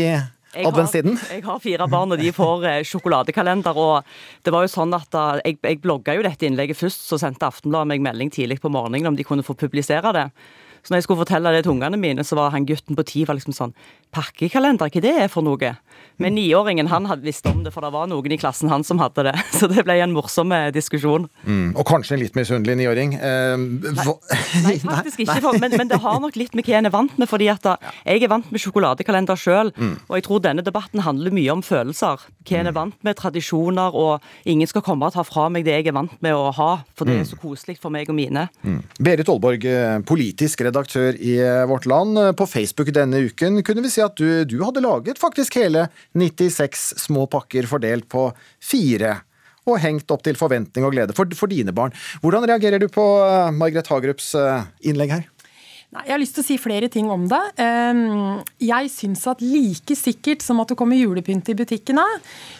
adventstiden? 0.64 1.18
Jeg 1.32 1.44
har 1.44 1.62
fire 1.62 1.88
barn, 1.92 2.14
og 2.14 2.22
de 2.22 2.32
får 2.34 2.68
eh, 2.70 2.82
sjokoladekalender. 2.88 3.76
og 3.76 4.46
det 4.46 4.54
var 4.54 4.64
jo 4.64 4.72
sånn 4.72 4.94
at 4.96 5.18
jeg, 5.44 5.58
jeg 5.60 5.80
blogga 5.84 6.16
jo 6.16 6.24
dette 6.24 6.48
innlegget 6.48 6.78
først, 6.78 7.04
så 7.08 7.18
sendte 7.20 7.48
Aftenbladet 7.48 7.92
meg 7.92 8.06
melding 8.06 8.32
tidlig 8.32 8.60
på 8.62 8.72
morgenen 8.72 9.12
om 9.12 9.18
de 9.18 9.26
kunne 9.26 9.44
få 9.46 9.58
publisere 9.58 10.14
det. 10.16 10.30
Så 10.86 10.94
når 10.94 11.00
jeg 11.00 11.08
skulle 11.08 11.24
fortelle 11.24 11.50
det 11.50 11.64
til 11.66 11.72
ungene 11.74 11.98
mine, 11.98 12.22
så 12.22 12.38
var 12.38 12.52
han 12.54 12.66
gutten 12.68 12.94
på 12.94 13.02
ti 13.02 13.24
var 13.26 13.34
liksom 13.34 13.56
sånn 13.56 13.72
Pakkekalender, 14.14 14.86
hva 14.86 15.02
det 15.02 15.12
er 15.26 15.26
for 15.28 15.42
noe? 15.42 15.72
Men 16.22 16.36
niåringen 16.38 16.86
han 16.88 17.08
hadde 17.10 17.26
visst 17.26 17.44
om 17.50 17.64
det, 17.64 17.72
for 17.74 17.84
det 17.84 17.90
var 17.92 18.06
noen 18.08 18.32
i 18.32 18.38
klassen 18.40 18.70
han 18.72 18.84
som 18.86 19.00
hadde 19.02 19.26
det. 19.26 19.34
Så 19.58 19.66
det 19.68 19.82
ble 19.84 19.98
en 20.00 20.14
morsom 20.14 20.54
eh, 20.54 20.70
diskusjon. 20.72 21.26
Mm, 21.44 21.74
og 21.74 21.82
kanskje 21.90 22.14
en 22.14 22.22
litt 22.22 22.38
misunnelig 22.38 22.78
niåring. 22.78 23.16
Eh, 23.18 23.56
nei, 23.58 24.06
nei, 24.64 24.76
faktisk 24.80 25.24
ikke. 25.26 25.40
For, 25.42 25.58
men, 25.60 25.74
men, 25.74 25.90
det 25.90 25.98
har 26.00 26.22
nok 26.22 26.38
litt 26.38 26.54
med 26.56 26.64
hva 26.68 26.78
en 26.78 26.88
er 26.88 26.94
vant 26.94 27.18
med. 27.18 27.28
fordi 27.28 27.50
at 27.52 27.66
da, 27.66 27.74
jeg 28.06 28.22
er 28.22 28.32
vant 28.32 28.48
med 28.54 28.62
sjokoladekalender 28.62 29.42
sjøl, 29.42 29.74
mm. 29.74 29.92
og 30.06 30.16
jeg 30.16 30.26
tror 30.28 30.44
denne 30.46 30.64
debatten 30.64 31.04
handler 31.04 31.34
mye 31.36 31.58
om 31.58 31.66
følelser. 31.66 32.24
Hva 32.46 32.62
en 32.62 32.70
er 32.70 32.72
mm. 32.72 32.78
vant 32.78 33.04
med, 33.04 33.18
tradisjoner, 33.18 33.98
og 33.98 34.48
ingen 34.48 34.70
skal 34.70 34.86
komme 34.86 35.10
og 35.10 35.18
ta 35.18 35.26
fra 35.26 35.50
meg 35.52 35.66
det 35.66 35.76
jeg 35.80 35.90
er 35.90 35.98
vant 35.98 36.16
med 36.24 36.38
å 36.38 36.48
ha, 36.56 36.70
for 36.96 37.04
det 37.04 37.18
er 37.18 37.26
mm. 37.26 37.30
så 37.34 37.40
koselig 37.42 37.76
for 37.82 37.92
meg 37.92 38.08
og 38.08 38.16
mine. 38.16 38.46
Mm. 38.64 38.80
Berit 39.02 39.28
Aalborg, 39.28 39.68
eh, 39.68 39.98
politisk 40.06 40.64
redaktør 40.64 40.75
i 40.76 41.36
Vårt 41.68 41.86
Land. 41.86 42.18
På 42.36 42.46
Facebook 42.46 42.90
denne 42.94 43.22
uken 43.28 43.62
kunne 43.62 43.82
vi 43.82 43.90
si 43.90 44.02
at 44.04 44.16
du, 44.16 44.44
du 44.44 44.58
hadde 44.64 44.82
laget 44.84 45.18
faktisk 45.18 45.56
hele 45.56 45.88
96 46.12 46.94
små 47.06 47.26
pakker 47.26 47.66
fordelt 47.70 48.08
på 48.08 48.28
fire 48.62 49.20
og 49.66 49.80
hengt 49.82 50.10
opp 50.14 50.22
til 50.22 50.38
forventning 50.38 50.86
og 50.86 50.94
glede 50.94 51.16
for, 51.16 51.26
for 51.34 51.50
dine 51.50 51.74
barn. 51.74 51.94
Hvordan 52.22 52.46
reagerer 52.46 52.82
du 52.82 52.86
på 52.92 53.02
Margret 53.02 53.58
Margrethe 53.58 53.94
Hagerups 53.94 54.34
innlegg 54.86 55.16
her? 55.16 55.24
Nei, 55.94 56.02
jeg 56.08 56.12
har 56.12 56.20
lyst 56.20 56.34
til 56.36 56.42
å 56.42 56.46
si 56.48 56.56
flere 56.58 56.88
ting 56.92 57.06
om 57.14 57.28
det. 57.30 57.40
Ehm, 57.62 58.42
jeg 58.62 58.90
syns 58.90 59.22
at 59.30 59.42
like 59.42 59.94
sikkert 59.96 60.42
som 60.42 60.58
at 60.62 60.72
det 60.72 60.78
kommer 60.78 60.98
julepynt 60.98 61.50
i 61.52 61.56
butikkene, 61.58 62.04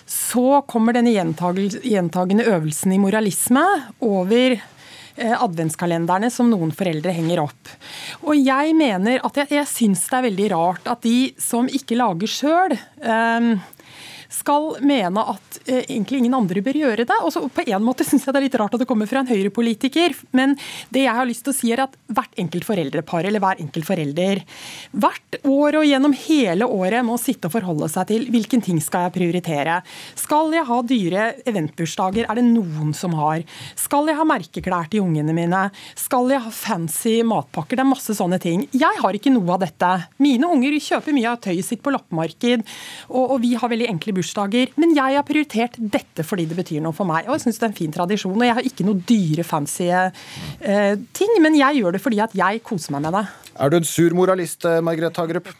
så 0.06 0.62
kommer 0.70 0.94
denne 0.96 1.12
gjentagende 1.12 2.46
øvelsen 2.46 2.94
i 2.94 3.02
moralisme 3.02 3.64
over 4.06 4.56
Eh, 4.56 4.75
adventskalenderne 5.16 6.30
som 6.32 6.50
noen 6.50 6.72
foreldre 6.76 7.14
henger 7.16 7.42
opp. 7.46 7.70
Og 8.26 8.36
jeg 8.36 8.74
mener 8.76 9.22
at 9.26 9.40
jeg, 9.42 9.52
jeg 9.56 9.70
syns 9.70 10.04
det 10.10 10.18
er 10.18 10.26
veldig 10.28 10.50
rart 10.52 10.90
at 10.92 11.06
de 11.06 11.32
som 11.40 11.68
ikke 11.68 11.98
lager 11.98 12.30
sjøl, 12.30 12.76
um, 13.00 13.54
skal 14.32 14.76
mene 14.86 15.22
at 15.34 15.60
eh, 15.66 15.84
egentlig 15.84 16.22
ingen 16.22 16.36
andre 16.38 16.62
bør 16.64 16.80
gjøre 16.82 17.06
det. 17.08 17.18
Også, 17.26 17.46
På 17.52 17.64
en 17.66 17.84
måte 17.84 18.06
syns 18.06 18.26
jeg 18.26 18.34
det 18.34 18.42
er 18.42 18.46
litt 18.48 18.58
rart 18.60 18.76
at 18.76 18.82
det 18.82 18.88
kommer 18.88 19.08
fra 19.10 19.22
en 19.22 19.30
høyrepolitiker, 19.30 20.14
men 20.36 20.56
det 20.94 21.06
jeg 21.06 21.16
har 21.16 21.28
lyst 21.28 21.46
til 21.46 21.54
å 21.54 21.56
si 21.56 21.72
er 21.74 21.84
at 21.86 21.96
hvert 22.06 22.40
enkelt 22.40 22.66
foreldrepar 22.66 23.28
eller 23.28 23.42
hver 23.42 23.62
enkelt 23.62 23.86
forelder 23.88 24.42
hvert 24.96 25.38
år 25.46 25.78
og 25.80 25.86
gjennom 25.86 26.14
hele 26.16 26.66
året 26.68 27.04
må 27.06 27.16
sitte 27.20 27.48
og 27.48 27.54
forholde 27.56 27.88
seg 27.92 28.08
til 28.10 28.26
hvilken 28.32 28.62
ting 28.64 28.80
skal 28.82 29.06
jeg 29.06 29.16
prioritere. 29.16 29.80
Skal 30.18 30.54
jeg 30.54 30.66
ha 30.68 30.78
dyre 30.86 31.26
eventbursdager? 31.48 32.28
Er 32.28 32.38
det 32.38 32.46
noen 32.48 32.92
som 32.96 33.14
har? 33.18 33.44
Skal 33.78 34.10
jeg 34.10 34.18
ha 34.18 34.26
merkeklær 34.28 34.90
til 34.92 35.04
ungene 35.04 35.34
mine? 35.36 35.66
Skal 35.98 36.32
jeg 36.32 36.42
ha 36.44 36.52
fancy 36.52 37.18
matpakker? 37.26 37.78
Det 37.78 37.84
er 37.84 37.90
masse 37.90 38.16
sånne 38.16 38.40
ting. 38.42 38.66
Jeg 38.76 39.02
har 39.02 39.16
ikke 39.16 39.32
noe 39.34 39.56
av 39.56 39.62
dette. 39.64 39.92
Mine 40.22 40.50
unger 40.50 40.78
kjøper 40.82 41.16
mye 41.16 41.32
av 41.32 41.40
tøyet 41.44 41.66
sitt 41.66 41.82
på 41.84 41.92
loppemarked, 41.94 42.64
og, 43.10 43.24
og 43.36 43.38
vi 43.44 43.54
har 43.58 43.72
veldig 43.72 43.90
enkle 43.92 44.16
bursdager. 44.16 44.25
Men 44.76 44.94
jeg 44.96 45.18
har 45.18 45.26
prioritert 45.26 45.76
dette 45.78 46.24
fordi 46.26 46.46
det 46.50 46.58
betyr 46.58 46.82
noe 46.84 46.96
for 46.96 47.08
meg. 47.08 47.28
Og 47.28 47.36
jeg 47.36 47.46
syns 47.46 47.60
det 47.60 47.68
er 47.68 47.72
en 47.72 47.78
fin 47.80 47.94
tradisjon. 47.94 48.36
Og 48.36 48.46
jeg 48.46 48.56
har 48.58 48.70
ikke 48.70 48.86
noe 48.88 49.02
dyre, 49.08 49.44
fancy 49.46 49.90
eh, 49.90 50.96
ting, 51.16 51.36
men 51.42 51.58
jeg 51.58 51.82
gjør 51.82 51.96
det 51.96 52.02
fordi 52.02 52.22
at 52.24 52.34
jeg 52.36 52.64
koser 52.66 52.96
meg 52.96 53.06
med 53.06 53.20
det. 53.20 53.26
Er 53.56 53.72
du 53.72 53.78
en 53.78 53.88
sur 53.88 54.16
moralist, 54.16 54.66
eh, 54.68 54.82
Margrethe 54.84 55.22
Hagerup? 55.22 55.54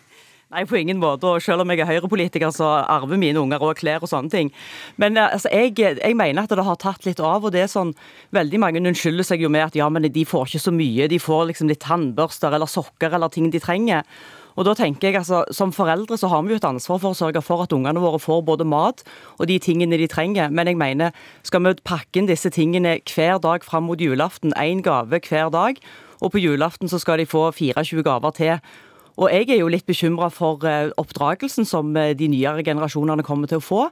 Nei, 0.55 0.63
på 0.63 0.77
ingen 0.79 1.01
måte. 1.03 1.27
Og 1.27 1.43
selv 1.43 1.65
om 1.65 1.71
jeg 1.73 1.83
er 1.83 1.89
høyrepolitiker, 1.91 2.53
så 2.55 2.69
arver 2.87 3.19
mine 3.19 3.41
unger 3.41 3.63
òg 3.67 3.81
klær 3.81 4.05
og 4.07 4.11
sånne 4.13 4.31
ting. 4.31 4.53
Men 5.01 5.19
eh, 5.19 5.33
altså, 5.35 5.51
jeg, 5.51 5.75
jeg, 5.99 6.17
mener 6.19 6.47
at 6.47 6.55
det 6.55 6.67
har 6.69 6.79
tatt 6.79 7.07
litt 7.09 7.21
av. 7.21 7.45
og 7.45 7.53
det 7.55 7.65
er 7.65 7.73
sånn, 7.73 7.95
Veldig 8.37 8.61
mange 8.63 8.83
unnskylder 8.83 9.27
seg 9.27 9.43
jo 9.43 9.51
med 9.51 9.67
at 9.67 9.79
ja, 9.79 9.89
men 9.91 10.07
de 10.07 10.25
får 10.25 10.47
ikke 10.47 10.67
så 10.69 10.75
mye. 10.75 11.11
De 11.11 11.19
får 11.23 11.49
liksom 11.51 11.71
litt 11.71 11.83
tannbørster 11.83 12.55
eller 12.55 12.71
sokker 12.71 13.19
eller 13.19 13.33
ting 13.33 13.51
de 13.51 13.63
trenger. 13.63 14.07
Og 14.57 14.65
da 14.65 14.73
tenker 14.77 15.11
jeg 15.11 15.21
altså, 15.21 15.45
Som 15.53 15.73
foreldre 15.73 16.17
så 16.19 16.31
har 16.33 16.43
vi 16.43 16.55
jo 16.55 16.61
et 16.61 16.69
ansvar 16.69 17.01
for 17.03 17.13
å 17.13 17.19
sørge 17.19 17.43
for 17.45 17.63
at 17.65 17.75
ungene 17.77 18.01
våre 18.03 18.21
får 18.23 18.43
både 18.47 18.65
mat 18.65 19.05
og 19.37 19.47
de 19.51 19.59
tingene 19.63 19.99
de 20.01 20.09
trenger. 20.09 20.51
Men 20.51 20.71
jeg 20.71 20.81
mener, 20.81 21.13
skal 21.45 21.63
vi 21.65 21.77
pakke 21.85 22.21
inn 22.21 22.31
disse 22.31 22.51
tingene 22.51 22.99
hver 23.05 23.39
dag 23.43 23.65
fram 23.65 23.87
mot 23.91 24.01
julaften, 24.01 24.57
én 24.57 24.83
gave 24.83 25.21
hver 25.29 25.53
dag, 25.53 25.81
og 26.23 26.33
på 26.33 26.41
julaften 26.41 26.89
så 26.89 26.99
skal 26.99 27.21
de 27.21 27.29
få 27.29 27.51
24 27.53 28.03
gaver 28.03 28.37
til. 28.37 28.59
Og 29.17 29.33
jeg 29.33 29.49
er 29.51 29.61
jo 29.61 29.71
litt 29.73 29.87
bekymra 29.89 30.29
for 30.33 30.65
eh, 30.69 30.93
oppdragelsen 31.01 31.69
som 31.69 31.95
eh, 31.97 32.13
de 32.17 32.29
nyere 32.29 32.65
generasjonene 32.65 33.25
kommer 33.25 33.49
til 33.49 33.61
å 33.61 33.65
få, 33.65 33.83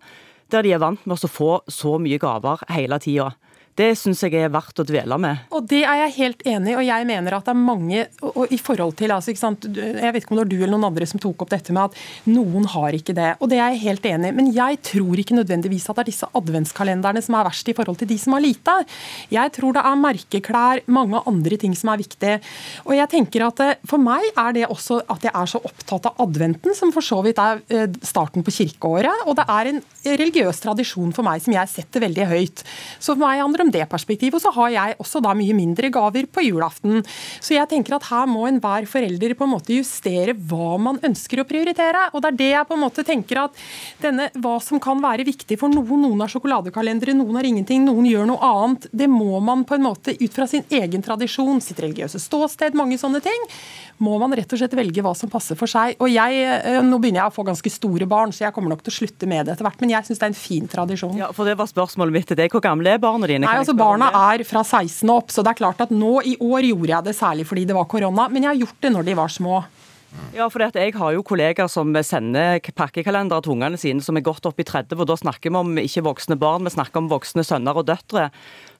der 0.52 0.64
de 0.64 0.74
er 0.76 0.82
vant 0.82 1.00
med 1.08 1.16
å 1.16 1.30
få 1.30 1.52
så 1.72 1.96
mye 2.00 2.20
gaver 2.20 2.60
hele 2.72 2.98
tida. 3.00 3.30
Det 3.74 3.90
syns 3.98 4.20
jeg 4.22 4.36
er 4.38 4.52
verdt 4.54 4.78
å 4.78 4.86
dvele 4.86 5.16
med. 5.18 5.46
Og 5.54 5.64
Det 5.66 5.82
er 5.82 6.04
jeg 6.04 6.14
helt 6.18 6.42
enig 6.46 6.72
i, 6.72 6.76
og 6.78 6.84
jeg 6.86 7.06
mener 7.08 7.34
at 7.34 7.48
det 7.48 7.54
er 7.54 7.58
mange 7.58 8.04
og, 8.22 8.30
og 8.44 8.52
i 8.54 8.58
forhold 8.60 8.94
til, 8.98 9.10
altså, 9.10 9.32
Jeg 9.34 10.12
vet 10.14 10.22
ikke 10.22 10.34
om 10.34 10.38
det 10.38 10.44
var 10.44 10.50
du 10.52 10.56
eller 10.60 10.74
noen 10.76 10.88
andre 10.92 11.08
som 11.10 11.22
tok 11.22 11.42
opp 11.42 11.50
dette 11.50 11.74
med 11.74 11.90
at 11.90 12.30
noen 12.30 12.68
har 12.70 12.94
ikke 12.94 13.16
det. 13.16 13.32
Og 13.40 13.50
det 13.50 13.58
er 13.58 13.74
jeg 13.74 13.82
helt 13.88 14.06
enig 14.12 14.30
i. 14.30 14.36
Men 14.38 14.52
jeg 14.54 14.78
tror 14.86 15.18
ikke 15.18 15.38
nødvendigvis 15.38 15.88
at 15.90 15.98
det 15.98 16.04
er 16.04 16.10
disse 16.12 16.28
adventskalenderne 16.38 17.22
som 17.24 17.38
er 17.38 17.48
verst 17.48 17.70
i 17.70 17.74
forhold 17.76 17.98
til 18.02 18.10
de 18.12 18.18
som 18.20 18.36
har 18.36 18.44
lite. 18.44 18.76
Jeg 19.34 19.54
tror 19.56 19.74
det 19.74 19.82
er 19.82 20.02
merkeklær, 20.04 20.84
mange 20.86 21.24
andre 21.26 21.58
ting 21.60 21.74
som 21.78 21.90
er 21.92 22.02
viktig. 22.04 22.36
Og 22.86 22.94
jeg 22.94 23.10
tenker 23.10 23.48
at 23.48 23.64
eh, 23.64 23.74
For 23.90 24.00
meg 24.00 24.26
er 24.30 24.54
det 24.54 24.68
også 24.70 25.00
at 25.10 25.26
jeg 25.26 25.34
er 25.34 25.50
så 25.50 25.60
opptatt 25.66 26.06
av 26.12 26.22
adventen, 26.22 26.76
som 26.78 26.92
for 26.94 27.04
så 27.04 27.20
vidt 27.26 27.42
er 27.42 27.62
eh, 27.74 27.98
starten 28.06 28.46
på 28.46 28.54
kirkeåret. 28.54 29.26
Og 29.26 29.34
det 29.38 29.48
er 29.50 29.72
en 29.72 29.82
religiøs 30.04 30.62
tradisjon 30.62 31.12
for 31.16 31.26
meg 31.26 31.42
som 31.42 31.56
jeg 31.56 31.72
setter 31.72 32.06
veldig 32.06 32.30
høyt. 32.30 32.64
Så 32.98 33.14
for 33.14 33.24
meg 33.24 33.42
handler 33.42 33.63
om 33.64 33.72
det 33.74 33.86
perspektivet. 33.90 34.38
Og 34.38 34.44
så 34.44 34.52
har 34.54 34.72
jeg 34.74 34.98
også 35.02 35.22
da 35.24 35.34
mye 35.36 35.56
mindre 35.56 35.90
gaver 35.94 36.28
på 36.30 36.44
julaften. 36.46 37.02
Så 37.40 37.56
jeg 37.56 37.70
tenker 37.70 37.96
at 37.96 38.08
her 38.10 38.28
må 38.30 38.46
enhver 38.48 38.88
forelder 38.90 39.34
på 39.38 39.46
en 39.46 39.54
måte 39.54 39.76
justere 39.76 40.36
hva 40.36 40.76
man 40.80 41.00
ønsker 41.04 41.42
å 41.42 41.48
prioritere. 41.48 42.08
Og 42.12 42.22
det 42.22 42.32
er 42.32 42.40
det 42.40 42.50
jeg 42.52 42.68
på 42.70 42.78
en 42.78 42.84
måte 42.84 43.06
tenker 43.06 43.44
at 43.46 43.64
denne, 44.02 44.30
hva 44.40 44.56
som 44.62 44.82
kan 44.82 45.00
være 45.02 45.26
viktig 45.26 45.58
for 45.60 45.72
noen. 45.72 46.04
Noen 46.04 46.24
har 46.24 46.32
sjokoladekalendere, 46.32 47.14
noen 47.16 47.38
har 47.38 47.48
ingenting, 47.48 47.84
noen 47.86 48.08
gjør 48.08 48.28
noe 48.28 48.50
annet. 48.50 48.88
Det 48.92 49.08
må 49.10 49.40
man 49.44 49.64
på 49.68 49.78
en 49.78 49.86
måte 49.86 50.14
ut 50.20 50.34
fra 50.34 50.46
sin 50.50 50.64
egen 50.74 51.04
tradisjon, 51.04 51.62
sitt 51.64 51.80
religiøse 51.82 52.20
ståsted, 52.22 52.76
mange 52.78 52.98
sånne 53.00 53.20
ting, 53.24 53.48
må 54.02 54.16
man 54.18 54.34
rett 54.34 54.50
og 54.50 54.58
slett 54.58 54.74
velge 54.76 55.02
hva 55.04 55.12
som 55.16 55.30
passer 55.30 55.58
for 55.58 55.70
seg. 55.70 55.96
Og 56.02 56.10
jeg, 56.10 56.40
eh, 56.44 56.80
Nå 56.84 56.98
begynner 57.00 57.22
jeg 57.22 57.32
å 57.32 57.34
få 57.34 57.44
ganske 57.46 57.70
store 57.70 58.06
barn, 58.10 58.32
så 58.34 58.44
jeg 58.44 58.54
kommer 58.54 58.74
nok 58.74 58.82
til 58.84 58.92
å 58.92 58.96
slutte 58.98 59.28
med 59.30 59.46
det 59.46 59.54
etter 59.54 59.66
hvert. 59.66 59.80
Men 59.80 59.94
jeg 59.94 60.08
syns 60.08 60.20
det 60.20 60.26
er 60.26 60.32
en 60.32 60.38
fin 60.38 60.68
tradisjon. 60.68 61.16
Ja, 61.16 61.30
for 61.32 61.48
det 61.48 61.56
var 61.56 61.70
spørsmålet 61.70 62.12
mitt 62.12 62.26
til 62.26 62.36
deg. 62.36 62.50
Hvor 62.52 62.62
gamle 62.64 62.94
er 62.94 62.98
barna 63.02 63.30
dine? 63.30 63.46
Nei, 63.54 63.60
altså 63.62 63.76
Barna 63.78 64.08
er 64.32 64.42
fra 64.42 64.64
16 64.66 65.10
opp, 65.14 65.30
så 65.30 65.44
det 65.46 65.52
er 65.52 65.60
klart 65.60 65.82
at 65.84 65.92
nå 65.94 66.16
i 66.26 66.34
år 66.42 66.66
gjorde 66.72 66.90
jeg 66.90 67.06
det 67.06 67.14
særlig 67.14 67.46
fordi 67.46 67.68
det 67.70 67.76
var 67.76 67.86
korona. 67.86 68.26
Men 68.26 68.42
jeg 68.42 68.50
har 68.50 68.62
gjort 68.64 68.80
det 68.82 68.90
når 68.96 69.06
de 69.06 69.14
var 69.20 69.30
små. 69.30 69.60
Ja, 70.34 70.46
for 70.50 70.62
jeg 70.62 70.94
har 70.94 71.14
jo 71.14 71.22
kollegaer 71.26 71.70
som 71.70 71.90
sender 72.06 72.60
pakkekalendere 72.74 73.42
til 73.42 73.54
ungene 73.54 73.78
sine 73.78 74.02
som 74.02 74.18
er 74.18 74.24
godt 74.26 74.46
opp 74.46 74.58
i 74.62 74.66
30, 74.66 74.98
og 74.98 75.08
da 75.10 75.16
snakker 75.18 75.50
vi 75.50 75.58
om 75.58 75.78
ikke 75.78 76.04
voksne 76.06 76.36
barn, 76.38 76.66
vi 76.66 76.74
snakker 76.74 77.02
om 77.02 77.10
voksne 77.10 77.42
sønner 77.46 77.78
og 77.78 77.86
døtre 77.88 78.28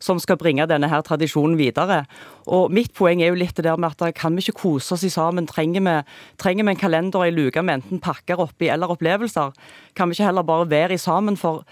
som 0.03 0.21
skal 0.23 0.39
bringe 0.39 0.67
denne 0.71 0.91
her 0.91 1.03
tradisjonen 1.07 1.57
videre. 1.59 2.05
Og 2.47 2.71
Mitt 2.75 2.95
poeng 2.95 3.23
er 3.23 3.33
jo 3.33 3.39
litt 3.39 3.55
det 3.59 3.67
der 3.67 3.79
med 3.81 3.95
at 3.95 4.19
kan 4.19 4.35
vi 4.35 4.45
ikke 4.45 4.61
kose 4.63 4.95
oss 4.95 5.07
i 5.07 5.11
sammen? 5.11 5.49
Trenger 5.51 5.83
vi, 5.87 5.97
trenger 6.43 6.67
vi 6.67 6.75
en 6.75 6.83
kalender 6.83 7.27
i 7.27 7.35
luke 7.35 7.63
med 7.63 7.81
enten 7.81 8.03
pakker 8.03 8.43
oppi 8.45 8.71
eller 8.71 8.95
opplevelser? 8.95 9.55
Kan 9.95 10.11
vi 10.11 10.19
ikke 10.19 10.31
heller 10.31 10.47
bare 10.47 10.71
være 10.71 10.99
i 10.99 11.03
sammen? 11.03 11.39
for 11.39 11.65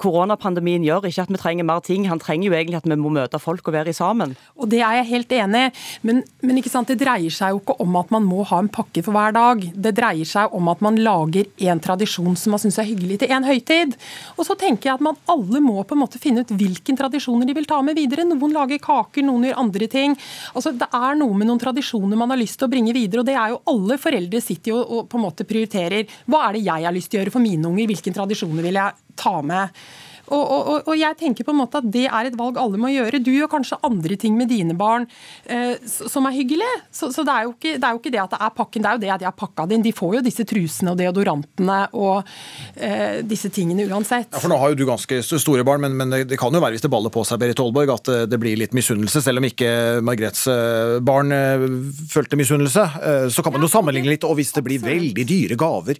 koronapandemien 0.00 0.84
gjør 0.86 1.08
ikke 1.08 1.26
at 1.26 1.32
vi 1.32 1.40
trenger 1.40 1.66
mer 1.68 1.82
ting, 1.84 2.06
han 2.08 2.20
trenger 2.22 2.48
jo 2.48 2.56
egentlig 2.56 2.80
at 2.80 2.88
vi 2.88 2.98
må 3.00 3.12
møte 3.12 3.40
folk 3.42 3.68
og 3.68 3.76
være 3.76 3.94
sammen. 3.96 4.34
Og 4.56 4.68
Det 4.70 4.80
er 4.80 5.00
jeg 5.00 5.10
helt 5.10 5.32
enig 5.36 5.62
i, 5.66 5.72
men, 6.06 6.22
men 6.42 6.60
det 6.60 6.96
dreier 7.00 7.34
seg 7.34 7.54
jo 7.54 7.60
ikke 7.60 7.76
om 7.82 7.96
at 8.00 8.10
man 8.14 8.26
må 8.26 8.44
ha 8.48 8.60
en 8.62 8.70
pakke 8.72 9.02
for 9.04 9.16
hver 9.16 9.34
dag. 9.36 9.62
Det 9.74 9.94
dreier 9.96 10.28
seg 10.28 10.54
om 10.56 10.70
at 10.72 10.80
man 10.84 10.98
lager 11.00 11.48
en 11.70 11.82
tradisjon 11.82 12.36
som 12.38 12.54
man 12.54 12.62
syns 12.62 12.78
er 12.80 12.88
hyggelig 12.88 13.20
til 13.22 13.34
en 13.34 13.46
høytid. 13.46 13.96
Og 14.36 14.46
så 14.46 14.56
tenker 14.58 14.90
jeg 14.90 14.98
at 14.98 15.04
man 15.04 15.18
alle 15.30 15.62
må 15.64 15.82
på 15.84 15.96
en 15.96 16.02
måte 16.04 16.20
finne 16.22 16.44
ut 16.44 16.54
hvilken 16.54 16.98
tradisjoner 16.98 17.48
de 17.48 17.56
vil 17.56 17.68
ta 17.68 17.80
med 17.84 17.98
videre. 17.98 18.26
Noen 18.28 18.56
lager 18.56 18.80
kaker, 18.82 19.26
noen 19.26 19.48
gjør 19.48 19.60
andre 19.64 19.90
ting. 19.90 20.16
Altså 20.54 20.72
Det 20.80 20.88
er 20.96 21.18
noe 21.20 21.36
med 21.36 21.50
noen 21.50 21.60
tradisjoner 21.60 22.18
man 22.20 22.32
har 22.32 22.40
lyst 22.40 22.60
til 22.60 22.68
å 22.68 22.72
bringe 22.72 22.94
videre, 22.96 23.22
og 23.22 23.28
det 23.28 23.36
er 23.36 23.54
jo 23.54 23.62
alle 23.72 23.98
foreldre 24.00 24.42
sitter 24.44 24.74
jo 24.74 24.80
og 24.80 25.06
på 25.10 25.18
en 25.18 25.26
måte 25.26 25.46
prioriterer. 25.48 26.08
Hva 26.30 26.46
er 26.48 26.56
det 26.56 26.66
jeg 26.66 26.88
har 26.88 26.96
lyst 26.96 27.12
til 27.12 27.20
å 27.20 27.24
gjøre 27.24 27.34
for 27.36 27.44
mine 27.44 27.68
unger? 27.68 27.88
Hvilke 27.90 28.14
tradisjoner 28.14 28.66
vil 28.66 28.80
jeg 28.80 29.09
ta 29.20 29.40
med. 29.44 29.82
Og, 30.30 30.42
og, 30.46 30.68
og, 30.86 30.92
jeg 30.94 31.16
tenker 31.18 31.46
på 31.46 31.52
en 31.52 31.58
måte 31.58 31.80
at 31.80 31.88
Det 31.90 32.04
er 32.06 32.28
et 32.28 32.36
valg 32.38 32.58
alle 32.60 32.78
må 32.80 32.90
gjøre. 32.92 33.20
Du 33.22 33.32
gjør 33.34 33.50
kanskje 33.50 33.80
andre 33.86 34.16
ting 34.20 34.36
med 34.38 34.50
dine 34.50 34.76
barn 34.78 35.08
eh, 35.50 35.74
som 35.90 36.28
er 36.28 36.36
hyggelig. 36.36 36.68
Så, 36.94 37.10
så 37.14 37.24
det, 37.26 37.34
er 37.34 37.50
ikke, 37.50 37.74
det, 37.74 37.86
er 37.86 37.96
jo 37.96 38.02
ikke, 38.02 38.12
det 38.14 38.22
at 38.22 38.36
det 38.36 38.40
er 38.46 38.54
pakken, 38.54 38.84
det 38.84 38.90
er 38.90 38.98
jo 38.98 39.02
det 39.02 39.12
at 39.16 39.24
de 39.24 39.28
har 39.28 39.36
pakka 39.36 39.66
din. 39.70 39.84
De 39.84 39.94
får 39.96 40.18
jo 40.18 40.22
disse 40.26 40.46
trusene 40.46 40.94
og 40.94 41.00
deodorantene 41.00 41.80
og 41.98 42.30
eh, 42.76 43.20
disse 43.26 43.50
tingene 43.54 43.88
uansett. 43.90 44.30
Ja, 44.30 44.42
for 44.42 44.52
Nå 44.52 44.60
har 44.60 44.72
jo 44.72 44.80
du 44.80 44.86
ganske 44.88 45.20
store 45.26 45.66
barn, 45.66 45.82
men, 45.82 45.98
men, 45.98 46.14
det 46.30 46.38
kan 46.40 46.54
jo 46.54 46.62
være 46.62 46.78
hvis 46.78 46.86
det 46.86 46.92
baller 46.92 47.12
på 47.14 47.26
seg 47.26 47.42
Berit 47.42 47.62
Aalborg, 47.62 47.94
at 47.96 48.14
det 48.30 48.40
blir 48.40 48.58
litt 48.60 48.76
misunnelse. 48.76 49.24
Selv 49.24 49.42
om 49.42 49.50
ikke 49.50 49.72
Margrets 50.06 50.46
eh, 50.50 50.98
barn 51.02 51.34
eh, 51.34 51.68
følte 52.12 52.38
misunnelse, 52.38 52.86
eh, 53.02 53.28
så 53.34 53.42
kan 53.42 53.56
man 53.56 53.66
jo 53.66 53.72
sammenligne 53.72 54.14
litt. 54.14 54.26
Og 54.28 54.38
hvis 54.38 54.54
det 54.54 54.66
blir 54.66 54.82
veldig 54.84 55.26
dyre 55.26 55.58
gaver 55.58 55.98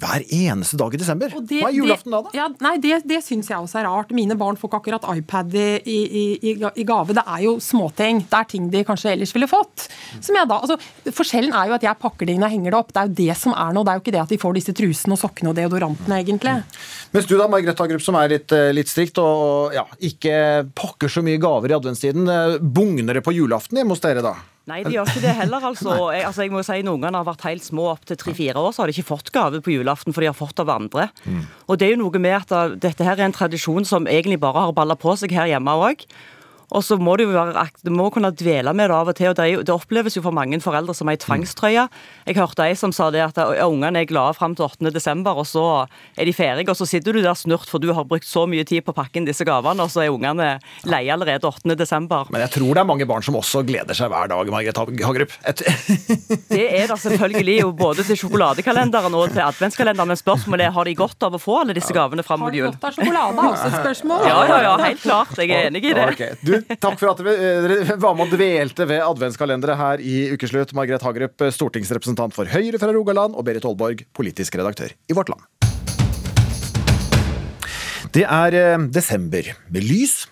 hver 0.00 0.24
eneste 0.34 0.78
dag 0.80 0.94
i 0.94 0.98
desember. 0.98 1.32
Det, 1.46 1.60
Hva 1.62 1.68
er 1.70 1.76
julaften 1.76 2.14
da, 2.14 2.22
da? 2.24 2.32
Ja, 2.34 2.46
nei, 2.64 2.74
Det, 2.82 3.02
det 3.08 3.20
syns 3.24 3.50
jeg 3.50 3.58
også 3.58 3.80
er 3.80 3.86
rart. 3.86 4.10
Mine 4.16 4.34
barn 4.38 4.58
får 4.58 4.70
ikke 4.70 4.80
akkurat 4.80 5.06
iPad 5.12 5.54
i, 5.54 5.66
i, 5.84 5.98
i, 6.50 6.54
i, 6.66 6.86
gave. 6.88 7.14
Det 7.14 7.22
er 7.22 7.44
jo 7.44 7.54
småting. 7.62 8.24
Det 8.26 8.38
er 8.40 8.48
ting 8.50 8.68
de 8.72 8.82
kanskje 8.88 9.12
ellers 9.12 9.34
ville 9.36 9.48
fått. 9.50 9.86
Som 10.18 10.38
jeg 10.38 10.50
da, 10.50 10.58
altså, 10.58 10.78
Forskjellen 11.12 11.54
er 11.54 11.70
jo 11.70 11.76
at 11.76 11.86
jeg 11.86 12.00
pakker 12.02 12.28
det 12.28 12.36
inn 12.36 12.46
og 12.46 12.52
henger 12.52 12.74
det 12.74 12.80
opp. 12.80 12.92
Det 12.92 13.02
er 13.02 13.10
jo 13.10 13.16
det 13.22 13.38
som 13.38 13.54
er 13.54 13.76
noe. 13.76 13.86
Det 13.86 13.92
er 13.92 14.00
jo 14.00 14.04
ikke 14.04 14.16
det 14.16 14.22
at 14.24 14.34
de 14.34 14.40
får 14.42 14.58
disse 14.58 14.76
trusene 14.82 15.18
og 15.18 15.22
sokkene 15.22 15.52
og 15.52 15.58
deodorantene, 15.60 16.20
egentlig. 16.24 16.56
Mens 17.14 17.28
du 17.28 17.36
da, 17.36 17.50
Margrethe 17.52 17.86
Hagerup, 17.86 18.04
som 18.04 18.18
er 18.18 18.32
litt, 18.36 18.56
eh, 18.56 18.72
litt 18.74 18.90
strikt 18.90 19.20
og 19.22 19.76
ja, 19.76 19.86
ikke 20.02 20.34
pakker 20.78 21.12
så 21.12 21.22
mye 21.24 21.40
gaver 21.42 21.74
i 21.74 21.78
adventstiden. 21.78 22.26
Eh, 22.26 22.58
bugner 22.58 23.20
det 23.20 23.26
på 23.26 23.36
julaften 23.36 23.78
hjemme 23.78 23.94
hos 23.94 24.02
dere 24.02 24.24
da? 24.24 24.34
Nei, 24.70 24.82
de 24.86 24.92
gjør 24.94 25.08
ikke 25.10 25.22
det 25.24 25.34
heller. 25.40 25.64
altså. 25.72 25.94
Jeg, 26.14 26.26
altså, 26.28 26.44
jeg 26.44 26.52
må 26.54 26.62
si 26.66 26.82
Når 26.86 26.98
ungene 26.98 27.18
har 27.18 27.26
vært 27.26 27.46
helt 27.48 27.64
små 27.66 27.88
opp 27.94 28.04
til 28.06 28.18
tre-fire 28.20 28.60
år, 28.60 28.70
så 28.74 28.82
har 28.82 28.90
de 28.90 28.94
ikke 28.94 29.10
fått 29.10 29.32
gave 29.34 29.62
på 29.64 29.74
julaften, 29.74 30.14
for 30.14 30.22
de 30.22 30.30
har 30.30 30.38
fått 30.38 30.62
av 30.62 30.70
andre. 30.70 31.08
Mm. 31.24 31.42
Og 31.66 31.80
det 31.80 31.88
er 31.88 31.96
jo 31.96 32.02
noe 32.04 32.22
med 32.22 32.36
at 32.38 32.54
uh, 32.54 32.76
dette 32.78 33.06
her 33.06 33.18
er 33.18 33.26
en 33.26 33.34
tradisjon 33.34 33.88
som 33.88 34.06
egentlig 34.10 34.38
bare 34.42 34.68
har 34.68 34.76
balla 34.76 34.98
på 34.98 35.16
seg 35.18 35.34
her 35.34 35.50
hjemme 35.50 35.74
òg. 35.88 36.06
Og 36.72 36.84
så 36.84 36.96
må 36.96 37.16
du, 37.20 37.26
være, 37.28 37.66
du 37.84 37.90
må 37.92 38.08
kunne 38.12 38.32
dvele 38.32 38.72
med 38.76 38.88
det 38.88 38.96
av 38.96 39.10
og 39.12 39.16
til. 39.18 39.30
og 39.30 39.36
det, 39.38 39.48
jo, 39.52 39.62
det, 39.66 39.74
oppleves 39.74 40.16
jo 40.16 40.22
for 40.24 40.34
mange 40.34 40.58
foreldre 40.62 40.94
som 40.96 41.10
ei 41.12 41.18
tvangstrøye. 41.20 41.86
Jeg 42.28 42.38
hørte 42.38 42.64
ei 42.64 42.76
som 42.78 42.94
sa 42.96 43.10
det 43.12 43.22
at 43.24 43.40
ungene 43.66 44.02
er 44.02 44.08
glade 44.08 44.36
fram 44.38 44.56
til 44.56 44.66
8. 44.66 44.92
desember, 44.94 45.36
og 45.36 45.46
så 45.48 45.64
er 46.16 46.28
de 46.28 46.34
ferdige. 46.36 46.70
Og 46.72 46.78
så 46.78 46.88
sitter 46.88 47.12
du 47.12 47.20
der 47.24 47.36
snurt, 47.38 47.68
for 47.68 47.82
du 47.82 47.92
har 47.92 48.08
brukt 48.08 48.28
så 48.28 48.46
mye 48.48 48.64
tid 48.68 48.86
på 48.86 48.94
å 48.94 48.98
pakke 49.02 49.20
inn 49.20 49.28
disse 49.28 49.44
gavene, 49.48 49.84
og 49.84 49.92
så 49.92 50.06
er 50.06 50.14
ungene 50.14 50.54
leie 50.88 51.12
allerede 51.12 51.48
8. 51.48 51.76
desember. 51.78 52.30
Men 52.32 52.46
jeg 52.46 52.54
tror 52.56 52.72
det 52.72 52.84
er 52.84 52.88
mange 52.88 53.08
barn 53.08 53.26
som 53.26 53.36
også 53.38 53.64
gleder 53.68 53.96
seg 53.96 54.12
hver 54.12 54.32
dag, 54.32 54.52
Margrethe 54.52 55.06
Hagerup. 55.06 55.36
det 56.54 56.64
er 56.64 56.88
det 56.88 56.98
selvfølgelig, 57.04 57.58
jo 57.62 57.72
både 57.76 58.06
til 58.08 58.20
sjokoladekalenderen 58.24 59.18
og 59.18 59.28
til 59.34 59.44
adventskalenderen. 59.44 60.12
Men 60.12 60.20
spørsmålet 60.20 60.70
er 60.70 60.76
har 60.76 60.88
de 60.88 60.96
godt 60.96 61.28
av 61.28 61.36
å 61.36 61.42
få 61.42 61.60
alle 61.62 61.76
disse 61.76 61.92
gavene 61.94 62.24
fram 62.26 62.42
mot 62.46 62.54
jul? 62.54 62.70
Har 62.70 62.74
de 62.74 62.80
godt 62.80 62.88
av 62.88 62.96
sjokolade? 62.96 63.46
Også 63.52 63.68
et 63.68 63.78
spørsmål. 63.78 64.26
Ja, 64.28 64.40
ja, 64.48 64.58
ja, 64.66 64.74
helt 64.86 65.02
klart. 65.04 65.36
Jeg 65.38 65.52
er 65.52 65.68
enig 65.70 65.84
i 65.84 65.94
det. 65.96 66.08
Okay. 66.14 66.38
Du, 66.42 66.54
Takk 66.82 66.98
for 67.00 67.12
at 67.12 67.22
dere 67.22 67.96
var 68.00 68.16
med 68.18 68.28
og 68.28 68.36
dvelte 68.36 68.86
ved 68.88 69.02
adventskalendere 69.04 69.76
her 69.78 70.02
i 70.02 70.16
Ukeslutt. 70.34 70.74
Margrethe 70.76 71.06
Hagerup, 71.06 71.44
stortingsrepresentant 71.54 72.36
for 72.36 72.48
Høyre 72.50 72.80
fra 72.80 72.92
Rogaland, 72.94 73.36
og 73.36 73.46
Berit 73.46 73.66
Aalborg, 73.68 74.04
politisk 74.16 74.56
redaktør 74.60 74.92
i 74.92 75.16
Vårt 75.16 75.32
Land. 75.32 75.46
Det 78.12 78.26
er 78.26 78.58
eh, 78.58 78.88
desember 78.92 79.46
med 79.72 79.86
lys, 79.88 80.26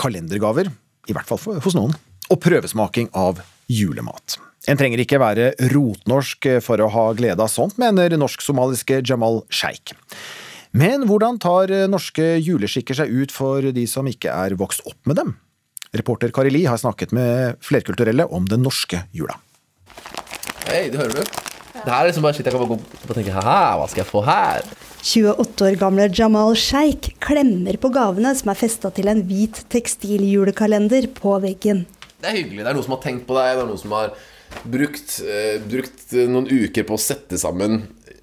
kalendergaver, 0.00 0.70
i 1.08 1.12
hvert 1.12 1.28
fall 1.28 1.60
hos 1.60 1.76
noen, 1.76 1.92
og 2.32 2.40
prøvesmaking 2.40 3.10
av 3.18 3.42
julemat. 3.68 4.38
En 4.70 4.78
trenger 4.78 5.02
ikke 5.02 5.18
være 5.20 5.50
rotnorsk 5.72 6.46
for 6.62 6.80
å 6.80 6.88
ha 6.94 7.08
glede 7.18 7.42
av 7.42 7.50
sånt, 7.50 7.76
mener 7.82 8.14
norsk-somaliske 8.16 9.02
Jamal 9.02 9.42
Sheikh. 9.50 9.96
Men 10.72 11.04
hvordan 11.04 11.36
tar 11.42 11.68
norske 11.90 12.38
juleskikker 12.40 12.96
seg 12.96 13.10
ut 13.12 13.34
for 13.34 13.66
de 13.76 13.84
som 13.90 14.06
ikke 14.08 14.32
er 14.32 14.54
vokst 14.56 14.86
opp 14.88 15.10
med 15.10 15.18
dem? 15.20 15.34
Reporter 15.92 16.30
Kari 16.32 16.48
Li 16.48 16.62
har 16.64 16.78
snakket 16.80 17.10
med 17.12 17.58
flerkulturelle 17.60 18.24
om 18.32 18.46
den 18.48 18.62
norske 18.64 19.02
jula. 19.12 19.34
Hei, 20.64 20.86
det 20.88 20.96
hører 20.96 21.18
du? 21.18 21.40
Det 21.72 21.90
her 21.90 21.98
er 21.98 22.08
liksom 22.08 22.24
bare 22.24 22.36
shit 22.36 22.46
jeg 22.48 22.54
kan 22.54 22.62
bare 22.62 22.70
gå 22.70 22.78
og 22.80 23.12
tenke 23.18 23.34
haha, 23.34 23.76
hva 23.76 23.88
skal 23.90 24.00
jeg 24.00 24.08
få 24.08 24.22
her? 24.24 24.64
28 25.02 25.66
år 25.66 25.76
gamle 25.80 26.06
Jamal 26.14 26.54
Sheikh 26.56 27.12
klemmer 27.20 27.76
på 27.82 27.90
gavene 27.92 28.32
som 28.38 28.52
er 28.52 28.60
festa 28.60 28.92
til 28.94 29.10
en 29.12 29.20
hvit 29.28 29.64
tekstiljulekalender 29.72 31.10
på 31.16 31.34
veggen. 31.42 31.84
Det 32.22 32.30
er 32.30 32.38
hyggelig. 32.38 32.62
Det 32.62 32.70
er 32.70 32.78
noen 32.78 32.86
som 32.86 32.96
har 32.96 33.02
tenkt 33.04 33.26
på 33.28 33.36
deg. 33.36 33.50
Det 33.58 33.64
er 33.64 33.68
noen 33.74 33.82
som 33.82 33.96
har 33.98 34.14
brukt, 34.72 35.16
uh, 35.26 35.56
brukt 35.74 36.14
eh, 36.14 36.30
noen 36.30 36.48
uker 36.48 36.86
på 36.88 36.96
å 36.96 37.02
sette 37.02 37.40
sammen 37.40 37.82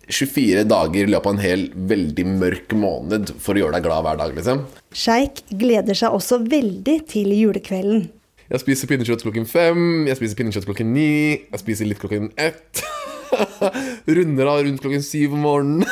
24 0.10 0.64
dager 0.70 1.06
i 1.06 1.12
løpet 1.14 1.30
av 1.30 1.36
en 1.36 1.44
hel 1.44 1.66
veldig 1.90 2.26
mørk 2.42 2.74
måned 2.78 3.34
for 3.42 3.54
å 3.54 3.64
gjøre 3.64 3.78
deg 3.78 3.86
glad 3.86 4.06
hver 4.06 4.22
dag, 4.22 4.34
liksom. 4.38 4.64
Sjeik 4.96 5.44
gleder 5.54 5.98
seg 5.98 6.16
også 6.18 6.42
veldig 6.50 6.96
til 7.12 7.30
julekvelden. 7.36 8.08
Jeg 8.50 8.64
spiser 8.64 8.90
pinnekjøtt 8.90 9.22
klokken 9.22 9.46
fem, 9.46 10.08
jeg 10.10 10.18
spiser 10.18 10.40
pinnekjøtt 10.40 10.66
klokken 10.66 10.90
ni, 10.96 11.12
jeg 11.52 11.62
spiser 11.62 11.90
litt 11.90 12.02
klokken 12.02 12.32
ett. 12.34 12.82
Runder 14.18 14.50
av 14.50 14.64
rundt 14.66 14.82
klokken 14.82 15.06
syv 15.06 15.36
om 15.38 15.46
morgenen. 15.46 15.86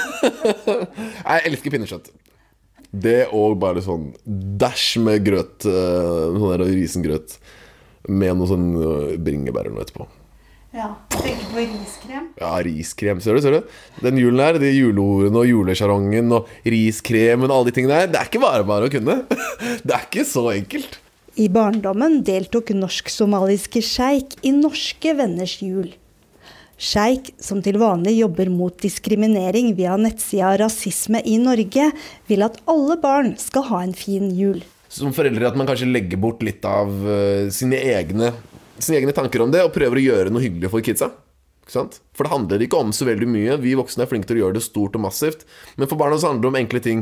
jeg 1.22 1.46
elsker 1.52 1.76
pinnekjøtt. 1.76 2.10
Det 2.90 3.28
og 3.36 3.60
bare 3.62 3.84
sånn 3.86 4.10
dæsj 4.26 4.88
med 5.06 5.22
grøt, 5.28 5.68
eh, 5.70 6.24
sånn 6.34 6.54
der 6.56 6.66
risengrøt, 6.72 7.38
med 8.10 8.40
noe 8.40 8.50
sånn 8.50 8.70
eh, 8.74 9.18
bringebær 9.22 9.68
eller 9.68 9.78
noe 9.78 9.86
etterpå. 9.86 10.10
Ja, 10.78 10.92
Tenker 11.10 11.48
på 11.50 11.58
riskrem. 11.58 12.26
Ja, 12.38 12.52
riskrem. 12.62 13.18
Ser 13.24 13.34
du? 13.34 13.42
ser 13.42 13.56
du? 13.56 13.78
Den 14.06 14.20
julen 14.22 14.44
her, 14.44 14.60
de 14.62 14.70
juleordene 14.70 15.40
og 15.42 15.48
julesjarongen 15.50 16.34
og 16.38 16.52
riskremen 16.70 17.50
og 17.50 17.56
alle 17.56 17.72
de 17.72 17.74
tingene 17.74 17.96
der, 17.96 18.12
det 18.14 18.20
er 18.20 18.28
ikke 18.30 18.42
bare 18.44 18.68
bare 18.68 18.86
å 18.86 18.92
kunne. 18.94 19.16
Det 19.88 19.96
er 19.96 20.04
ikke 20.06 20.26
så 20.30 20.44
enkelt. 20.52 21.00
I 21.42 21.48
barndommen 21.54 22.20
deltok 22.26 22.70
norsk-somaliske 22.78 23.82
sjeik 23.86 24.36
i 24.46 24.52
norske 24.54 25.16
venners 25.18 25.56
jul. 25.66 25.90
Sjeik, 26.78 27.32
som 27.42 27.64
til 27.66 27.80
vanlig 27.82 28.14
jobber 28.20 28.52
mot 28.54 28.76
diskriminering 28.84 29.72
via 29.80 29.96
nettsida 29.98 30.52
Rasisme 30.62 31.24
i 31.26 31.40
Norge, 31.42 31.88
vil 32.30 32.46
at 32.46 32.60
alle 32.70 33.00
barn 33.02 33.34
skal 33.42 33.66
ha 33.72 33.82
en 33.88 33.98
fin 33.98 34.30
jul. 34.38 34.62
Som 34.94 35.10
foreldre 35.18 35.50
at 35.50 35.58
man 35.58 35.66
kanskje 35.70 35.90
legger 35.90 36.22
bort 36.22 36.46
litt 36.46 36.62
av 36.70 36.94
eh, 37.10 37.50
sine 37.54 37.82
egne, 37.82 38.30
sine 38.84 39.00
egne 39.02 39.16
tanker 39.16 39.44
om 39.44 39.54
det, 39.54 39.64
og 39.66 39.74
prøver 39.76 40.00
å 40.00 40.06
gjøre 40.08 40.34
noe 40.34 40.44
hyggelig 40.44 40.72
for 40.74 40.86
kidsa. 40.86 41.12
Ikke 41.68 41.76
sant? 41.76 41.98
For 42.16 42.24
det 42.24 42.32
handler 42.32 42.62
ikke 42.64 42.80
om 42.80 42.94
så 42.96 43.04
veldig 43.10 43.28
mye. 43.28 43.58
Vi 43.60 43.74
voksne 43.76 44.06
er 44.06 44.08
flinke 44.08 44.30
til 44.30 44.38
å 44.38 44.46
gjøre 44.46 44.56
det 44.56 44.64
stort 44.64 44.96
og 44.96 45.04
massivt. 45.04 45.44
Men 45.76 45.90
for 45.92 46.00
barna 46.00 46.16
så 46.16 46.30
handler 46.32 46.46
det 46.46 46.52
om 46.54 46.60
enkle 46.62 46.82
ting. 46.86 47.02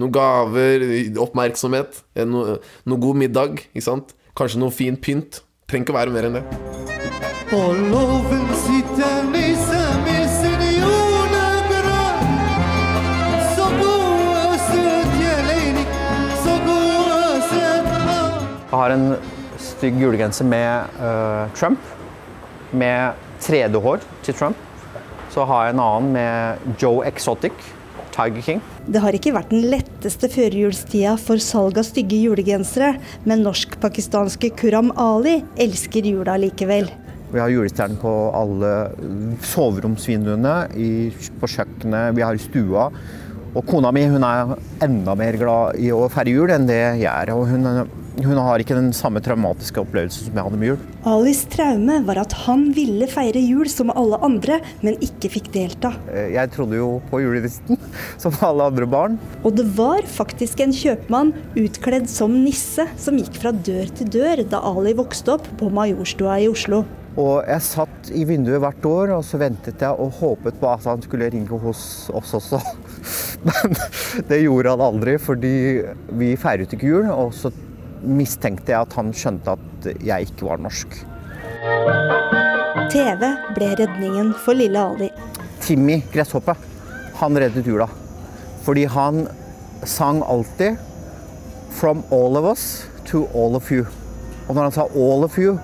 Noen 0.00 0.14
gaver, 0.16 0.86
oppmerksomhet, 1.20 2.00
noe, 2.24 2.56
noe 2.88 3.02
god 3.02 3.20
middag. 3.20 3.60
Ikke 3.74 3.84
sant? 3.84 4.16
Kanskje 4.36 4.62
noe 4.62 4.72
fin 4.72 4.96
pynt. 4.96 5.42
Trenger 5.68 5.84
ikke 5.84 5.92
å 5.92 5.98
være 5.98 6.16
mer 6.16 6.30
enn 6.30 6.38
det. 6.38 6.44
På 7.52 7.60
loven 7.76 8.48
sitter 8.64 9.20
og 9.20 9.36
og 17.26 17.44
søt 17.52 17.92
Jeg 18.66 18.78
har 18.80 18.96
en 18.96 19.35
stygg 19.76 20.00
julegenser 20.00 20.48
med 20.48 20.98
uh, 21.00 21.46
Trump. 21.56 21.80
Med 22.72 23.16
3D-hår 23.44 24.04
til 24.26 24.36
Trump. 24.36 24.60
Så 25.32 25.44
har 25.44 25.66
jeg 25.66 25.76
en 25.76 25.82
annen 25.84 26.12
med 26.16 26.76
Joe 26.80 27.04
Exotic, 27.08 27.52
Tiger 28.14 28.44
King. 28.44 28.62
Det 28.88 29.02
har 29.04 29.16
ikke 29.16 29.34
vært 29.36 29.52
den 29.52 29.66
letteste 29.72 30.30
førjulstida 30.32 31.16
for 31.20 31.42
salg 31.42 31.76
av 31.76 31.84
stygge 31.88 32.22
julegensere, 32.22 32.94
men 33.28 33.44
norsk-pakistanske 33.44 34.54
Kuram 34.56 34.94
Ali 34.96 35.42
elsker 35.60 36.08
jula 36.08 36.38
likevel. 36.40 36.88
Vi 37.32 37.42
har 37.42 37.50
julestjerner 37.50 37.98
på 38.00 38.14
alle 38.38 38.72
soveromsvinduene, 39.44 40.56
på 41.40 41.50
kjøkkenet, 41.50 42.14
vi 42.16 42.24
har 42.24 42.38
i 42.38 42.40
stua. 42.42 42.88
Og 43.56 43.64
kona 43.66 43.90
mi 43.94 44.04
hun 44.08 44.24
er 44.24 44.52
enda 44.84 45.14
mer 45.18 45.36
glad 45.40 45.80
i 45.80 45.88
å 45.92 46.06
feire 46.12 46.34
jul 46.34 46.52
enn 46.52 46.68
det 46.68 46.80
jeg 47.00 47.08
er. 47.10 47.32
Og 47.34 47.48
hun, 47.50 47.66
hun 48.24 48.38
har 48.40 48.62
ikke 48.62 48.76
den 48.76 48.92
samme 48.96 49.20
traumatiske 49.24 49.82
opplevelsen 49.82 50.28
som 50.28 50.38
jeg 50.38 50.46
hadde 50.46 50.60
med 50.60 50.70
jul. 50.70 50.84
Alis 51.10 51.42
traume 51.52 51.98
var 52.06 52.20
at 52.22 52.32
han 52.46 52.68
ville 52.76 53.08
feire 53.10 53.42
jul 53.42 53.68
som 53.68 53.92
alle 53.92 54.18
andre, 54.24 54.60
men 54.86 54.96
ikke 55.04 55.30
fikk 55.36 55.50
delta. 55.54 55.92
Eh, 56.08 56.32
Jeg 56.36 56.52
trodde 56.54 56.78
jo 56.80 57.00
på 57.10 57.20
julenissen, 57.20 57.76
som 58.22 58.36
alle 58.46 58.70
andre 58.70 58.88
barn. 58.88 59.18
Og 59.44 59.56
det 59.58 59.66
var 59.76 60.06
faktisk 60.08 60.64
en 60.64 60.72
kjøpmann 60.76 61.34
utkledd 61.60 62.08
som 62.10 62.32
nisse 62.44 62.88
som 62.96 63.18
gikk 63.20 63.36
fra 63.42 63.52
dør 63.52 63.90
til 63.98 64.12
dør 64.16 64.44
da 64.48 64.62
Ali 64.64 64.94
vokste 64.96 65.36
opp 65.36 65.50
på 65.60 65.68
Majorstua 65.72 66.40
i 66.40 66.48
Oslo. 66.48 66.84
Og 67.16 67.46
jeg 67.48 67.64
satt 67.64 68.10
i 68.12 68.26
vinduet 68.28 68.60
hvert 68.60 68.84
år 68.88 69.14
og 69.14 69.22
så 69.24 69.38
ventet 69.40 69.80
jeg 69.80 70.00
og 70.04 70.18
håpet 70.18 70.58
på 70.60 70.68
at 70.68 70.84
han 70.84 71.00
skulle 71.04 71.30
ringe 71.32 71.60
hos 71.62 72.10
oss 72.12 72.34
også. 72.36 72.60
Men 73.46 73.76
det 74.28 74.42
gjorde 74.42 74.74
han 74.74 74.84
aldri, 74.84 75.14
fordi 75.22 75.54
vi 76.20 76.34
feiret 76.40 76.74
ikke 76.76 76.90
jul. 76.90 77.08
Og 77.08 77.32
så 77.36 77.52
mistenkte 78.02 78.72
jeg 78.72 78.86
at 78.86 78.96
han 78.98 79.12
skjønte 79.16 79.56
at 79.56 79.88
jeg 80.04 80.28
ikke 80.28 80.48
var 80.48 80.62
norsk. 80.62 80.98
TV 82.92 83.22
ble 83.56 83.70
redningen 83.80 84.32
for 84.44 84.58
lille 84.58 84.80
Ali. 84.80 85.10
Timmy 85.60 86.00
Gresshoppe, 86.12 86.54
han 87.20 87.38
reddet 87.40 87.66
jula. 87.66 87.88
Fordi 88.66 88.84
han 88.90 89.26
sang 89.84 90.22
alltid 90.22 90.76
'From 91.70 92.02
all 92.10 92.36
of 92.36 92.44
us 92.44 92.88
to 93.04 93.28
all 93.34 93.56
of 93.56 93.70
you'. 93.70 93.86
Og 94.48 94.54
når 94.54 94.62
han 94.62 94.72
sa 94.72 94.82
'all 94.82 95.24
of 95.24 95.38
you', 95.38 95.58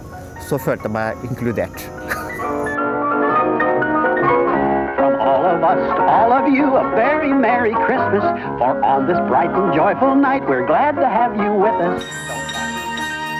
så 0.49 0.59
følte 0.59 0.85
jeg 0.85 0.93
meg 0.93 1.15
inkludert. 1.25 2.02
Of 5.63 5.79
us 5.79 5.99
all 5.99 6.33
of 6.33 6.45
you, 6.57 6.67
a 6.77 6.85
very 6.97 7.33
Merry 7.33 7.73
Christmas. 7.87 8.25
For 8.59 8.73
on 8.85 9.07
this 9.07 9.19
bright 9.31 9.51
and 9.61 9.73
joyful 9.75 10.15
night, 10.15 10.43
we're 10.49 10.67
glad 10.67 10.93
to 10.97 11.09
have 11.09 11.33
you 11.37 11.53
with 11.65 11.79
us. 11.89 12.03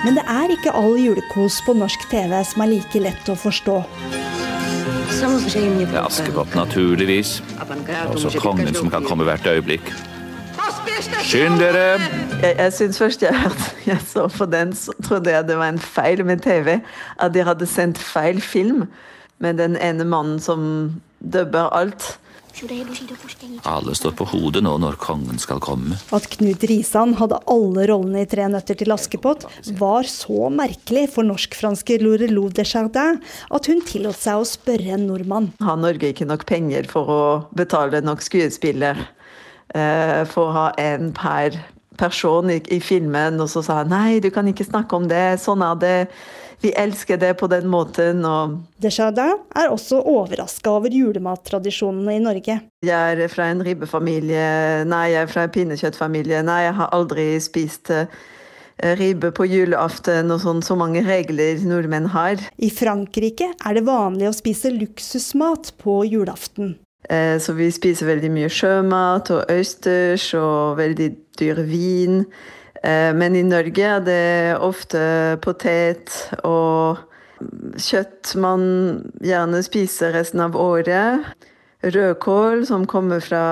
Men 0.05 0.15
det 0.19 0.25
er 0.27 0.51
ikke 0.51 0.73
all 0.75 0.97
julekos 0.99 1.61
på 1.67 1.73
norsk 1.79 2.09
TV 2.11 2.41
som 2.45 2.63
er 2.65 2.67
like 2.73 2.99
lett 3.01 3.29
å 3.31 3.37
forstå. 3.39 3.77
Askepott, 6.03 6.55
naturligvis. 6.59 7.37
Også 8.11 8.41
kongen 8.43 8.75
som 8.75 8.91
kan 8.91 9.05
komme 9.07 9.25
hvert 9.29 9.47
øyeblikk. 9.47 9.93
Skynd 11.23 11.59
dere! 11.61 12.01
Jeg, 12.43 12.57
jeg 12.59 12.73
synes 12.73 12.99
først 12.99 13.23
jeg, 13.23 13.35
hørte- 13.35 13.75
jeg 13.87 13.99
så 14.07 14.27
på 14.29 14.47
den, 14.51 14.73
så 14.75 14.93
trodde 15.03 15.31
jeg 15.31 15.47
det 15.49 15.57
var 15.59 15.69
en 15.71 15.79
feil 15.79 16.25
med 16.27 16.43
TV. 16.43 16.81
At 17.21 17.35
de 17.35 17.43
hadde 17.47 17.67
sendt 17.67 17.99
feil 17.99 18.41
film 18.43 18.85
med 19.39 19.55
den 19.63 19.77
ene 19.77 20.05
mannen 20.05 20.41
som 20.43 20.67
dubber 21.23 21.71
alt. 21.75 22.19
Alle 23.65 23.95
står 23.97 24.13
på 24.19 24.27
hodet 24.29 24.61
nå 24.63 24.75
når 24.83 24.99
kongen 25.01 25.39
skal 25.41 25.61
komme. 25.65 25.97
At 26.15 26.27
Knut 26.35 26.67
Risan 26.69 27.15
hadde 27.19 27.39
alle 27.51 27.87
rollene 27.89 28.23
i 28.27 28.29
Tre 28.29 28.45
nøtter 28.53 28.77
til 28.79 28.93
Askepott, 28.93 29.47
var 29.81 30.07
så 30.11 30.51
merkelig 30.53 31.07
for 31.15 31.27
norsk-franske 31.27 31.97
Lorelou 32.03 32.51
Desjardins 32.53 33.25
at 33.49 33.71
hun 33.71 33.81
tillot 33.89 34.21
seg 34.21 34.43
å 34.43 34.49
spørre 34.49 34.99
en 34.99 35.09
nordmann. 35.09 35.51
Har 35.65 35.81
Norge 35.81 36.13
ikke 36.13 36.29
nok 36.29 36.45
penger 36.49 36.87
for 36.93 37.11
å 37.11 37.23
betale 37.57 38.03
nok 38.05 38.23
skuespiller 38.25 39.01
eh, 39.75 40.23
for 40.29 40.51
å 40.51 40.57
ha 40.59 40.69
en 40.83 41.11
per 41.17 41.57
person 41.99 42.53
i, 42.53 42.61
i 42.69 42.83
filmen? 42.85 43.41
Og 43.41 43.49
så 43.51 43.65
sa 43.65 43.81
han 43.81 43.93
nei, 43.95 44.21
du 44.21 44.29
kan 44.35 44.49
ikke 44.53 44.69
snakke 44.69 45.01
om 45.01 45.09
det, 45.11 45.41
sånn 45.43 45.65
er 45.67 45.83
det. 45.83 45.99
Vi 46.63 46.71
elsker 46.79 47.19
det 47.19 47.33
på 47.41 47.49
den 47.51 47.67
måten. 47.67 48.25
og 48.25 48.61
Desjardins 48.83 49.41
er 49.59 49.73
også 49.73 49.99
overraska 50.07 50.71
over 50.71 50.95
julemattradisjonene 50.95 52.15
i 52.17 52.23
Norge. 52.23 52.61
Jeg 52.87 53.17
er 53.25 53.33
fra 53.33 53.49
en 53.51 53.65
ribbefamilie, 53.67 54.85
nei, 54.87 55.09
jeg 55.11 55.25
er 55.25 55.33
fra 55.33 55.49
en 55.49 55.57
pinnekjøttfamilie, 55.57 56.45
nei, 56.47 56.61
jeg 56.69 56.77
har 56.79 56.95
aldri 56.95 57.27
spist 57.43 57.91
eh, 57.91 58.07
ribbe 58.99 59.33
på 59.35 59.47
julaften 59.51 60.31
og 60.31 60.41
sånn, 60.43 60.63
så 60.63 60.79
mange 60.79 61.03
regler 61.07 61.61
nordmenn 61.67 62.09
har. 62.15 62.39
I 62.63 62.71
Frankrike 62.71 63.53
er 63.59 63.79
det 63.79 63.85
vanlig 63.87 64.31
å 64.31 64.37
spise 64.37 64.71
luksusmat 64.75 65.75
på 65.83 66.03
julaften. 66.07 66.77
Eh, 67.11 67.39
Så 67.43 67.59
vi 67.59 67.71
spiser 67.75 68.07
veldig 68.07 68.31
mye 68.31 68.51
sjømat 68.51 69.35
og 69.35 69.51
østers 69.51 70.31
og 70.39 70.79
veldig 70.79 71.11
dyr 71.39 71.63
vin. 71.67 72.23
Eh, 72.83 73.13
Men 73.15 73.37
i 73.37 73.43
Norge 73.47 73.87
er 73.97 74.01
det 74.07 74.59
ofte 74.61 75.39
potet 75.43 76.13
og 76.43 76.99
kjøtt 77.79 78.35
man 78.39 78.63
gjerne 79.23 79.63
spiser 79.67 80.15
resten 80.15 80.43
av 80.45 80.59
året. 80.59 81.23
Rødkål 81.83 82.67
som 82.69 82.85
kommer 82.87 83.23
fra 83.23 83.45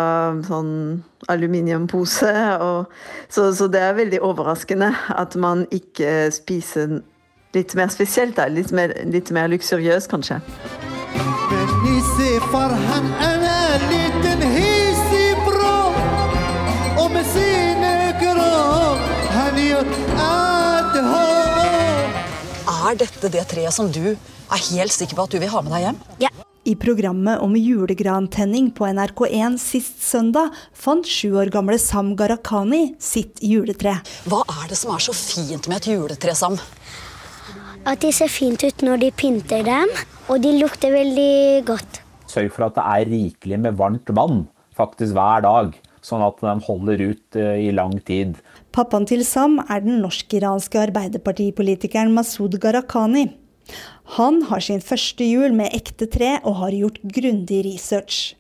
sånn 0.47 1.03
aluminiumpose. 1.31 2.35
Og, 2.63 2.93
så, 3.29 3.49
så 3.55 3.67
det 3.71 3.83
er 3.83 3.99
veldig 3.99 4.21
overraskende 4.27 4.93
at 5.11 5.35
man 5.35 5.67
ikke 5.75 6.31
spiser 6.35 7.01
litt 7.57 7.75
mer 7.75 7.91
spesielt, 7.91 8.37
da. 8.39 8.47
Litt 8.47 8.71
mer, 8.71 8.95
litt 9.11 9.33
mer 9.35 9.51
luksuriøst, 9.51 10.11
kanskje. 10.13 10.39
Er 22.91 22.97
dette 22.99 23.29
det 23.31 23.45
treet 23.53 23.71
som 23.71 23.87
du 23.95 24.03
er 24.11 24.63
helt 24.73 24.91
sikker 24.91 25.15
på 25.15 25.27
at 25.29 25.35
du 25.35 25.39
vil 25.39 25.51
ha 25.53 25.61
med 25.63 25.71
deg 25.77 25.83
hjem? 25.85 25.99
Ja. 26.25 26.31
I 26.67 26.73
programmet 26.75 27.39
om 27.39 27.53
julegrantenning 27.55 28.73
på 28.75 28.89
NRK1 28.89 29.61
sist 29.63 30.03
søndag 30.03 30.51
fant 30.75 31.07
sju 31.07 31.37
år 31.39 31.53
gamle 31.55 31.79
Sam 31.79 32.17
Gharahkhani 32.19 32.97
sitt 32.99 33.39
juletre. 33.47 33.95
Hva 34.27 34.43
er 34.57 34.73
det 34.73 34.81
som 34.81 34.91
er 34.97 35.05
så 35.07 35.15
fint 35.15 35.71
med 35.71 35.79
et 35.79 35.89
juletre, 35.93 36.35
Sam? 36.35 36.59
at 37.87 38.03
de 38.03 38.11
ser 38.13 38.29
fint 38.29 38.61
ut 38.61 38.83
når 38.85 39.05
de 39.05 39.13
pynter 39.17 39.63
dem, 39.65 39.93
og 40.27 40.43
de 40.43 40.53
lukter 40.59 40.93
veldig 40.93 41.63
godt. 41.71 42.03
Sørg 42.29 42.51
for 42.57 42.67
at 42.67 42.77
det 42.77 42.89
er 42.91 43.13
rikelig 43.15 43.61
med 43.69 43.79
varmt 43.79 44.11
vann 44.19 44.43
faktisk 44.77 45.15
hver 45.15 45.47
dag, 45.47 45.73
sånn 46.05 46.27
at 46.27 46.43
den 46.43 46.61
holder 46.67 47.07
ut 47.07 47.39
eh, 47.39 47.69
i 47.69 47.71
lang 47.77 47.97
tid. 48.03 48.37
Pappaen 48.71 49.03
til 49.03 49.25
Sam 49.27 49.57
er 49.65 49.81
den 49.83 49.97
norsk-iranske 49.99 50.79
arbeiderpartipolitikeren 50.79 52.13
Masud 52.15 52.55
Gharahkhani. 52.63 53.25
Han 54.15 54.45
har 54.47 54.63
sin 54.63 54.79
første 54.83 55.27
jul 55.27 55.57
med 55.59 55.75
ekte 55.75 56.07
tre 56.11 56.37
og 56.45 56.61
har 56.61 56.77
gjort 56.77 57.01
grundig 57.17 57.65
research. 57.67 58.37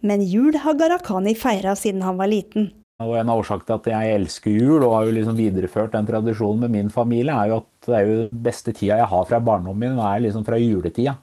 Men 0.00 0.24
jul 0.24 0.56
har 0.62 0.78
Gharahkhani 0.80 1.36
feira 1.36 1.76
siden 1.76 2.00
han 2.06 2.16
var 2.16 2.32
liten. 2.32 2.70
Og 3.04 3.18
En 3.20 3.28
av 3.28 3.42
årsakene 3.42 3.68
til 3.68 3.92
at 3.92 3.92
jeg 3.92 4.16
elsker 4.16 4.56
jul 4.56 4.80
og 4.80 4.94
har 4.94 5.10
jo 5.10 5.14
liksom 5.18 5.36
videreført 5.36 5.92
den 5.92 6.08
tradisjonen 6.08 6.64
med 6.64 6.72
min 6.72 6.88
familie, 6.88 7.36
er 7.36 7.52
jo 7.52 7.60
at 7.60 7.90
det 7.90 7.98
er 7.98 8.08
jo 8.08 8.26
beste 8.48 8.72
tida 8.72 8.96
jeg 9.02 9.12
har 9.12 9.28
fra 9.28 9.44
barndommen 9.44 9.92
min, 9.92 10.00
er 10.00 10.24
liksom 10.24 10.46
fra 10.48 10.56
juletida. 10.56 11.18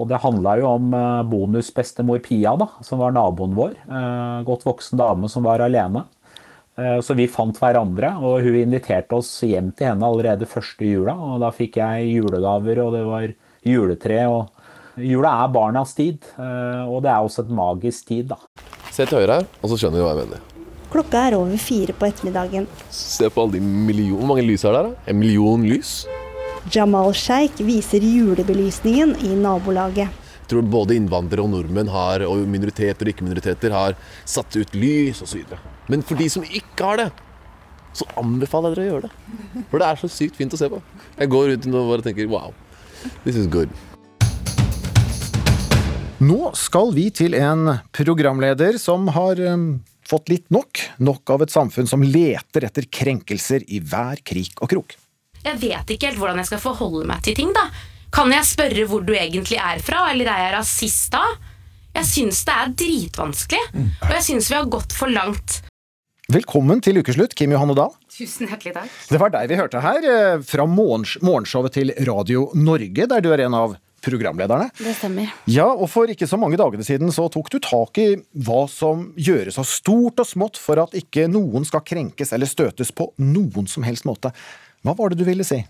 Og 0.00 0.08
det 0.08 0.24
handla 0.24 0.56
jo 0.56 0.72
om 0.72 0.88
eh, 0.96 1.22
bonusbestemor 1.28 2.24
Pia, 2.24 2.56
da, 2.58 2.72
som 2.82 3.04
var 3.04 3.12
naboen 3.12 3.52
vår. 3.54 3.76
Eh, 3.84 4.38
godt 4.48 4.64
voksen 4.64 4.98
dame 4.98 5.28
som 5.28 5.44
var 5.44 5.60
alene. 5.62 6.08
Eh, 6.78 7.00
Så 7.00 7.14
vi 7.14 7.28
fant 7.30 7.58
hverandre, 7.58 8.16
og 8.18 8.42
hun 8.42 8.56
inviterte 8.58 9.14
oss 9.14 9.30
hjem 9.46 9.72
til 9.76 9.92
henne 9.92 10.06
allerede 10.06 10.48
første 10.50 10.84
jula. 10.86 11.14
Og 11.14 11.40
da 11.40 11.50
fikk 11.54 11.76
jeg 11.78 12.10
julegaver, 12.16 12.82
og 12.84 12.92
det 12.96 13.04
var 13.06 13.28
juletre. 13.64 14.26
og 14.28 14.50
Jula 14.96 15.30
er 15.42 15.48
barnas 15.50 15.92
tid, 15.94 16.22
og 16.38 17.00
det 17.02 17.10
er 17.10 17.18
også 17.18 17.42
et 17.42 17.48
magisk 17.50 18.06
tid, 18.06 18.28
da. 18.30 18.36
Se 18.94 19.02
til 19.02 19.18
høyre 19.18 19.40
her, 19.40 19.46
og 19.60 19.70
så 19.72 19.78
skjønner 19.80 19.98
du 19.98 20.04
hva 20.04 20.12
jeg 20.14 20.28
mener. 20.28 20.44
Klokka 20.92 21.22
er 21.26 21.34
over 21.34 21.58
fire 21.58 21.92
på 21.98 22.06
ettermiddagen. 22.06 22.68
Se 22.94 23.26
på 23.26 23.42
alle 23.42 23.56
de 23.56 23.60
millioner 23.64 24.20
Hvor 24.20 24.28
mange 24.30 24.44
lys 24.46 24.62
er 24.62 24.76
der, 24.76 24.92
da? 24.92 25.10
En 25.10 25.18
million 25.18 25.64
lys? 25.66 26.06
Jamal 26.70 27.10
Sheikh 27.12 27.58
viser 27.66 28.06
julebelysningen 28.06 29.16
i 29.26 29.34
nabolaget. 29.34 30.06
Jeg 30.44 30.48
tror 30.52 30.62
både 30.62 30.94
innvandrere 30.94 31.42
og 31.42 31.50
nordmenn 31.56 31.90
har, 31.90 32.22
og 32.28 32.46
minoriteter 32.46 33.08
og 33.08 33.10
ikke-minoriteter 33.16 33.74
har 33.74 33.96
satt 34.24 34.54
ut 34.60 34.78
lys 34.78 35.24
osv. 35.26 35.42
Men 35.92 36.04
for 36.06 36.16
de 36.16 36.28
som 36.32 36.44
ikke 36.46 36.86
har 36.86 37.00
det, 37.02 37.08
så 37.94 38.06
anbefaler 38.18 38.72
jeg 38.72 38.76
dere 38.76 38.84
å 38.84 38.92
gjøre 38.92 39.08
det. 39.08 39.64
For 39.70 39.80
det 39.80 39.88
er 39.88 40.00
så 40.00 40.10
sykt 40.10 40.38
fint 40.38 40.54
å 40.56 40.58
se 40.58 40.68
på. 40.72 40.80
Jeg 41.18 41.30
går 41.30 41.50
rundt 41.52 41.68
og 41.70 41.90
bare 41.92 42.06
tenker 42.06 42.30
wow, 42.32 42.54
this 43.26 43.36
is 43.38 43.50
good. 43.50 43.72
Nå 46.24 46.54
skal 46.56 46.92
vi 46.94 47.08
til 47.12 47.36
en 47.36 47.68
programleder 47.92 48.78
som 48.80 49.10
har 49.12 49.40
um, 49.44 49.82
fått 50.08 50.30
litt 50.32 50.46
nok. 50.54 50.80
Nok 51.04 51.34
av 51.34 51.44
et 51.44 51.52
samfunn 51.52 51.90
som 51.90 52.04
leter 52.06 52.64
etter 52.68 52.86
krenkelser 52.88 53.66
i 53.68 53.82
hver 53.84 54.22
krik 54.24 54.62
og 54.64 54.70
krok. 54.72 54.96
Jeg 55.44 55.60
vet 55.60 55.90
ikke 55.92 56.08
helt 56.08 56.22
hvordan 56.22 56.40
jeg 56.40 56.48
skal 56.54 56.62
forholde 56.62 57.04
meg 57.10 57.20
til 57.26 57.36
ting, 57.36 57.52
da. 57.52 57.66
Kan 58.14 58.32
jeg 58.32 58.46
spørre 58.46 58.86
hvor 58.88 59.04
du 59.04 59.12
egentlig 59.12 59.58
er 59.60 59.82
fra, 59.84 60.06
eller 60.14 60.30
er 60.32 60.46
jeg 60.46 60.54
rasist 60.54 61.12
da? 61.12 61.24
Jeg 61.94 62.08
syns 62.08 62.40
det 62.46 62.54
er 62.54 62.74
dritvanskelig, 62.80 63.62
og 64.02 64.12
jeg 64.16 64.26
syns 64.26 64.50
vi 64.50 64.56
har 64.56 64.70
gått 64.70 64.94
for 64.96 65.12
langt. 65.12 65.60
Velkommen 66.34 66.80
til 66.82 66.96
ukeslutt, 66.98 67.34
Kim 67.38 67.52
Johanne 67.54 67.76
Dahl. 67.78 67.92
Tusen 68.10 68.48
hjertelig 68.50 68.72
takk. 68.74 68.94
Det 69.06 69.18
var 69.22 69.30
deg 69.30 69.52
vi 69.52 69.58
hørte 69.58 69.82
her, 69.84 70.02
eh, 70.02 70.40
fra 70.42 70.64
morgenshowet 70.66 71.76
til 71.76 71.92
Radio 72.08 72.48
Norge, 72.58 73.06
der 73.06 73.20
du 73.22 73.28
er 73.30 73.44
en 73.44 73.54
av 73.54 73.76
programlederne. 74.02 74.66
Det 74.74 74.96
stemmer. 74.98 75.30
Ja, 75.46 75.68
og 75.68 75.86
for 75.92 76.10
ikke 76.10 76.26
så 76.26 76.36
mange 76.40 76.58
dagene 76.58 76.82
siden 76.82 77.12
så 77.14 77.28
tok 77.30 77.52
du 77.54 77.60
tak 77.60 77.98
i 78.02 78.16
hva 78.34 78.64
som 78.68 79.12
gjøres 79.14 79.60
av 79.62 79.68
stort 79.68 80.18
og 80.18 80.26
smått 80.26 80.58
for 80.58 80.82
at 80.82 80.90
ikke 80.98 81.28
noen 81.30 81.64
skal 81.64 81.86
krenkes 81.86 82.32
eller 82.32 82.50
støtes 82.50 82.90
på 82.90 83.12
noen 83.22 83.68
som 83.70 83.86
helst 83.86 84.04
måte. 84.04 84.34
Hva 84.82 84.96
var 84.96 85.10
det 85.10 85.22
du 85.22 85.24
ville 85.24 85.46
si? 85.46 85.62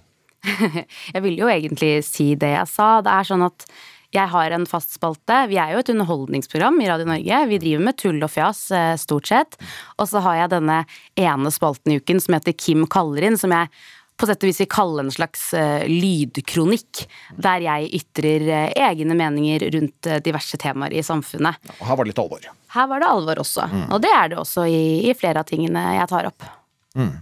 Jeg 1.14 1.20
ville 1.20 1.44
jo 1.44 1.48
egentlig 1.48 2.02
si 2.04 2.34
det 2.36 2.54
jeg 2.56 2.68
sa. 2.68 3.02
Det 3.04 3.12
er 3.12 3.28
sånn 3.28 3.44
at 3.44 3.68
jeg 4.14 4.30
har 4.30 4.54
en 4.54 4.66
fast 4.68 4.94
spalte. 4.94 5.40
Vi 5.50 5.58
er 5.58 5.74
jo 5.74 5.82
et 5.82 5.90
underholdningsprogram 5.90 6.78
i 6.82 6.86
Radio 6.90 7.08
Norge. 7.08 7.40
Vi 7.50 7.58
driver 7.62 7.84
med 7.88 7.98
tull 7.98 8.22
og 8.22 8.30
fjas, 8.30 8.70
eh, 8.70 8.94
stort 9.00 9.26
sett. 9.30 9.58
Og 9.98 10.08
så 10.10 10.22
har 10.22 10.38
jeg 10.38 10.54
denne 10.54 10.84
ene 11.18 11.50
spalten 11.50 11.92
i 11.92 11.98
uken 11.98 12.22
som 12.22 12.36
heter 12.36 12.54
Kim 12.56 12.86
kaller 12.86 13.26
inn, 13.26 13.38
som 13.40 13.50
jeg 13.50 13.68
på 14.14 14.28
sett 14.30 14.44
og 14.44 14.46
vis 14.46 14.60
vil 14.62 14.70
kalle 14.70 15.02
en 15.02 15.10
slags 15.10 15.48
eh, 15.58 15.88
lydkronikk. 15.90 17.08
Der 17.34 17.66
jeg 17.66 17.90
ytrer 17.98 18.46
eh, 18.46 18.72
egne 18.86 19.18
meninger 19.18 19.66
rundt 19.74 20.10
diverse 20.22 20.56
temaer 20.62 20.94
i 20.94 21.02
samfunnet. 21.02 21.58
Og 21.80 21.86
her 21.88 21.98
var 21.98 22.04
det 22.04 22.14
litt 22.14 22.22
alvor. 22.22 22.50
Her 22.74 22.90
var 22.90 23.02
det 23.02 23.10
alvor 23.10 23.42
også. 23.42 23.66
Mm. 23.66 23.86
Og 23.90 24.02
det 24.04 24.14
er 24.14 24.30
det 24.30 24.38
også 24.38 24.68
i, 24.70 25.10
i 25.10 25.18
flere 25.18 25.42
av 25.42 25.50
tingene 25.50 25.88
jeg 25.98 26.10
tar 26.14 26.30
opp. 26.30 26.46
Mm. 26.94 27.16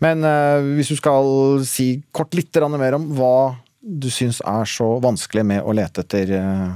Men 0.00 0.22
uh, 0.24 0.62
hvis 0.78 0.94
du 0.94 0.96
skal 0.96 1.58
si 1.68 1.98
kort 2.14 2.32
litt 2.38 2.54
mer 2.78 2.96
om 2.96 3.10
hva 3.18 3.58
du 3.80 4.10
syns 4.10 4.40
er 4.46 4.68
så 4.68 4.86
vanskelig 5.02 5.44
med 5.46 5.62
å 5.62 5.74
lete 5.76 6.02
etter 6.02 6.32
eh, 6.34 6.70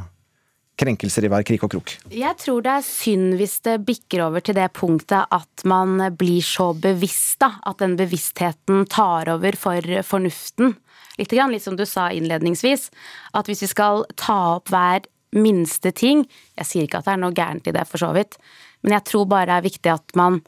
krenkelser 0.78 1.26
i 1.26 1.30
hver 1.32 1.44
krik 1.46 1.64
og 1.66 1.72
krok. 1.74 1.94
Jeg 2.14 2.38
tror 2.40 2.62
det 2.64 2.76
er 2.78 2.86
synd 2.86 3.36
hvis 3.40 3.58
det 3.66 3.80
bikker 3.86 4.24
over 4.26 4.44
til 4.44 4.56
det 4.58 4.68
punktet 4.76 5.26
at 5.34 5.66
man 5.68 5.98
blir 6.18 6.42
så 6.46 6.70
bevisst, 6.78 7.40
da. 7.42 7.54
At 7.68 7.82
den 7.82 7.96
bevisstheten 7.98 8.86
tar 8.90 9.30
over 9.34 9.58
for 9.58 10.02
fornuften. 10.06 10.76
Litt, 11.18 11.32
grann, 11.34 11.52
litt 11.52 11.64
som 11.64 11.76
du 11.76 11.84
sa 11.88 12.08
innledningsvis. 12.14 12.88
At 13.36 13.50
hvis 13.50 13.66
vi 13.66 13.72
skal 13.74 14.06
ta 14.16 14.38
opp 14.56 14.72
hver 14.72 15.04
minste 15.32 15.94
ting 15.96 16.26
Jeg 16.58 16.68
sier 16.68 16.84
ikke 16.84 16.98
at 17.00 17.06
det 17.06 17.12
er 17.14 17.20
noe 17.22 17.32
gærent 17.32 17.68
i 17.70 17.72
det, 17.72 17.86
for 17.88 18.00
så 18.02 18.10
vidt. 18.12 18.36
Men 18.84 18.98
jeg 18.98 19.06
tror 19.08 19.28
bare 19.30 19.48
det 19.48 19.54
er 19.54 19.68
viktig 19.68 19.92
at 19.92 20.18
man 20.18 20.42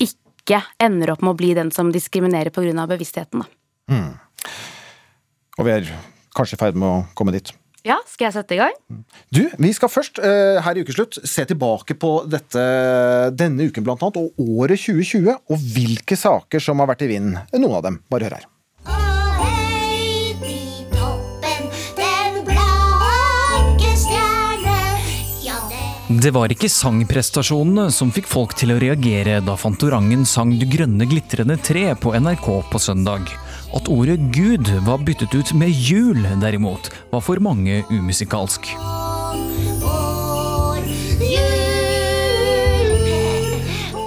ikke 0.00 0.58
ender 0.82 1.14
opp 1.14 1.22
med 1.24 1.32
å 1.32 1.38
bli 1.38 1.54
den 1.56 1.70
som 1.72 1.92
diskriminerer 1.94 2.52
pga. 2.52 2.86
bevisstheten. 2.90 3.40
Da. 3.40 3.94
Mm. 3.94 4.12
Og 5.60 5.66
vi 5.68 5.74
er 5.76 5.88
kanskje 6.36 6.56
i 6.56 6.60
ferd 6.60 6.78
med 6.80 6.88
å 6.88 7.00
komme 7.16 7.34
dit. 7.36 7.52
Ja, 7.84 7.96
skal 8.08 8.28
jeg 8.28 8.36
sette 8.36 8.56
i 8.56 8.60
gang? 8.60 8.74
Du, 9.32 9.42
vi 9.56 9.72
skal 9.76 9.88
først 9.92 10.20
eh, 10.20 10.60
her 10.60 10.76
i 10.76 10.84
Ukeslutt 10.84 11.16
se 11.24 11.46
tilbake 11.48 11.96
på 11.96 12.12
dette, 12.28 12.64
denne 13.32 13.70
uken 13.70 13.86
blant 13.86 14.04
annet, 14.04 14.20
og 14.20 14.56
året 14.60 14.80
2020, 14.80 15.32
og 15.32 15.68
hvilke 15.76 16.18
saker 16.20 16.64
som 16.64 16.82
har 16.82 16.90
vært 16.92 17.06
i 17.08 17.12
vinden. 17.14 17.40
Noen 17.56 17.78
av 17.80 17.86
dem. 17.88 18.00
Bare 18.12 18.28
hør 18.28 18.40
her. 18.40 18.48
Det 26.10 26.32
var 26.34 26.50
ikke 26.52 26.68
sangprestasjonene 26.68 27.86
som 27.94 28.10
fikk 28.12 28.26
folk 28.28 28.52
til 28.58 28.74
å 28.74 28.80
reagere 28.82 29.38
da 29.46 29.54
Fantorangen 29.56 30.26
sang 30.28 30.50
Du 30.58 30.66
grønne 30.68 31.06
glitrende 31.08 31.54
tre 31.62 31.94
på 31.94 32.12
NRK 32.18 32.48
på 32.68 32.80
søndag. 32.82 33.30
At 33.70 33.86
ordet 33.86 34.18
Gud 34.34 34.66
var 34.86 34.98
byttet 35.06 35.34
ut 35.34 35.52
med 35.54 35.70
jul, 35.70 36.24
derimot, 36.42 36.90
var 37.12 37.22
for 37.22 37.38
mange 37.42 37.84
umusikalsk. 37.90 38.66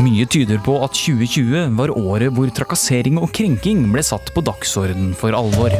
Mye 0.03 0.25
tyder 0.27 0.59
på 0.65 0.75
at 0.83 0.97
2020 0.97 1.77
var 1.77 1.93
året 1.95 2.33
hvor 2.35 2.51
trakassering 2.51 3.21
og 3.21 3.31
krenking 3.31 3.85
ble 3.93 4.03
satt 4.03 4.33
på 4.35 4.43
dagsorden 4.43 5.13
for 5.15 5.35
alvor. 5.37 5.71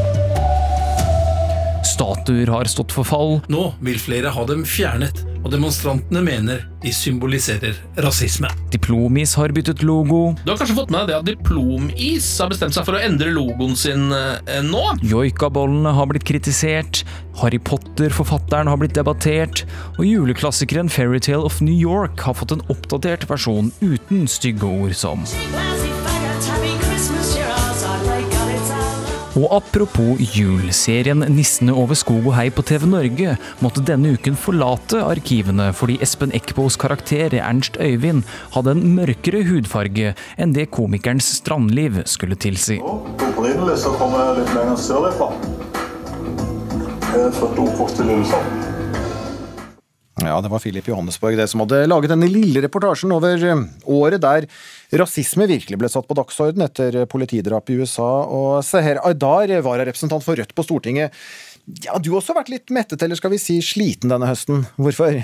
Statuer 1.84 2.47
har 2.53 2.71
stått 2.71 2.95
for 2.95 3.07
fall. 3.07 3.36
Nå 3.51 3.65
vil 3.84 3.99
flere 3.99 4.31
ha 4.31 4.45
dem 4.47 4.63
fjernet, 4.63 5.22
og 5.43 5.51
demonstrantene 5.51 6.23
mener 6.23 6.63
de 6.83 6.91
symboliserer 6.95 7.77
rasisme. 8.03 8.49
Diplomis 8.73 9.35
har 9.39 9.53
byttet 9.55 9.83
logo. 9.83 10.33
Du 10.43 10.51
har 10.53 10.59
kanskje 10.59 10.77
fått 10.77 10.93
med 10.93 11.03
deg 11.03 11.11
det 11.11 11.19
at 11.19 11.27
Diplomis 11.27 12.29
har 12.39 12.51
bestemt 12.51 12.75
seg 12.75 12.87
for 12.87 12.97
å 12.97 13.03
endre 13.03 13.31
logoen 13.35 13.75
sin 13.79 14.09
eh, 14.15 14.59
nå? 14.65 14.83
Joikabollene 15.03 15.93
har 15.95 16.09
blitt 16.11 16.27
kritisert. 16.27 17.03
Harry 17.41 17.59
Potter-forfatteren 17.59 18.71
har 18.71 18.79
blitt 18.81 18.95
debattert. 18.97 19.65
Og 19.97 20.07
juleklassikeren 20.07 20.91
Fairytale 20.91 21.43
of 21.43 21.59
New 21.63 21.75
York 21.75 22.23
har 22.23 22.37
fått 22.39 22.55
en 22.55 22.63
oppdatert 22.73 23.27
versjon 23.29 23.73
uten 23.83 24.27
stygge 24.31 24.69
ord 24.69 24.95
som 24.97 25.27
Og 29.34 29.47
apropos 29.49 30.19
jul, 30.38 30.67
serien 30.69 31.23
'Nissene 31.25 31.73
over 31.73 31.97
skog 31.97 32.27
og 32.29 32.36
hei' 32.38 32.51
på 32.53 32.61
TV 32.61 32.86
Norge 32.86 33.31
måtte 33.65 33.81
denne 33.81 34.11
uken 34.13 34.36
forlate 34.38 34.99
arkivene 35.01 35.71
fordi 35.73 35.95
Espen 36.05 36.29
Eckbos 36.38 36.77
karakter 36.77 37.34
Ernst 37.39 37.79
Øyvind 37.81 38.21
hadde 38.53 38.75
en 38.75 38.84
mørkere 38.93 39.41
hudfarge 39.47 40.13
enn 40.38 40.53
det 40.53 40.69
komikerens 40.69 41.31
strandliv 41.39 42.03
skulle 42.05 42.38
tilsi. 42.38 42.77
Opprinnelig 42.77 43.79
så 43.81 43.95
kommer 43.97 44.21
jeg 44.21 44.43
litt 44.43 44.53
lenger 44.53 44.77
sørifra. 44.77 45.31
Jeg 47.09 47.25
er 47.25 47.34
født 47.34 47.57
og 47.57 47.65
oppvokst 47.71 48.05
i 48.05 48.07
Lillesand. 48.11 48.72
Ja, 50.22 50.36
det 50.45 50.51
var 50.53 50.61
Philip 50.61 50.86
Johannesborg 50.88 51.39
det 51.39 51.47
som 51.49 51.64
hadde 51.64 51.88
laget 51.89 52.11
denne 52.14 52.28
lille 52.30 52.61
reportasjen 52.61 53.11
over 53.16 53.34
eh, 53.49 53.64
året 53.89 54.22
der 54.22 54.45
rasisme 54.93 55.47
virkelig 55.49 55.80
ble 55.82 55.89
satt 55.89 56.05
på 56.05 56.18
dagsorden 56.20 56.61
etter 56.68 56.99
politidrap 57.09 57.72
i 57.74 57.80
USA. 57.82 58.11
Og 58.30 58.59
Seher 58.68 59.01
Aydar, 59.01 59.55
vararepresentant 59.66 60.26
for 60.26 60.38
Rødt 60.38 60.53
på 60.53 60.66
Stortinget. 60.68 61.16
Ja, 61.88 61.97
Du 61.97 62.11
har 62.11 62.20
også 62.22 62.36
vært 62.38 62.51
litt 62.53 62.70
mettet, 62.76 63.01
eller 63.01 63.18
skal 63.18 63.34
vi 63.34 63.41
si 63.41 63.57
sliten 63.66 64.14
denne 64.14 64.30
høsten. 64.30 64.68
Hvorfor? 64.78 65.18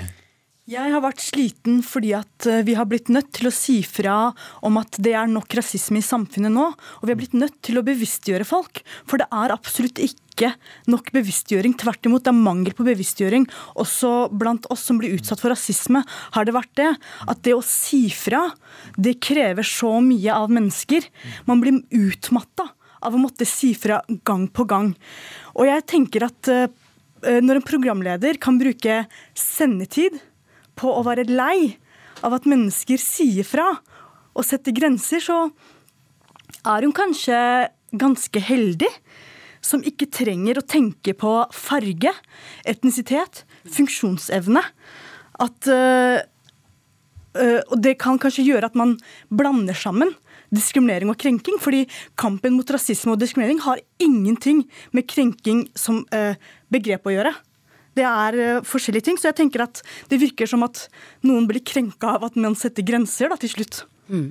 Jeg 0.70 0.92
har 0.92 1.02
vært 1.02 1.22
sliten 1.24 1.80
fordi 1.82 2.12
at 2.14 2.46
eh, 2.46 2.60
vi 2.62 2.76
har 2.78 2.86
blitt 2.86 3.08
nødt 3.10 3.32
til 3.34 3.48
å 3.48 3.54
si 3.54 3.80
fra 3.82 4.28
om 4.66 4.76
at 4.78 5.00
det 5.02 5.16
er 5.18 5.26
nok 5.26 5.50
rasisme 5.58 5.98
i 5.98 6.04
samfunnet 6.04 6.52
nå. 6.54 6.68
Og 7.00 7.08
vi 7.08 7.10
har 7.10 7.18
blitt 7.18 7.34
nødt 7.34 7.56
til 7.66 7.80
å 7.80 7.82
bevisstgjøre 7.88 8.46
folk. 8.46 8.84
For 9.02 9.18
det 9.18 9.26
er 9.34 9.50
absolutt 9.50 9.98
ikke 10.04 10.52
nok 10.92 11.10
bevisstgjøring. 11.16 11.74
Tvert 11.80 12.06
imot, 12.06 12.22
det 12.22 12.30
er 12.30 12.38
mangel 12.38 12.76
på 12.78 12.86
bevisstgjøring. 12.86 13.48
Også 13.82 14.12
blant 14.30 14.70
oss 14.70 14.86
som 14.86 15.00
blir 15.02 15.16
utsatt 15.18 15.42
for 15.42 15.50
rasisme, 15.50 16.04
har 16.06 16.46
det 16.46 16.54
vært 16.54 16.74
det. 16.78 16.92
At 17.26 17.42
det 17.42 17.56
å 17.58 17.66
si 17.66 18.04
fra, 18.14 18.46
det 18.94 19.18
krever 19.26 19.66
så 19.66 19.96
mye 20.04 20.38
av 20.38 20.54
mennesker. 20.54 21.10
Man 21.50 21.64
blir 21.64 21.82
utmatta 21.98 22.70
av 23.02 23.18
å 23.18 23.24
måtte 23.26 23.48
si 23.48 23.74
fra 23.74 24.04
gang 24.22 24.46
på 24.46 24.70
gang. 24.70 24.94
Og 25.58 25.66
jeg 25.66 25.88
tenker 25.96 26.30
at 26.30 26.54
eh, 26.54 26.68
når 27.42 27.58
en 27.58 27.70
programleder 27.74 28.38
kan 28.38 28.60
bruke 28.60 29.02
sendetid 29.34 30.20
på 30.80 30.92
å 30.92 31.04
være 31.06 31.28
lei 31.28 31.76
av 32.26 32.36
at 32.36 32.48
mennesker 32.48 33.00
sier 33.00 33.46
fra 33.46 33.68
og 34.30 34.46
setter 34.46 34.74
grenser, 34.76 35.22
så 35.22 35.50
er 36.64 36.86
hun 36.86 36.94
kanskje 36.96 37.36
ganske 38.00 38.42
heldig 38.44 38.90
som 39.64 39.82
ikke 39.84 40.08
trenger 40.12 40.60
å 40.60 40.64
tenke 40.64 41.12
på 41.18 41.32
farge, 41.52 42.12
etnisitet, 42.68 43.44
funksjonsevne. 43.68 44.62
At, 45.40 45.68
øh, 45.68 46.20
og 47.68 47.76
det 47.84 47.98
kan 48.00 48.20
kanskje 48.20 48.46
gjøre 48.46 48.70
at 48.70 48.78
man 48.78 48.96
blander 49.28 49.76
sammen 49.76 50.14
diskriminering 50.54 51.10
og 51.12 51.18
krenking. 51.20 51.58
Fordi 51.62 51.84
kampen 52.20 52.56
mot 52.56 52.72
rasisme 52.72 53.14
og 53.14 53.20
diskriminering 53.20 53.62
har 53.66 53.82
ingenting 54.02 54.64
med 54.96 55.08
krenking 55.10 55.66
som 55.78 56.02
øh, 56.14 56.34
begrep 56.72 57.06
å 57.06 57.14
gjøre. 57.14 57.34
Det 57.98 58.06
er 58.06 58.38
uh, 58.38 58.66
forskjellige 58.66 59.08
ting. 59.08 59.18
Så 59.20 59.30
jeg 59.30 59.40
tenker 59.42 59.64
at 59.66 59.82
det 60.10 60.20
virker 60.22 60.50
som 60.50 60.66
at 60.66 60.86
noen 61.26 61.48
blir 61.50 61.64
krenka 61.66 62.16
av 62.16 62.30
at 62.30 62.38
man 62.40 62.58
setter 62.58 62.86
grenser 62.86 63.32
da, 63.32 63.40
til 63.40 63.52
slutt. 63.56 63.84
Mm. 64.10 64.30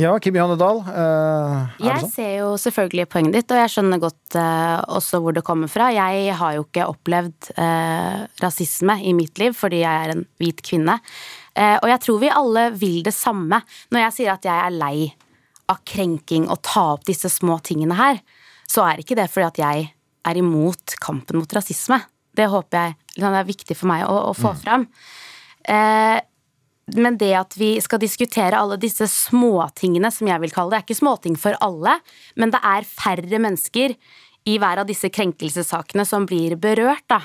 Ja, 0.00 0.14
Kim 0.24 0.36
Johanne 0.38 0.56
Dahl. 0.56 0.78
Uh, 0.86 1.68
jeg 1.84 2.00
sånn? 2.00 2.12
ser 2.14 2.30
jo 2.38 2.52
selvfølgelig 2.60 3.04
poenget 3.12 3.34
ditt, 3.36 3.52
og 3.52 3.60
jeg 3.60 3.72
skjønner 3.74 4.00
godt 4.00 4.36
uh, 4.40 4.78
også 4.96 5.20
hvor 5.20 5.36
det 5.36 5.44
kommer 5.44 5.68
fra. 5.68 5.90
Jeg 5.92 6.32
har 6.38 6.54
jo 6.56 6.64
ikke 6.64 6.86
opplevd 6.88 7.50
uh, 7.58 8.22
rasisme 8.40 8.96
i 9.04 9.12
mitt 9.16 9.36
liv 9.42 9.56
fordi 9.56 9.82
jeg 9.82 10.06
er 10.06 10.14
en 10.14 10.24
hvit 10.40 10.64
kvinne. 10.64 10.96
og 11.52 11.88
jeg 11.90 12.00
tror 12.00 12.20
vi 12.22 12.30
alle 12.32 12.70
vil 12.72 13.02
det 13.04 13.12
samme. 13.12 13.60
Når 13.92 14.06
jeg 14.06 14.14
sier 14.16 14.32
at 14.32 14.48
jeg 14.48 14.56
er 14.56 14.72
lei 14.72 15.10
av 15.68 15.82
krenking 15.84 16.48
og 16.48 16.62
ta 16.64 16.94
opp 16.94 17.04
disse 17.04 17.28
små 17.28 17.58
tingene 17.60 17.98
her, 17.98 18.22
så 18.64 18.86
er 18.88 19.02
ikke 19.02 19.18
det 19.18 19.28
fordi 19.28 19.50
at 19.50 19.60
jeg 19.60 19.90
er 20.24 20.40
imot 20.40 20.96
kampen 21.04 21.42
mot 21.42 21.52
rasisme. 21.52 22.00
Det 22.36 22.48
håper 22.48 22.78
jeg 22.78 22.94
liksom, 23.16 23.32
det 23.32 23.40
er 23.40 23.48
viktig 23.48 23.76
for 23.78 23.92
meg 23.92 24.04
å, 24.08 24.18
å 24.30 24.36
få 24.36 24.54
mm. 24.54 24.60
fram. 24.62 24.86
Eh, 25.68 26.18
men 26.98 27.16
det 27.20 27.32
at 27.38 27.54
vi 27.56 27.74
skal 27.80 28.00
diskutere 28.02 28.58
alle 28.58 28.78
disse 28.80 29.06
småtingene, 29.08 30.10
som 30.12 30.28
jeg 30.28 30.42
vil 30.42 30.54
kalle 30.54 30.74
det, 30.74 30.80
er 30.80 30.86
ikke 30.86 30.98
småting 30.98 31.38
for 31.40 31.56
alle, 31.64 31.98
men 32.36 32.52
det 32.52 32.60
er 32.66 32.88
færre 32.88 33.40
mennesker 33.40 33.94
i 34.50 34.56
hver 34.58 34.82
av 34.82 34.88
disse 34.88 35.08
krenkelsessakene 35.12 36.04
som 36.08 36.26
blir 36.26 36.56
berørt, 36.60 37.06
da. 37.12 37.22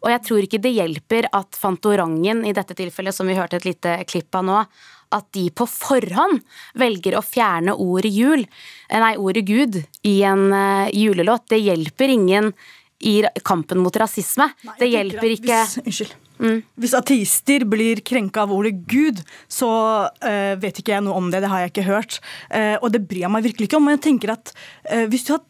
Og 0.00 0.08
jeg 0.08 0.22
tror 0.24 0.46
ikke 0.46 0.62
det 0.64 0.72
hjelper 0.72 1.28
at 1.36 1.58
Fantorangen, 1.60 2.42
i 2.48 2.54
dette 2.56 2.74
tilfellet 2.76 3.14
som 3.14 3.28
vi 3.28 3.36
hørte 3.36 3.60
et 3.60 3.68
lite 3.68 3.98
klipp 4.08 4.34
av 4.38 4.46
nå, 4.48 4.62
at 5.10 5.26
de 5.34 5.48
på 5.52 5.66
forhånd 5.68 6.40
velger 6.78 7.16
å 7.18 7.24
fjerne 7.26 7.74
ordet 7.74 8.12
jul, 8.14 8.44
eh, 8.88 9.00
nei, 9.02 9.16
ordet 9.18 9.42
Gud, 9.48 9.80
i 10.06 10.20
en 10.26 10.52
uh, 10.54 10.86
julelåt. 10.94 11.48
Det 11.50 11.58
hjelper 11.58 12.14
ingen 12.14 12.52
i 13.00 13.20
kampen 13.44 13.80
mot 13.80 13.96
rasisme. 13.96 14.50
Nei, 14.66 14.74
det 14.80 14.88
hjelper 14.92 15.32
ikke 15.36 15.60
hvis, 15.62 15.78
Unnskyld. 15.80 16.16
Mm. 16.40 16.58
Hvis 16.80 16.96
ateister 16.96 17.64
blir 17.68 18.00
krenka 18.04 18.44
av 18.44 18.52
ordet 18.56 18.74
Gud, 18.88 19.20
så 19.48 19.70
uh, 20.08 20.54
vet 20.60 20.80
ikke 20.80 20.94
jeg 20.94 21.04
noe 21.04 21.16
om 21.20 21.30
det. 21.32 21.42
Det 21.44 21.52
har 21.52 21.64
jeg 21.64 21.72
ikke 21.74 21.86
hørt. 21.88 22.18
Uh, 22.48 22.76
og 22.80 22.90
det 22.94 23.04
bryr 23.08 23.26
jeg 23.26 23.32
meg 23.32 23.46
virkelig 23.48 23.68
ikke 23.68 23.80
om. 23.80 23.88
Men 23.88 23.98
jeg 23.98 24.04
tenker 24.08 24.34
at 24.36 24.52
uh, 24.90 25.06
hvis 25.12 25.26
du 25.28 25.34
har 25.36 25.46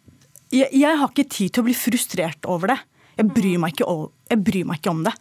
jeg, 0.50 0.66
jeg, 0.74 0.96
har 0.98 1.10
ikke 1.12 1.30
tid 1.30 1.52
til 1.54 1.62
å 1.62 1.66
bli 1.68 1.76
frustrert 1.78 2.48
over 2.50 2.72
det. 2.72 2.80
Jeg 3.20 3.28
bryr 3.36 3.60
meg 3.62 3.74
ikke, 3.74 3.86
jeg 4.32 4.42
bryr 4.46 4.66
meg 4.66 4.80
ikke 4.80 4.90
om 4.90 5.02
det. 5.04 5.12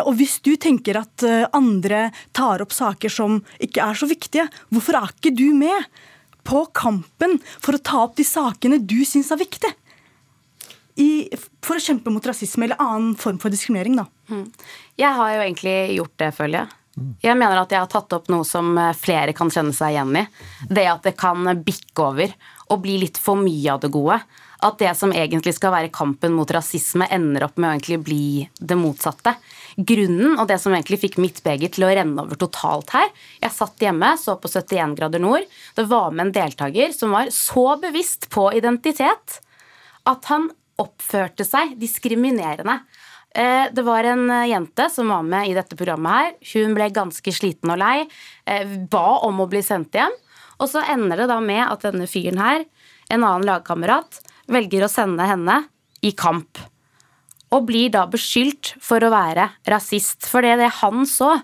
og 0.00 0.08
hvis 0.16 0.38
du 0.42 0.54
tenker 0.56 0.96
at 0.98 1.22
andre 1.54 2.06
tar 2.34 2.64
opp 2.64 2.72
saker 2.72 3.12
som 3.12 3.36
ikke 3.62 3.84
er 3.84 3.98
så 4.00 4.08
viktige, 4.08 4.46
hvorfor 4.72 4.96
er 4.98 5.12
ikke 5.12 5.34
du 5.36 5.50
med 5.54 6.00
på 6.48 6.64
kampen 6.74 7.36
for 7.60 7.76
å 7.76 7.82
ta 7.84 8.00
opp 8.06 8.16
de 8.16 8.24
sakene 8.26 8.80
du 8.80 9.04
syns 9.06 9.30
er 9.34 9.42
viktige? 9.42 9.74
I, 10.96 11.28
for 11.64 11.76
å 11.76 11.82
kjempe 11.82 12.12
mot 12.12 12.24
rasisme 12.26 12.66
eller 12.66 12.80
annen 12.80 13.14
form 13.20 13.38
for 13.42 13.52
diskriminering. 13.52 13.98
Da. 14.00 14.06
Mm. 14.32 14.46
Jeg 14.96 15.18
har 15.18 15.34
jo 15.34 15.44
egentlig 15.44 15.76
gjort 15.98 16.16
det, 16.22 16.32
føler 16.36 16.62
jeg. 16.62 16.82
Jeg 17.20 17.36
mener 17.36 17.60
at 17.60 17.72
jeg 17.74 17.82
har 17.82 17.90
tatt 17.92 18.14
opp 18.16 18.30
noe 18.32 18.46
som 18.48 18.70
eh, 18.80 18.94
flere 18.96 19.34
kan 19.36 19.52
kjenne 19.52 19.74
seg 19.76 19.92
igjen 19.92 20.16
i. 20.16 20.24
Det 20.64 20.86
at 20.88 21.04
det 21.04 21.12
kan 21.20 21.44
bikke 21.60 22.06
over 22.06 22.32
og 22.72 22.82
bli 22.82 22.96
litt 23.02 23.20
for 23.20 23.36
mye 23.36 23.74
av 23.74 23.82
det 23.82 23.92
gode. 23.92 24.16
At 24.64 24.78
det 24.80 24.94
som 24.96 25.12
egentlig 25.12 25.52
skal 25.58 25.74
være 25.74 25.92
kampen 25.92 26.32
mot 26.32 26.50
rasisme, 26.50 27.04
ender 27.12 27.44
opp 27.44 27.58
med 27.60 27.68
å 27.68 27.74
egentlig 27.74 27.98
bli 28.06 28.26
det 28.56 28.78
motsatte. 28.80 29.34
Grunnen, 29.76 30.38
og 30.40 30.48
det 30.48 30.56
som 30.62 30.72
egentlig 30.72 31.02
fikk 31.02 31.18
mitt 31.20 31.42
beger 31.44 31.68
til 31.74 31.84
å 31.84 31.90
renne 31.92 32.22
over 32.22 32.38
totalt 32.40 32.94
her 32.96 33.10
Jeg 33.42 33.52
satt 33.52 33.82
hjemme, 33.84 34.14
så 34.16 34.38
på 34.40 34.48
71 34.48 34.96
grader 34.96 35.20
nord. 35.20 35.44
Det 35.76 35.84
var 35.90 36.14
med 36.14 36.30
en 36.30 36.36
deltaker 36.38 36.96
som 36.96 37.12
var 37.12 37.28
så 37.34 37.74
bevisst 37.82 38.30
på 38.32 38.48
identitet 38.56 39.42
at 40.06 40.30
han 40.30 40.48
oppførte 40.82 41.46
seg 41.46 41.74
diskriminerende. 41.80 42.80
Eh, 43.36 43.66
det 43.72 43.84
var 43.84 44.06
en 44.08 44.30
eh, 44.30 44.48
jente 44.52 44.88
som 44.92 45.10
var 45.12 45.24
med 45.26 45.50
i 45.50 45.56
dette 45.56 45.76
programmet 45.76 46.16
her. 46.16 46.30
Hun 46.54 46.76
ble 46.76 46.88
ganske 46.94 47.34
sliten 47.34 47.72
og 47.74 47.80
lei, 47.82 48.06
eh, 48.48 48.76
ba 48.90 49.18
om 49.26 49.42
å 49.44 49.48
bli 49.50 49.60
sendt 49.64 49.96
hjem. 49.96 50.14
Og 50.56 50.70
så 50.72 50.84
ender 50.88 51.20
det 51.20 51.28
da 51.28 51.36
med 51.44 51.66
at 51.66 51.84
denne 51.84 52.08
fyren 52.08 52.40
her, 52.40 52.64
en 53.12 53.22
annen 53.26 53.44
lagkamerat, 53.44 54.22
velger 54.48 54.86
å 54.86 54.90
sende 54.92 55.26
henne 55.28 55.58
i 56.06 56.14
kamp. 56.16 56.62
Og 57.52 57.66
blir 57.68 57.92
da 57.92 58.06
beskyldt 58.10 58.74
for 58.82 59.04
å 59.04 59.12
være 59.12 59.50
rasist. 59.68 60.24
For 60.26 60.44
det, 60.44 60.56
det 60.62 60.72
han 60.80 61.04
så, 61.08 61.34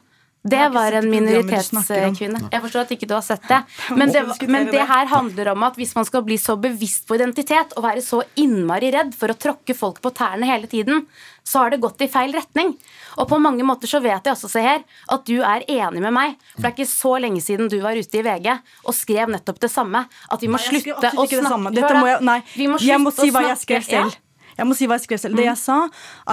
det 0.42 0.68
var 0.74 0.92
en 0.98 1.06
minoritetskvinne. 1.06 2.48
Jeg 2.50 2.62
forstår 2.64 2.82
at 2.82 2.92
ikke 2.96 3.06
du 3.06 3.14
har 3.14 3.22
sett 3.22 3.44
det. 3.46 3.60
Men 3.94 4.10
det, 4.10 4.24
men 4.50 4.66
det, 4.72 4.80
her 4.88 5.06
handler 5.06 5.52
om 5.52 5.62
at 5.68 5.76
hvis 5.78 5.94
man 5.94 6.06
skal 6.08 6.24
bli 6.26 6.38
så 6.40 6.56
bevisst 6.58 7.06
på 7.06 7.14
identitet 7.14 7.76
og 7.76 7.84
være 7.86 8.02
så 8.02 8.24
innmari 8.42 8.90
redd 8.90 9.14
for 9.14 9.30
å 9.30 9.36
tråkke 9.38 9.76
folk 9.78 10.00
på 10.02 10.10
tærne 10.18 10.48
hele 10.50 10.66
tiden, 10.66 11.04
så 11.46 11.62
har 11.62 11.70
det 11.70 11.78
gått 11.84 12.02
i 12.02 12.10
feil 12.10 12.34
retning. 12.34 12.74
Og 13.22 13.28
på 13.30 13.38
mange 13.42 13.62
måter 13.66 13.90
så 13.90 14.02
vet 14.02 14.18
jeg 14.18 14.34
også, 14.34 14.50
Seher, 14.50 14.82
at 15.14 15.24
du 15.30 15.36
er 15.46 15.62
enig 15.70 16.02
med 16.02 16.14
meg. 16.16 16.34
For 16.56 16.64
det 16.64 16.72
er 16.72 16.76
ikke 16.76 16.90
så 16.90 17.14
lenge 17.22 17.44
siden 17.44 17.70
du 17.70 17.78
var 17.84 17.98
ute 17.98 18.18
i 18.18 18.26
VG 18.26 18.50
og 18.56 18.98
skrev 18.98 19.30
nettopp 19.30 19.62
det 19.62 19.70
samme. 19.70 20.08
At 20.26 20.42
vi 20.42 20.50
må 20.50 20.58
nei, 20.58 20.82
slutte 20.82 21.14
å 21.14 21.28
snakke 21.30 21.74
Dette 21.78 21.94
må 22.02 22.10
jeg, 22.10 22.20
nei, 22.26 22.38
jeg 22.82 23.02
må 23.02 23.14
si 23.14 23.30
hva 23.30 23.46
jeg 23.52 23.62
skrev 23.62 23.86
selv. 23.86 24.10
Ja. 24.10 24.31
Jeg 24.58 24.68
må 24.68 24.76
si 24.76 24.88
hva 24.88 24.98
jeg 24.98 25.06
skrev 25.06 25.22
selv. 25.22 25.38
Det 25.38 25.48
jeg 25.48 25.60
sa, 25.60 25.78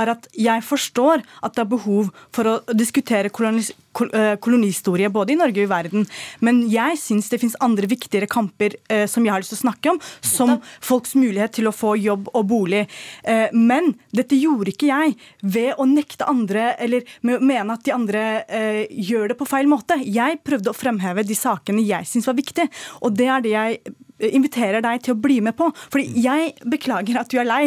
er 0.02 0.14
at 0.16 0.30
jeg 0.38 0.66
forstår 0.66 1.24
at 1.46 1.56
det 1.56 1.66
er 1.66 1.72
behov 1.76 2.10
for 2.36 2.50
å 2.50 2.58
diskutere 2.76 3.32
kolonis 3.34 3.74
kol 3.96 4.10
kolonihistorie 4.42 5.10
både 5.10 5.34
i 5.34 5.38
Norge 5.40 5.62
og 5.62 5.66
i 5.66 5.70
verden. 5.70 6.06
Men 6.46 6.62
jeg 6.72 6.98
syns 7.02 7.30
det 7.32 7.40
fins 7.42 7.58
andre 7.64 7.90
viktigere 7.90 8.30
kamper 8.30 8.76
eh, 8.90 9.06
som 9.10 9.26
jeg 9.26 9.34
har 9.34 9.44
lyst 9.44 9.54
til 9.56 9.60
å 9.60 9.64
snakke 9.64 9.94
om, 9.94 10.02
som 10.22 10.56
folks 10.86 11.16
mulighet 11.18 11.58
til 11.58 11.70
å 11.70 11.76
få 11.76 11.96
jobb 12.00 12.30
og 12.34 12.46
bolig. 12.52 12.86
Eh, 13.24 13.48
men 13.54 13.94
dette 14.16 14.38
gjorde 14.40 14.74
ikke 14.74 14.92
jeg 14.92 15.16
ved 15.42 15.74
å 15.78 15.88
nekte 15.90 16.30
andre, 16.30 16.74
eller 16.80 17.08
med 17.26 17.40
å 17.40 17.50
mene 17.52 17.76
at 17.76 17.86
de 17.88 17.96
andre 17.96 18.26
eh, 18.46 18.84
gjør 19.10 19.34
det 19.34 19.40
på 19.40 19.50
feil 19.50 19.70
måte. 19.72 20.00
Jeg 20.06 20.42
prøvde 20.46 20.74
å 20.74 20.78
fremheve 20.78 21.26
de 21.26 21.38
sakene 21.38 21.84
jeg 21.86 22.08
syns 22.10 22.30
var 22.30 22.38
viktige, 22.40 22.70
og 23.02 23.18
det 23.18 23.30
er 23.30 23.46
det 23.46 23.56
jeg 23.56 23.98
inviterer 24.20 24.84
deg 24.86 25.04
til 25.06 25.16
å 25.16 25.22
bli 25.22 25.40
med 25.46 25.58
på. 25.60 25.70
Fordi 25.92 26.24
jeg 26.24 26.54
beklager 26.70 27.22
at 27.22 27.32
du 27.32 27.40
er 27.42 27.48
lei, 27.48 27.64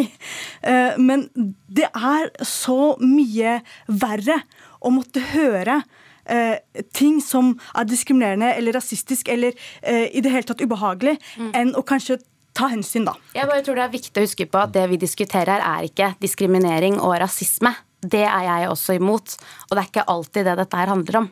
eh, 0.61 0.97
men 1.01 1.27
det 1.67 1.89
er 1.89 2.29
så 2.47 2.93
mye 3.01 3.59
verre 3.87 4.41
å 4.83 4.91
måtte 4.93 5.23
høre 5.33 5.81
eh, 6.25 6.59
ting 6.95 7.21
som 7.23 7.55
er 7.73 7.87
diskriminerende 7.89 8.51
eller 8.57 8.77
rasistisk 8.77 9.31
eller 9.31 9.55
eh, 9.81 10.09
i 10.11 10.23
det 10.23 10.33
hele 10.33 10.47
tatt 10.47 10.63
ubehagelig, 10.63 11.17
mm. 11.39 11.51
enn 11.57 11.73
å 11.79 11.85
kanskje 11.87 12.19
ta 12.53 12.69
hensyn, 12.69 13.07
da. 13.07 13.15
Jeg 13.33 13.49
bare 13.49 13.63
tror 13.65 13.79
det 13.79 13.87
er 13.87 13.95
viktig 13.95 14.19
å 14.21 14.27
huske 14.27 14.45
på 14.49 14.61
at 14.61 14.75
det 14.75 14.85
vi 14.91 14.99
diskuterer 15.01 15.57
her, 15.57 15.65
er 15.65 15.89
ikke 15.89 16.13
diskriminering 16.21 16.99
og 17.01 17.17
rasisme. 17.23 17.73
Det 18.03 18.23
er 18.25 18.43
jeg 18.45 18.69
også 18.69 18.97
imot, 18.97 19.35
og 19.69 19.73
det 19.73 19.81
er 19.81 19.87
ikke 19.89 20.05
alltid 20.11 20.47
det 20.47 20.55
dette 20.59 20.79
her 20.79 20.91
handler 20.91 21.17
om. 21.21 21.27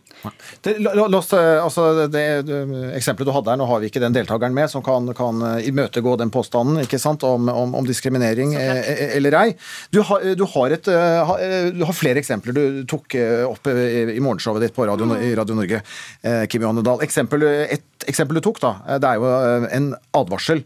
Det, 0.63 0.75
la, 0.79 0.93
la 0.95 1.19
oss, 1.19 1.31
eh, 1.35 1.57
altså 1.59 2.07
det, 2.11 2.23
det, 2.47 2.59
eksempelet 2.95 3.27
du 3.27 3.33
hadde 3.35 3.51
her, 3.51 3.59
Nå 3.61 3.67
har 3.69 3.81
vi 3.81 3.89
ikke 3.91 4.03
den 4.03 4.15
deltakeren 4.15 4.55
med 4.55 4.71
som 4.71 4.83
kan, 4.85 5.09
kan 5.17 5.41
eh, 5.47 5.67
imøtegå 5.71 6.15
den 6.21 6.31
påstanden 6.33 6.83
ikke 6.83 6.99
sant, 7.01 7.25
om, 7.27 7.49
om, 7.51 7.75
om 7.77 7.87
diskriminering 7.87 8.55
eh, 8.59 9.17
eller 9.17 9.37
ei. 9.41 9.47
Du 9.91 10.01
har, 10.07 10.23
du, 10.37 10.45
har 10.53 10.77
et, 10.77 10.87
du 10.87 11.83
har, 11.85 11.97
flere 11.97 12.21
eksempler 12.21 12.55
du 12.55 12.63
tok 12.89 13.15
opp 13.47 13.67
i 13.71 14.19
morgenshowet 14.23 14.63
ditt 14.63 14.75
på 14.75 14.85
Radio, 14.87 15.07
i 15.19 15.33
Radio 15.37 15.57
Norge, 15.57 15.81
Kim 16.49 16.63
Johanne 16.63 16.83
Dahl. 16.85 17.03
Eksempel, 17.03 17.43
et 17.45 18.07
eksempel 18.09 18.39
du 18.39 18.43
tok, 18.45 18.61
da, 18.63 18.73
det 19.01 19.09
er 19.09 19.19
jo 19.19 19.67
en 19.77 19.91
advarsel. 20.17 20.63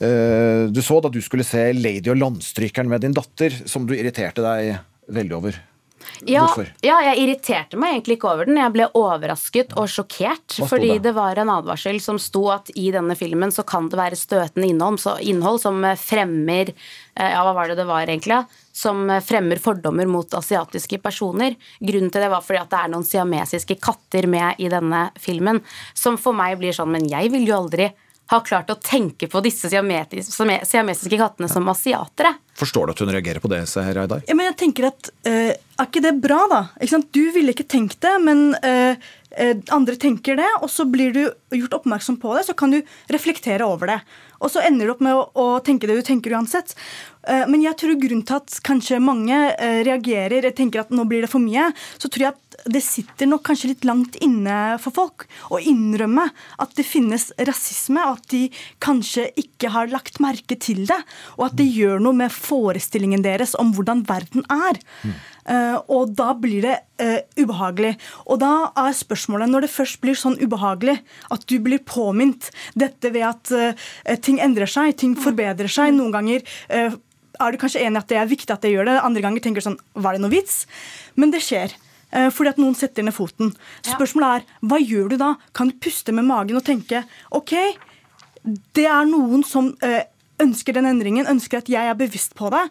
Du 0.00 0.80
så 0.84 1.00
da 1.04 1.10
du 1.12 1.18
skulle 1.24 1.44
se 1.46 1.66
Lady 1.76 2.12
og 2.12 2.20
landstrykeren 2.20 2.88
med 2.90 3.04
din 3.04 3.16
datter, 3.16 3.54
som 3.68 3.88
du 3.88 3.96
irriterte 3.96 4.44
deg 4.44 4.78
veldig 5.14 5.36
over. 5.36 5.60
Ja, 6.28 6.44
ja, 6.84 6.96
jeg 7.04 7.22
irriterte 7.22 7.78
meg 7.80 7.94
egentlig 7.94 8.16
ikke 8.18 8.30
over 8.32 8.48
den. 8.48 8.58
Jeg 8.60 8.72
ble 8.74 8.88
overrasket 8.96 9.74
og 9.80 9.88
sjokkert. 9.90 10.56
Fordi 10.68 10.94
det? 10.94 11.04
det 11.08 11.12
var 11.16 11.38
en 11.40 11.52
advarsel 11.52 12.00
som 12.02 12.18
sto 12.20 12.46
at 12.52 12.70
i 12.78 12.90
denne 12.92 13.16
filmen 13.18 13.52
så 13.54 13.64
kan 13.68 13.88
det 13.92 14.00
være 14.00 14.18
støtende 14.18 14.68
innhold, 14.68 15.00
så, 15.02 15.16
innhold 15.20 15.60
som 15.62 15.84
fremmer 16.00 16.72
eh, 16.72 17.30
Ja, 17.30 17.44
hva 17.46 17.54
var 17.56 17.70
det 17.70 17.78
det 17.80 17.88
var 17.88 18.04
egentlig? 18.08 18.42
Som 18.76 19.08
fremmer 19.24 19.60
fordommer 19.62 20.08
mot 20.08 20.36
asiatiske 20.36 21.00
personer. 21.04 21.56
Grunnen 21.80 22.12
til 22.12 22.24
det 22.24 22.30
var 22.32 22.44
fordi 22.44 22.62
at 22.62 22.72
det 22.72 22.82
er 22.82 22.92
noen 22.92 23.08
siamesiske 23.08 23.80
katter 23.80 24.28
med 24.30 24.60
i 24.60 24.70
denne 24.72 25.08
filmen, 25.20 25.62
som 25.96 26.20
for 26.20 26.36
meg 26.36 26.58
blir 26.60 26.76
sånn 26.76 26.92
Men 26.92 27.08
jeg 27.10 27.32
vil 27.32 27.48
jo 27.48 27.58
aldri 27.62 27.90
ha 28.30 28.38
klart 28.46 28.70
å 28.70 28.78
tenke 28.78 29.26
på 29.26 29.40
disse 29.42 29.66
siamesiske 29.66 31.18
kattene 31.18 31.48
som 31.50 31.66
asiatere. 31.72 32.36
Forstår 32.60 32.86
du 32.86 32.92
at 32.92 33.00
hun 33.00 33.12
reagerer 33.12 33.40
på 33.40 33.48
det, 33.48 33.62
Seher 33.70 34.02
Aydar? 34.02 34.24
Ja, 34.28 34.36
men 34.36 34.50
jeg 34.50 34.58
tenker 34.60 34.90
at 34.90 35.08
uh, 35.28 35.52
Er 35.54 35.86
ikke 35.86 36.04
det 36.04 36.18
bra, 36.20 36.42
da? 36.50 36.60
Du 37.08 37.22
ville 37.32 37.54
ikke 37.54 37.68
tenkt 37.68 38.02
det, 38.04 38.12
men 38.20 38.50
uh, 38.60 38.92
uh, 39.40 39.54
andre 39.72 39.96
tenker 40.00 40.36
det, 40.36 40.48
og 40.60 40.68
så 40.72 40.84
blir 40.84 41.14
du 41.16 41.22
gjort 41.56 41.78
oppmerksom 41.80 42.20
på 42.20 42.34
det, 42.36 42.44
så 42.50 42.56
kan 42.56 42.74
du 42.74 42.82
reflektere 43.12 43.64
over 43.64 43.94
det. 43.94 44.00
Og 44.40 44.52
så 44.52 44.62
ender 44.64 44.88
du 44.88 44.94
opp 44.94 45.00
med 45.04 45.16
å, 45.16 45.24
å 45.36 45.46
tenke 45.64 45.88
det 45.88 45.98
du 45.98 46.04
tenker 46.04 46.32
uansett. 46.32 46.72
Men 47.28 47.60
jeg 47.60 47.76
tror 47.76 47.98
grunnen 48.00 48.22
til 48.24 48.38
at 48.38 48.54
kanskje 48.64 48.96
mange 49.04 49.36
reagerer, 49.84 50.46
og 50.48 50.54
tenker 50.56 50.80
at 50.80 50.94
nå 50.96 51.04
blir 51.04 51.26
det 51.26 51.28
for 51.28 51.44
mye, 51.44 51.66
så 52.00 52.08
tror 52.08 52.24
jeg 52.24 52.32
at 52.32 52.50
det 52.72 52.80
sitter 52.84 53.28
nok 53.28 53.44
kanskje 53.46 53.74
litt 53.74 53.84
langt 53.88 54.16
inne 54.24 54.78
for 54.82 54.96
folk 54.96 55.26
å 55.52 55.60
innrømme 55.60 56.26
at 56.60 56.72
det 56.76 56.86
finnes 56.88 57.28
rasisme, 57.48 58.00
og 58.00 58.20
at 58.20 58.32
de 58.32 58.42
kanskje 58.82 59.28
ikke 59.40 59.74
har 59.76 59.92
lagt 59.92 60.20
merke 60.24 60.56
til 60.60 60.86
det, 60.88 60.98
og 61.38 61.50
at 61.50 61.58
det 61.60 61.68
gjør 61.68 62.00
noe 62.00 62.16
med 62.22 62.32
forestillingen 62.50 63.24
deres 63.24 63.56
om 63.58 63.72
hvordan 63.76 64.04
verden 64.08 64.46
er. 64.50 64.80
Eh, 65.50 65.76
og 65.90 66.12
da 66.18 66.30
blir 66.38 66.64
det 66.64 66.76
uh, 67.02 67.18
ubehagelig. 67.40 67.94
Og 68.30 68.40
da 68.42 68.70
er 68.78 68.96
spørsmålet, 68.96 69.50
når 69.50 69.66
det 69.66 69.72
først 69.72 70.00
blir 70.02 70.18
sånn 70.18 70.38
ubehagelig, 70.40 70.98
at 71.32 71.46
du 71.50 71.56
blir 71.64 71.82
påminnet 71.86 72.50
dette 72.78 73.12
ved 73.14 73.26
at 73.30 73.52
uh, 73.54 74.16
ting 74.22 74.40
endrer 74.42 74.70
seg, 74.70 74.94
ting 75.00 75.16
forbedrer 75.18 75.70
seg, 75.70 75.94
noen 75.96 76.14
ganger 76.14 76.44
er 76.70 77.54
du 77.54 77.56
kanskje 77.60 77.80
enig 77.86 77.96
i 77.96 78.02
at 78.02 78.10
det 78.10 78.18
er 78.20 78.28
viktig 78.28 78.52
at 78.52 78.64
det 78.64 78.74
gjør 78.74 78.90
det, 78.90 78.98
andre 79.00 79.22
ganger 79.24 79.42
tenker 79.42 79.62
du 79.62 79.70
sånn 79.70 79.78
Var 79.96 80.16
det 80.16 80.20
noe 80.22 80.32
vits? 80.32 80.66
Men 81.16 81.32
det 81.32 81.40
skjer. 81.44 81.72
Fordi 82.10 82.50
at 82.50 82.58
noen 82.58 82.74
setter 82.76 83.06
ned 83.06 83.14
foten. 83.14 83.52
Spørsmålet 83.86 84.42
er 84.42 84.66
hva 84.66 84.80
gjør 84.82 85.12
du 85.12 85.16
da? 85.20 85.30
Kan 85.56 85.70
du 85.70 85.78
puste 85.80 86.12
med 86.12 86.26
magen 86.28 86.58
og 86.58 86.66
tenke 86.66 87.04
OK, 87.38 87.54
det 88.76 88.86
er 88.88 89.08
noen 89.08 89.42
som 89.46 89.70
eh, 89.84 90.09
ønsker 90.42 90.76
den 90.76 90.88
endringen, 90.90 91.28
ønsker 91.30 91.60
at 91.60 91.70
jeg 91.70 91.90
er 91.90 91.98
bevisst 91.98 92.36
på 92.38 92.50
det. 92.54 92.66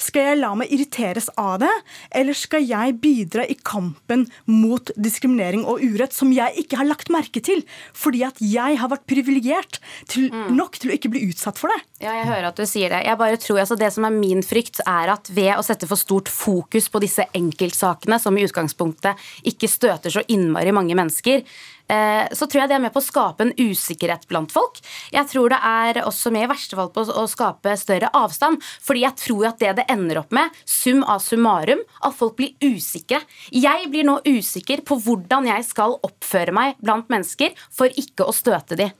Skal 0.00 0.26
jeg 0.26 0.38
la 0.40 0.50
meg 0.58 0.72
irriteres 0.74 1.28
av 1.38 1.60
det, 1.62 1.70
eller 2.18 2.34
skal 2.34 2.64
jeg 2.66 2.96
bidra 3.02 3.44
i 3.46 3.54
kampen 3.54 4.24
mot 4.50 4.90
diskriminering 4.98 5.62
og 5.70 5.82
urett 5.84 6.14
som 6.16 6.32
jeg 6.34 6.64
ikke 6.64 6.80
har 6.80 6.88
lagt 6.88 7.12
merke 7.14 7.42
til, 7.44 7.62
fordi 7.94 8.24
at 8.26 8.40
jeg 8.42 8.80
har 8.80 8.90
vært 8.90 9.06
privilegert 9.10 9.78
til, 10.10 10.30
nok 10.50 10.80
til 10.80 10.90
å 10.90 10.96
ikke 10.96 11.12
bli 11.14 11.28
utsatt 11.28 11.60
for 11.60 11.70
det? 11.70 11.78
Ja, 12.02 12.16
jeg 12.18 12.28
hører 12.32 12.50
at 12.50 12.58
du 12.58 12.66
sier 12.68 12.90
det. 12.90 13.04
Jeg 13.06 13.20
bare 13.20 13.38
tror 13.40 13.62
altså 13.62 13.78
Det 13.78 13.92
som 13.94 14.06
er 14.08 14.16
min 14.16 14.42
frykt, 14.44 14.82
er 14.82 15.14
at 15.14 15.30
ved 15.34 15.54
å 15.54 15.64
sette 15.64 15.88
for 15.90 16.00
stort 16.00 16.30
fokus 16.32 16.90
på 16.90 17.02
disse 17.04 17.28
enkeltsakene, 17.36 18.18
som 18.18 18.36
i 18.36 18.44
utgangspunktet 18.46 19.22
ikke 19.46 19.70
støter 19.70 20.12
så 20.12 20.24
innmari 20.26 20.74
mange 20.74 20.98
mennesker, 20.98 21.46
så 21.88 22.46
tror 22.48 22.62
jeg 22.62 22.70
det 22.70 22.76
er 22.78 22.82
med 22.86 22.94
på 22.94 23.02
å 23.02 23.04
skape 23.04 23.44
en 23.44 23.52
usikkerhet 23.60 24.24
blant 24.30 24.52
folk. 24.54 24.80
Jeg 25.12 25.28
tror 25.30 25.52
det 25.52 25.60
er 25.68 26.00
også 26.04 26.32
med 26.34 26.46
i 26.46 26.50
verste 26.50 26.78
fall 26.78 26.90
på 26.94 27.04
å 27.04 27.26
skape 27.30 27.76
større 27.80 28.10
avstand. 28.16 28.62
Fordi 28.84 29.04
jeg 29.04 29.18
tror 29.20 29.50
at 29.50 29.60
det 29.60 29.74
det 29.78 29.86
ender 29.92 30.22
opp 30.22 30.32
med, 30.34 30.52
sum 30.64 31.04
av 31.04 31.20
summarum, 31.24 31.82
at 32.00 32.16
folk 32.16 32.38
blir 32.40 32.54
usikre. 32.64 33.20
Jeg 33.52 33.88
blir 33.92 34.08
nå 34.08 34.20
usikker 34.24 34.84
på 34.86 34.98
hvordan 35.04 35.50
jeg 35.52 35.68
skal 35.68 35.98
oppføre 36.00 36.54
meg 36.56 36.80
blant 36.80 37.10
mennesker 37.12 37.56
for 37.74 37.92
ikke 38.00 38.28
å 38.28 38.36
støte 38.36 38.78
de. 38.80 38.90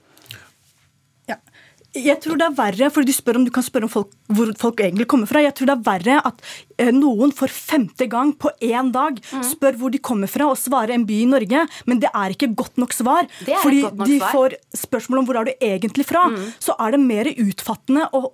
Jeg 1.95 2.19
tror 2.23 2.37
det 2.39 2.45
er 2.49 2.55
verre, 2.57 2.89
for 2.91 3.07
du, 3.07 3.11
spør 3.15 3.37
om, 3.39 3.45
du 3.47 3.51
kan 3.55 3.63
spørre 3.63 3.87
om 3.87 3.91
folk, 3.91 4.09
hvor 4.35 4.49
folk 4.59 4.81
egentlig 4.83 5.07
kommer 5.11 5.29
fra. 5.29 5.39
Jeg 5.45 5.55
tror 5.55 5.69
det 5.69 5.75
er 5.77 5.83
verre 5.85 6.17
at 6.27 6.41
eh, 6.81 6.91
noen 6.91 7.31
for 7.35 7.47
femte 7.51 8.07
gang 8.11 8.33
på 8.35 8.51
én 8.61 8.91
dag 8.91 9.21
Mm. 9.31 9.43
spør 9.47 9.77
hvor 9.79 9.91
de 9.93 9.99
kommer 10.03 10.27
fra, 10.29 10.45
og 10.51 10.57
svarer 10.59 10.93
en 10.93 11.05
by 11.07 11.21
i 11.23 11.25
Norge, 11.29 11.61
men 11.87 11.99
det 12.03 12.09
er 12.13 12.33
ikke 12.35 12.51
godt 12.55 12.77
nok 12.77 12.93
svar. 12.93 13.27
Fordi 13.45 13.81
nok 13.85 14.05
de 14.05 14.19
svar. 14.19 14.31
får 14.35 14.55
spørsmål 14.75 15.19
om 15.19 15.25
hvor 15.29 15.39
er 15.39 15.45
du 15.45 15.53
egentlig 15.65 16.05
fra. 16.05 16.25
Mm. 16.29 16.51
Så 16.59 16.75
er 16.79 16.91
det 16.91 16.99
mer 16.99 17.25
utfattende 17.31 18.09
og 18.13 18.33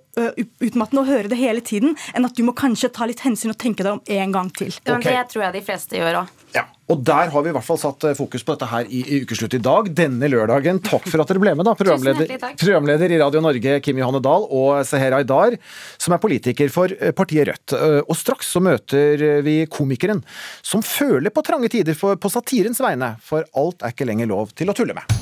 utmattende 0.60 1.02
å 1.02 1.08
høre 1.08 1.30
det 1.32 1.38
hele 1.40 1.60
tiden, 1.64 1.96
enn 2.14 2.26
at 2.28 2.34
du 2.36 2.42
må 2.44 2.52
kanskje 2.54 2.90
ta 2.92 3.06
litt 3.08 3.22
hensyn 3.24 3.54
og 3.54 3.58
tenke 3.62 3.82
deg 3.86 3.92
om 3.94 4.02
en 4.06 4.32
gang 4.32 4.50
til. 4.52 4.72
Okay. 4.84 5.12
Det 5.14 5.28
tror 5.32 5.46
jeg 5.46 5.56
de 5.60 5.64
fleste 5.70 5.96
gjør 6.02 6.22
òg. 6.24 6.38
Ja, 6.52 6.66
og 6.90 7.02
der 7.06 7.30
har 7.32 7.44
vi 7.44 7.52
i 7.52 7.54
hvert 7.54 7.66
fall 7.66 7.78
satt 7.80 8.04
eh, 8.08 8.16
fokus 8.18 8.42
på 8.44 8.56
dette 8.56 8.68
her 8.68 8.88
i, 8.90 9.02
i 9.06 9.20
ukeslutt 9.22 9.54
i 9.56 9.62
dag, 9.62 9.88
denne 9.96 10.28
lørdagen. 10.28 10.80
Takk 10.82 11.06
for 11.08 11.22
at 11.22 11.30
dere 11.30 11.42
ble 11.42 11.54
med, 11.54 11.68
da. 11.68 11.76
Programleder, 11.78 12.34
programleder 12.58 13.14
i 13.14 13.20
Radio 13.22 13.42
Norge, 13.44 13.78
Kim 13.86 14.00
Johanne 14.02 14.22
Dahl, 14.24 14.48
og 14.50 14.82
Seher 14.88 15.16
Aydar, 15.20 15.56
som 16.02 16.16
er 16.16 16.22
politiker 16.22 16.72
for 16.74 16.92
eh, 16.98 17.14
partiet 17.16 17.48
Rødt. 17.52 17.76
Eh, 17.78 17.98
Og 18.02 18.18
straks 18.18 18.50
så 18.52 18.60
møter 18.62 19.22
vi 19.46 19.62
komikeren 19.70 20.24
som 20.60 20.82
føler 20.84 21.32
på 21.32 21.44
trange 21.46 21.70
tider 21.72 21.96
for, 21.98 22.18
på 22.18 22.32
satirens 22.32 22.82
vegne, 22.82 23.14
for 23.22 23.46
alt 23.56 23.82
er 23.86 23.94
ikke 23.94 24.08
lenger 24.10 24.34
lov 24.34 24.56
til 24.58 24.72
å 24.72 24.76
tulle 24.76 24.98
med. 24.98 25.21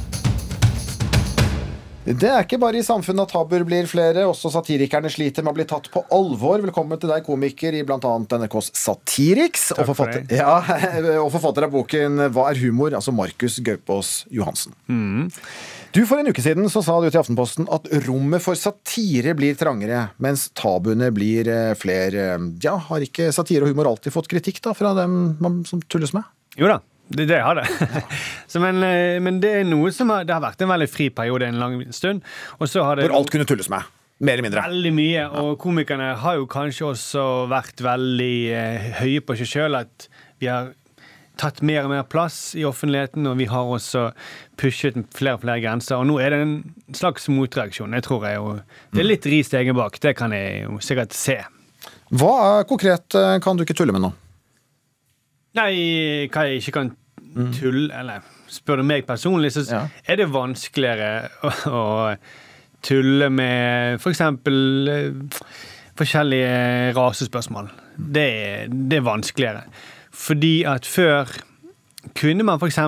Det 2.10 2.26
er 2.26 2.42
ikke 2.42 2.58
bare 2.58 2.80
i 2.80 2.82
samfunnet 2.82 3.28
at 3.28 3.32
tabuer 3.34 3.62
blir 3.66 3.86
flere, 3.86 4.24
også 4.26 4.50
satirikerne 4.50 5.10
sliter 5.12 5.44
med 5.46 5.52
å 5.52 5.58
bli 5.60 5.66
tatt 5.68 5.86
på 5.92 6.02
alvor. 6.14 6.62
Velkommen 6.64 6.98
til 6.98 7.12
deg, 7.12 7.22
komiker 7.26 7.76
i 7.76 7.82
bl.a. 7.86 7.98
NRKs 8.00 8.70
Satiriks, 8.74 9.68
og 9.76 9.84
forfatter, 9.92 10.24
ja, 10.34 10.56
og 11.22 11.28
forfatter 11.34 11.68
av 11.68 11.74
boken 11.74 12.24
Hva 12.34 12.48
er 12.50 12.62
humor?, 12.64 12.96
altså 12.98 13.14
Markus 13.14 13.60
Gaupås 13.62 14.24
Johansen. 14.34 14.74
Du, 15.94 16.02
For 16.06 16.18
en 16.18 16.32
uke 16.32 16.42
siden 16.42 16.66
så 16.72 16.82
sa 16.86 16.98
du 17.02 17.08
til 17.08 17.20
Aftenposten 17.22 17.70
at 17.70 17.86
rommet 18.08 18.42
for 18.42 18.58
satire 18.58 19.36
blir 19.38 19.58
trangere, 19.60 20.08
mens 20.22 20.48
tabuene 20.58 21.12
blir 21.14 21.50
eh, 21.50 21.72
flere. 21.78 22.32
Ja, 22.64 22.74
Har 22.90 23.06
ikke 23.06 23.30
satire 23.34 23.66
og 23.66 23.74
humor 23.74 23.92
alltid 23.92 24.14
fått 24.14 24.30
kritikk 24.30 24.62
da, 24.66 24.74
fra 24.74 24.96
dem 24.98 25.36
man, 25.42 25.62
som 25.68 25.82
tulles 25.86 26.14
med? 26.16 26.26
Jo 26.58 26.66
da, 26.70 26.80
det, 27.10 27.26
det 27.26 27.40
har 27.42 27.58
det. 27.58 27.66
Så, 28.50 28.60
men, 28.62 28.82
eh, 28.86 29.18
men 29.22 29.40
det 29.42 29.50
er 29.60 29.64
noe 29.66 29.90
som 29.94 30.12
har, 30.14 30.26
det 30.26 30.34
har 30.36 30.44
vært 30.44 30.62
en 30.62 30.70
veldig 30.70 30.90
fri 30.90 31.08
periode 31.14 31.48
en 31.50 31.58
lang 31.58 31.80
stund. 31.94 32.22
Og 32.58 32.70
så 32.70 32.84
har 32.86 32.98
det 32.98 33.08
Hvor 33.08 33.18
alt 33.18 33.32
kunne 33.34 33.48
tulles 33.48 33.70
med? 33.72 33.88
Mer 34.20 34.36
eller 34.36 34.46
mindre. 34.46 34.66
Veldig 34.68 34.92
mye. 34.94 35.24
Og 35.40 35.54
komikerne 35.62 36.12
har 36.22 36.36
jo 36.36 36.46
kanskje 36.50 36.90
også 36.90 37.24
vært 37.50 37.80
veldig 37.82 38.34
eh, 38.52 38.90
høye 39.00 39.24
på 39.24 39.38
seg 39.40 39.48
sjøl. 39.48 39.78
At 39.80 40.06
vi 40.42 40.50
har 40.52 40.74
tatt 41.40 41.62
mer 41.64 41.86
og 41.86 41.94
mer 41.94 42.04
plass 42.04 42.52
i 42.58 42.66
offentligheten, 42.68 43.24
og 43.26 43.38
vi 43.40 43.46
har 43.48 43.70
også 43.74 44.10
pushet 44.60 44.98
flere 45.16 45.38
og 45.38 45.44
flere 45.46 45.62
grenser. 45.64 45.96
Og 45.96 46.10
nå 46.10 46.18
er 46.20 46.34
det 46.34 46.42
en 46.44 46.56
slags 46.94 47.30
motreaksjon. 47.32 47.96
Jeg 47.96 48.06
tror 48.06 48.28
jeg 48.28 48.36
jo, 48.36 48.58
Det 48.92 49.02
er 49.02 49.08
litt 49.08 49.30
ris 49.32 49.50
til 49.50 49.64
egen 49.64 49.78
bak. 49.78 49.96
Det 49.98 50.14
kan 50.18 50.36
jeg 50.36 50.66
jo 50.66 50.78
sikkert 50.84 51.16
se. 51.16 51.40
Hva 52.10 52.62
konkret 52.68 53.16
eh, 53.16 53.38
kan 53.42 53.56
du 53.56 53.64
ikke 53.64 53.78
tulle 53.78 53.96
med 53.96 54.04
nå? 54.04 54.12
Nei, 55.58 55.72
hva 56.30 56.44
jeg 56.46 56.60
ikke 56.60 56.76
kan 56.76 56.92
tulle 57.54 57.90
Eller 57.94 58.24
spør 58.50 58.80
du 58.80 58.86
meg 58.86 59.06
personlig, 59.06 59.52
så 59.54 59.84
er 60.06 60.18
det 60.18 60.30
vanskeligere 60.32 61.28
å, 61.46 61.52
å 61.70 61.82
tulle 62.82 63.28
med 63.30 64.00
f.eks. 64.00 64.22
forskjellige 66.00 66.96
rasespørsmål. 66.96 67.70
Det, 67.96 68.26
det 68.70 68.98
er 68.98 69.06
vanskeligere. 69.06 69.62
Fordi 70.10 70.62
at 70.68 70.88
før 70.88 71.30
kunne 72.16 72.46
man 72.46 72.58
f.eks. 72.60 72.80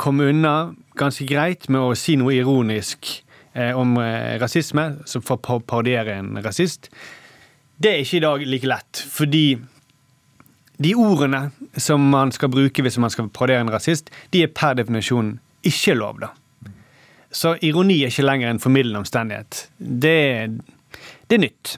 komme 0.00 0.30
unna 0.32 0.56
ganske 0.98 1.26
greit 1.28 1.68
med 1.68 1.80
å 1.80 1.94
si 1.98 2.16
noe 2.18 2.34
ironisk 2.34 3.10
eh, 3.54 3.76
om 3.76 3.96
eh, 4.00 4.36
rasisme, 4.40 4.88
som 5.06 5.24
for 5.24 5.36
å 5.36 5.60
parodiere 5.60 6.18
en 6.20 6.36
rasist. 6.44 6.90
Det 7.76 7.92
er 7.92 8.04
ikke 8.04 8.18
i 8.18 8.24
dag 8.24 8.44
like 8.48 8.70
lett, 8.70 9.02
fordi 9.12 9.46
de 10.82 10.92
ordene 10.98 11.46
som 11.80 12.02
man 12.12 12.32
skal 12.34 12.50
bruke 12.52 12.84
hvis 12.84 12.98
man 13.02 13.12
skal 13.12 13.30
parodiere 13.32 13.64
en 13.64 13.72
rasist, 13.72 14.12
de 14.34 14.44
er 14.44 14.52
per 14.52 14.76
definisjon 14.78 15.36
ikke 15.66 15.96
lov, 15.96 16.20
da. 16.22 16.32
Så 17.32 17.56
ironi 17.66 18.02
er 18.04 18.12
ikke 18.12 18.24
lenger 18.26 18.52
en 18.52 18.62
formidlende 18.62 19.02
omstendighet. 19.02 19.66
Det, 19.78 20.20
det 21.28 21.36
er 21.36 21.42
nytt. 21.42 21.76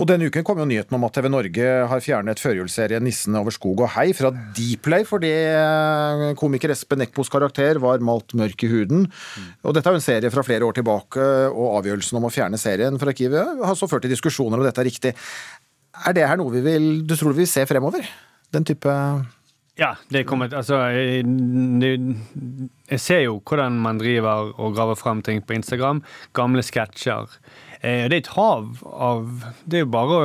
Og 0.00 0.06
Denne 0.08 0.30
uken 0.30 0.44
kom 0.46 0.60
jo 0.62 0.64
nyheten 0.68 0.96
om 0.96 1.02
at 1.04 1.12
TV 1.18 1.26
Norge 1.28 1.64
har 1.90 2.00
fjernet 2.00 2.40
førjulsserien 2.40 3.04
'Nissen 3.04 3.36
over 3.36 3.52
skog 3.52 3.82
og 3.84 3.90
hei' 3.92 4.14
fra 4.16 4.30
Dplay 4.32 5.04
fordi 5.04 5.28
eh, 5.28 6.32
komiker 6.40 6.72
Espen 6.72 7.04
Eckbos 7.04 7.28
karakter 7.28 7.76
var 7.82 8.00
malt 8.00 8.32
mørk 8.32 8.64
i 8.64 8.70
huden. 8.72 9.04
Og 9.68 9.76
Dette 9.76 9.90
er 9.90 9.98
jo 9.98 10.00
en 10.00 10.06
serie 10.06 10.32
fra 10.32 10.46
flere 10.46 10.64
år 10.64 10.78
tilbake, 10.80 11.20
og 11.52 11.76
avgjørelsen 11.82 12.16
om 12.16 12.24
å 12.24 12.32
fjerne 12.32 12.60
serien 12.60 12.96
fra 12.98 13.12
arkivet 13.12 13.60
har 13.60 13.76
så 13.76 13.90
ført 13.90 14.06
til 14.06 14.14
diskusjoner 14.16 14.56
om 14.56 14.64
dette 14.64 14.80
er 14.80 14.88
riktig. 14.88 15.12
Er 16.06 16.14
det 16.16 16.28
her 16.28 16.36
noe 16.38 16.52
vi 16.54 16.60
vil, 16.64 16.88
du 17.06 17.16
tror 17.16 17.32
vi 17.34 17.42
vil 17.44 17.50
se 17.50 17.64
fremover? 17.66 18.06
Den 18.54 18.64
type 18.64 18.92
Ja, 19.78 19.92
det 20.10 20.24
kommer 20.26 20.50
Altså, 20.56 20.78
jeg, 20.90 21.24
jeg 22.90 23.00
ser 23.00 23.20
jo 23.26 23.36
hvordan 23.46 23.76
man 23.82 23.98
driver 24.00 24.52
og 24.58 24.74
graver 24.74 24.96
fram 24.98 25.22
ting 25.22 25.42
på 25.46 25.54
Instagram. 25.58 26.02
Gamle 26.34 26.62
sketsjer. 26.66 27.28
Eh, 27.82 28.08
Det 28.08 28.12
er 28.12 28.22
et 28.24 28.32
hav 28.34 28.72
av 28.84 29.28
Det 29.64 29.78
er 29.78 29.84
jo 29.84 29.90
bare 29.92 30.18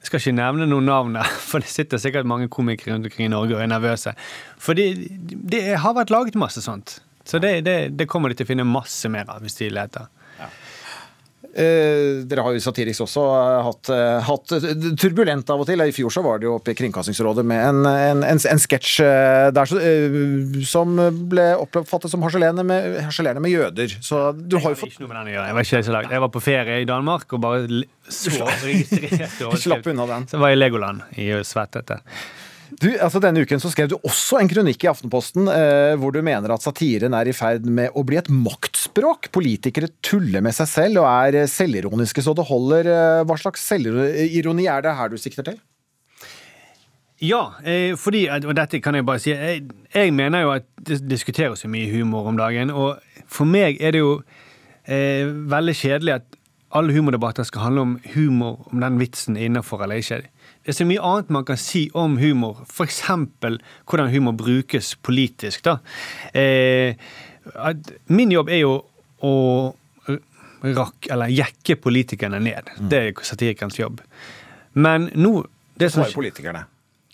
Jeg 0.00 0.06
skal 0.08 0.20
ikke 0.20 0.36
nevne 0.36 0.66
noen 0.68 0.84
navn 0.88 1.14
der, 1.16 1.24
for 1.50 1.58
det 1.64 1.68
sitter 1.68 1.98
sikkert 1.98 2.26
mange 2.28 2.48
komikere 2.48 2.94
rundt 2.94 3.06
omkring 3.08 3.26
i 3.26 3.32
Norge 3.32 3.56
og 3.56 3.62
er 3.62 3.70
nervøse. 3.72 4.12
For 4.60 4.76
det, 4.76 5.08
det 5.32 5.62
har 5.80 5.94
vært 5.96 6.12
laget 6.12 6.34
masse 6.36 6.60
sånt. 6.64 6.98
Så 7.24 7.38
det, 7.40 7.64
det, 7.64 7.96
det 7.96 8.08
kommer 8.08 8.28
de 8.28 8.36
til 8.36 8.44
å 8.44 8.50
finne 8.50 8.66
masse 8.68 9.08
mer 9.08 9.24
av 9.32 9.40
hvis 9.40 9.56
de 9.62 9.70
leter. 9.72 10.10
Eh, 11.54 12.24
dere 12.26 12.42
har 12.42 12.54
jo 12.56 12.62
satirisk 12.62 13.04
også 13.04 13.24
eh, 13.30 13.58
hatt, 13.62 13.90
eh, 13.94 14.16
hatt 14.26 14.54
turbulent 14.98 15.50
av 15.54 15.60
og 15.62 15.68
til. 15.68 15.84
I 15.84 15.94
fjor 15.94 16.10
så 16.10 16.24
var 16.24 16.40
det 16.42 16.48
jo 16.48 16.56
oppe 16.56 16.72
i 16.72 16.78
Kringkastingsrådet 16.80 17.44
med 17.46 17.62
en, 17.68 17.78
en, 17.86 18.24
en, 18.26 18.40
en 18.50 18.62
sketsj 18.62 18.96
der 19.54 19.70
så, 19.70 19.78
som 20.66 20.98
ble 21.30 21.46
oppfattet 21.60 22.10
som 22.10 22.26
harselerende 22.26 22.66
med, 22.66 22.98
med 23.38 23.52
jøder. 23.52 23.94
Så 24.02 24.26
du 24.34 24.58
har 24.58 24.74
jo 24.74 24.82
fått. 24.82 24.98
Jeg 24.98 25.08
var, 25.08 25.62
ikke 25.62 25.84
så 25.86 25.94
langt. 25.94 26.10
jeg 26.10 26.24
var 26.26 26.32
på 26.34 26.42
ferie 26.42 26.80
i 26.82 26.88
Danmark 26.88 27.30
og 27.36 27.44
bare 27.44 27.84
så 28.10 28.48
registrerte 28.64 29.54
slapp 29.68 29.86
unna 29.94 30.08
den. 30.10 30.26
Så 30.30 30.42
var 30.42 30.50
jeg 30.50 30.58
i 30.58 30.64
Legoland 30.64 31.06
i 31.22 31.30
svettete. 31.46 32.02
Du, 32.84 32.90
altså 33.00 33.20
Denne 33.22 33.40
uken 33.40 33.60
så 33.62 33.70
skrev 33.72 33.88
du 33.88 33.94
også 33.96 34.36
en 34.42 34.48
kronikk 34.50 34.82
i 34.84 34.88
Aftenposten 34.90 35.46
eh, 35.48 35.94
hvor 35.96 36.12
du 36.12 36.18
mener 36.26 36.52
at 36.52 36.64
satiren 36.64 37.14
er 37.16 37.30
i 37.30 37.32
ferd 37.36 37.64
med 37.64 37.94
å 37.96 38.02
bli 38.04 38.18
et 38.20 38.28
maktspråk. 38.28 39.30
Politikere 39.32 39.88
tuller 40.04 40.44
med 40.44 40.52
seg 40.52 40.68
selv 40.68 41.00
og 41.00 41.08
er 41.08 41.38
eh, 41.40 41.48
selvironiske 41.48 42.24
så 42.26 42.34
det 42.36 42.44
holder. 42.50 42.90
Eh, 42.92 43.22
Hva 43.24 43.38
slags 43.40 43.64
selvironi 43.70 44.68
er 44.68 44.84
det 44.84 44.92
her 44.98 45.14
du 45.14 45.16
sikter 45.22 45.48
til? 45.48 45.56
Ja, 47.24 47.54
eh, 47.64 47.94
fordi, 47.96 48.26
og 48.28 48.52
dette 48.58 48.82
kan 48.84 48.98
jeg 48.98 49.08
bare 49.08 49.22
si, 49.22 49.32
jeg, 49.32 49.64
jeg 49.94 50.12
mener 50.12 50.44
jo 50.44 50.52
at 50.58 50.68
det 50.84 51.00
diskuteres 51.08 51.64
så 51.64 51.70
mye 51.72 51.88
humor 51.88 52.28
om 52.28 52.36
dagen, 52.36 52.74
og 52.74 52.98
for 53.30 53.48
meg 53.48 53.80
er 53.80 53.96
det 53.96 54.02
jo 54.02 54.18
eh, 54.84 55.24
veldig 55.24 55.76
kjedelig 55.78 56.18
at 56.18 56.40
alle 56.74 56.92
humordebatter 56.92 57.46
skal 57.48 57.70
handle 57.70 57.86
om 57.86 57.96
humor, 58.12 58.66
om 58.68 58.82
den 58.82 59.00
vitsen 59.00 59.38
er 59.38 59.48
innenfor 59.48 59.86
eller 59.86 60.02
ikke. 60.02 60.20
Det 60.64 60.72
er 60.72 60.78
så 60.78 60.86
mye 60.88 61.02
annet 61.04 61.30
man 61.34 61.44
kan 61.44 61.58
si 61.60 61.90
om 61.94 62.16
humor, 62.16 62.62
f.eks. 62.72 63.02
hvordan 63.84 64.10
humor 64.14 64.32
brukes 64.32 64.94
politisk. 65.04 65.62
da. 65.66 65.78
Eh, 66.32 66.94
min 68.08 68.30
jobb 68.32 68.48
er 68.48 68.62
jo 68.62 68.78
å 69.22 69.74
rakk, 70.64 71.10
eller 71.12 71.28
jekke 71.28 71.76
politikerne 71.76 72.40
ned. 72.40 72.70
Det 72.80 73.00
er 73.10 73.12
satirikernes 73.20 73.76
jobb. 73.78 74.00
Men 74.74 75.10
nå 75.14 75.44
det 75.76 75.90
som- 75.92 76.02
Svarer 76.04 76.14
politikerne. 76.14 76.64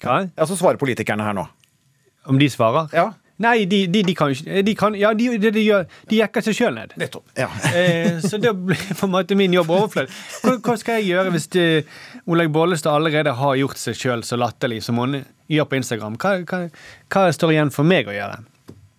Hva? 0.01 0.31
Ja, 0.37 0.45
Så 0.47 0.57
svarer 0.57 0.79
politikerne 0.79 1.23
her 1.25 1.33
nå. 1.35 1.49
Om 2.27 2.39
de 2.39 2.47
svarer? 2.49 2.89
Ja. 2.93 3.13
Nei, 3.41 3.65
de, 3.65 3.87
de, 3.89 4.03
de 4.05 4.15
kan 4.17 4.33
ikke 4.35 4.63
de 4.67 4.75
kan, 4.77 4.97
Ja, 4.99 5.15
de, 5.17 5.31
de, 5.41 5.51
de, 5.55 5.63
gjør, 5.65 5.87
de 6.11 6.19
jekker 6.19 6.45
seg 6.45 6.57
sjøl 6.59 6.75
ned. 6.77 6.93
Nettopp. 7.01 7.25
Ja. 7.39 7.49
eh, 7.77 8.21
så 8.21 8.41
da 8.43 8.53
blir 8.53 8.81
på 8.93 9.09
en 9.09 9.15
måte 9.15 9.39
min 9.39 9.55
jobb 9.57 9.73
overflødig. 9.79 10.13
Hva, 10.45 10.57
hva 10.67 10.77
skal 10.81 11.01
jeg 11.01 11.15
gjøre 11.15 11.35
hvis 11.35 11.49
de, 11.57 11.67
Oleg 12.31 12.53
Bollestad 12.53 12.99
allerede 12.99 13.33
har 13.39 13.59
gjort 13.63 13.81
seg 13.81 13.97
sjøl 13.97 14.25
så 14.29 14.37
latterlig 14.41 14.83
som 14.85 15.01
hun 15.01 15.23
gjør 15.51 15.71
på 15.71 15.81
Instagram? 15.81 16.21
Hva, 16.21 16.37
hva, 16.45 16.63
hva 17.09 17.27
står 17.35 17.57
igjen 17.57 17.73
for 17.75 17.89
meg 17.89 18.11
å 18.11 18.17
gjøre? 18.17 18.43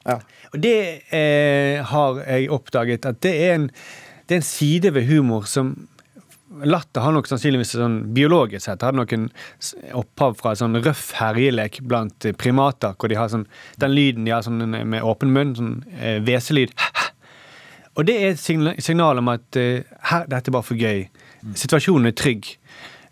Ja. 0.09 0.17
Og 0.51 0.61
det 0.63 0.77
eh, 1.13 1.77
har 1.91 2.23
jeg 2.25 2.49
oppdaget 2.51 3.05
at 3.07 3.21
det 3.23 3.35
er, 3.45 3.59
en, 3.59 3.69
det 4.25 4.35
er 4.35 4.41
en 4.41 4.47
side 4.47 4.93
ved 4.95 5.05
humor 5.11 5.45
som 5.49 5.75
Latter 6.67 7.05
har 7.05 7.13
nok 7.15 7.29
sannsynligvis 7.29 7.75
sånn 7.77 7.97
biologisk 8.15 8.65
sett 8.65 8.83
har 8.83 8.95
noen 8.95 9.29
opphav 9.95 10.35
fra 10.39 10.51
sånn 10.59 10.75
røff 10.83 11.13
herjelek 11.15 11.79
blant 11.87 12.27
primater, 12.41 12.97
hvor 12.99 13.11
de 13.11 13.15
har 13.19 13.31
sånn 13.31 13.45
den 13.79 13.95
lyden 13.95 14.27
de 14.27 14.33
har 14.35 14.43
sånn 14.43 14.59
med 14.67 14.99
åpen 14.99 15.31
munn, 15.31 15.53
sånn 15.55 15.77
eh, 15.95 16.19
hveselyd. 16.19 16.75
Og 17.99 18.07
det 18.07 18.17
er 18.17 18.33
et 18.33 18.83
signal 18.83 19.19
om 19.21 19.31
at 19.31 19.59
eh, 19.59 19.87
her, 20.11 20.27
dette 20.31 20.51
er 20.51 20.55
bare 20.55 20.67
for 20.67 20.79
gøy. 20.79 21.05
Situasjonen 21.57 22.11
er 22.11 22.15
trygg. 22.19 22.51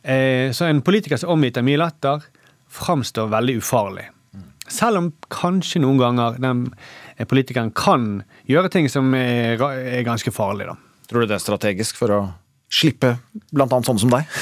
Eh, 0.03 0.51
så 0.55 0.67
en 0.67 0.83
politiker 0.85 1.19
som 1.19 1.33
omgitt 1.35 1.59
av 1.59 1.67
mye 1.67 1.79
latter, 1.79 2.23
framstår 2.69 3.31
veldig 3.31 3.57
ufarlig. 3.59 4.09
Selv 4.69 5.01
om 5.01 5.09
kanskje 5.33 5.81
noen 5.81 5.99
ganger 5.99 6.37
den 6.43 6.67
eh, 7.15 7.25
politikeren 7.27 7.71
kan 7.75 8.21
gjøre 8.49 8.71
ting 8.75 8.91
som 8.91 9.15
er, 9.17 9.59
er 9.59 10.05
ganske 10.07 10.31
farlige, 10.35 10.75
da. 10.75 11.03
Tror 11.09 11.25
du 11.25 11.31
det 11.31 11.39
er 11.39 11.43
strategisk 11.43 11.97
for 11.97 12.13
å 12.13 12.21
slippe 12.70 13.17
annet 13.55 13.88
sånne 13.88 14.03
som 14.05 14.13
deg? 14.13 14.41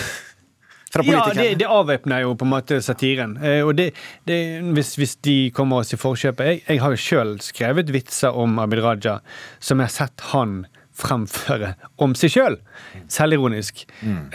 Ja, 1.03 1.25
det, 1.35 1.49
det 1.59 1.67
avvæpner 1.69 2.23
jo 2.23 2.31
på 2.39 2.45
en 2.47 2.53
måte 2.55 2.79
satiren. 2.81 3.35
Eh, 3.43 3.59
og 3.65 3.75
det, 3.77 3.91
det, 4.25 4.37
hvis, 4.73 4.95
hvis 4.97 5.15
de 5.25 5.35
kommer 5.53 5.83
oss 5.83 5.93
i 5.93 5.99
forkjøpet 5.99 6.47
Jeg, 6.47 6.61
jeg 6.63 6.81
har 6.81 6.95
jo 6.95 7.01
sjøl 7.01 7.35
skrevet 7.43 7.91
vitser 7.93 8.33
om 8.33 8.57
Abid 8.63 8.81
Raja 8.85 9.19
som 9.59 9.83
jeg 9.83 9.91
har 9.91 9.93
sett 9.93 10.25
han 10.31 10.61
fremføre 10.97 11.73
om 12.01 12.13
seg 12.17 12.33
sjøl. 12.33 12.57
Selvironisk. 13.11 13.83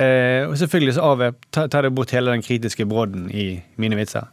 Eh, 0.00 0.46
og 0.46 0.54
selvfølgelig 0.60 0.96
så 0.96 1.06
avvæp, 1.12 1.40
tar, 1.54 1.68
tar 1.72 1.86
det 1.86 1.92
bort 1.96 2.14
hele 2.14 2.34
den 2.34 2.44
kritiske 2.44 2.86
brodden 2.88 3.28
i 3.30 3.46
mine 3.82 3.98
vitser. 3.98 4.28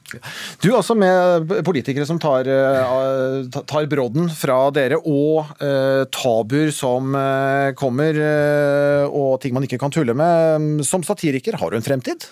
Du 0.61 0.69
altså 0.69 0.93
også 0.93 0.97
med 0.99 1.53
politikere 1.65 2.07
som 2.09 2.21
tar, 2.21 2.47
eh, 2.49 3.49
tar 3.59 3.89
brodden 3.91 4.29
fra 4.33 4.59
dere, 4.75 4.99
og 4.99 5.49
eh, 5.63 6.03
tabuer 6.13 6.73
som 6.75 7.15
eh, 7.17 7.71
kommer, 7.79 8.21
eh, 8.29 9.05
og 9.09 9.39
ting 9.41 9.55
man 9.57 9.65
ikke 9.65 9.81
kan 9.81 9.93
tulle 9.93 10.15
med. 10.17 10.83
Som 10.87 11.05
satiriker, 11.05 11.57
har 11.59 11.71
du 11.71 11.79
en 11.79 11.85
fremtid? 11.85 12.29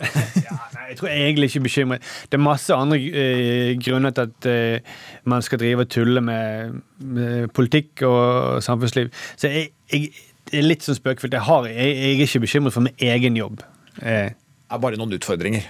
Nei, 0.00 0.69
jeg 0.90 0.98
tror 0.98 1.08
jeg 1.10 1.22
egentlig 1.28 1.48
ikke 1.50 1.62
bekymret. 1.68 2.06
Det 2.30 2.38
er 2.38 2.42
masse 2.42 2.74
andre 2.74 2.98
eh, 2.98 3.72
grunner 3.78 4.14
til 4.16 4.26
at 4.26 4.48
eh, 4.50 4.96
man 5.30 5.44
skal 5.46 5.60
drive 5.62 5.86
og 5.86 5.92
tulle 5.94 6.22
med, 6.24 6.80
med 6.98 7.52
politikk 7.54 8.02
og 8.08 8.58
samfunnsliv. 8.66 9.12
Så 9.38 9.52
jeg, 9.52 9.70
jeg 9.92 10.10
det 10.50 10.58
er 10.58 10.64
litt 10.66 10.82
sånn 10.82 10.96
spøkefullt. 10.98 11.34
Jeg, 11.36 11.46
har, 11.46 11.66
jeg, 11.70 11.90
jeg 11.94 12.14
er 12.16 12.24
ikke 12.24 12.40
bekymret 12.42 12.74
for 12.74 12.82
min 12.82 13.04
egen 13.06 13.36
jobb. 13.38 13.60
Eh, 14.02 14.32
Det 14.34 14.74
er 14.74 14.82
bare 14.82 14.98
noen 14.98 15.14
utfordringer. 15.14 15.68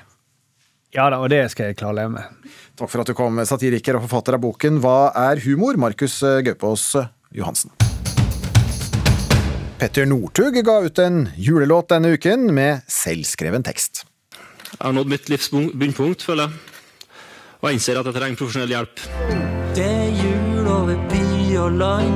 Ja 0.96 1.04
da, 1.12 1.20
og 1.20 1.28
det 1.30 1.42
skal 1.52 1.68
jeg 1.68 1.76
klare 1.78 1.92
å 1.92 1.98
leve 1.98 2.14
med. 2.16 2.54
Takk 2.80 2.90
for 2.90 3.02
at 3.02 3.10
du 3.10 3.14
kom, 3.18 3.42
satiriker 3.46 3.98
og 3.98 4.06
forfatter 4.06 4.38
av 4.38 4.42
boken 4.42 4.80
Hva 4.82 5.12
er 5.28 5.42
humor? 5.44 5.76
Markus 5.78 6.16
eh, 6.24 6.40
Gaupås 6.48 6.94
Johansen. 7.36 7.74
Petter 9.80 10.08
Northug 10.08 10.58
ga 10.64 10.78
ut 10.84 10.98
en 11.00 11.26
julelåt 11.40 11.92
denne 11.92 12.14
uken 12.16 12.48
med 12.56 12.82
selvskreven 12.90 13.64
tekst. 13.64 14.06
Jeg 14.70 14.86
har 14.86 14.94
nådd 14.94 15.10
mitt 15.10 15.28
livs 15.32 15.50
bunnpunkt, 15.50 16.22
føler 16.22 16.46
jeg. 16.46 16.52
Og 17.60 17.68
jeg 17.68 17.76
innser 17.76 17.98
at 18.00 18.06
jeg 18.08 18.16
trenger 18.16 18.40
profesjonell 18.40 18.72
hjelp. 18.72 19.02
Det 19.76 19.86
er 19.86 20.22
jul 20.22 20.70
over 20.70 21.02
by 21.10 21.26
og 21.60 21.78
land. 21.82 22.14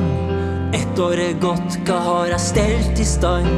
Ett 0.74 0.98
år 0.98 1.20
er 1.20 1.36
gått, 1.42 1.76
hva 1.86 1.98
har 2.06 2.32
jeg 2.32 2.44
stelt 2.46 3.02
i 3.02 3.06
stand? 3.06 3.50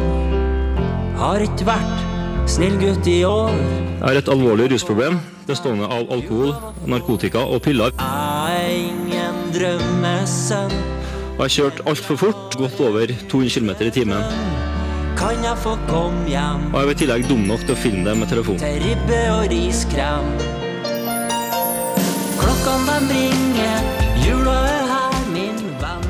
Har 1.16 1.44
ikke 1.44 1.68
vært 1.68 2.50
snill 2.50 2.76
gutt 2.80 3.06
i 3.08 3.20
år. 3.28 3.54
Jeg 3.54 4.04
har 4.04 4.20
et 4.20 4.28
alvorlig 4.32 4.68
rusproblem 4.74 5.20
bestående 5.46 5.86
av 5.86 6.10
alkohol, 6.12 6.52
narkotika 6.90 7.44
og 7.46 7.62
piller. 7.64 7.94
Jeg 8.00 8.60
er 8.60 8.76
ingen 8.90 9.42
drømmesønn. 9.54 10.74
Og 11.36 11.44
jeg 11.44 11.44
har 11.44 11.54
kjørt 11.56 11.82
altfor 11.86 12.20
fort, 12.24 12.56
godt 12.58 12.80
over 12.82 13.12
200 13.30 13.54
km 13.54 13.70
i 13.86 13.92
timen. 13.94 14.74
Kan 15.16 15.40
jeg 15.40 15.56
få 15.64 15.72
komme 15.88 16.26
hjem 16.28 16.66
Og 16.74 16.76
jeg 16.76 16.88
var 16.88 16.92
i 16.92 16.98
tillegg 17.00 17.22
dum 17.30 17.46
nok 17.48 17.62
til 17.64 17.72
å 17.72 17.78
finne 17.80 18.04
det 18.04 18.14
med 18.20 18.28
telefon. 18.28 18.58
til 18.60 18.76
ribbe 18.82 19.20
og 19.32 19.46
riskrem? 19.52 20.28
Klokkene 22.36 22.98
de 23.08 23.22
ringer, 23.32 23.88
jula 24.26 24.56
er 24.68 24.84
her, 24.92 25.16
min 25.32 25.58
venn. 25.80 26.06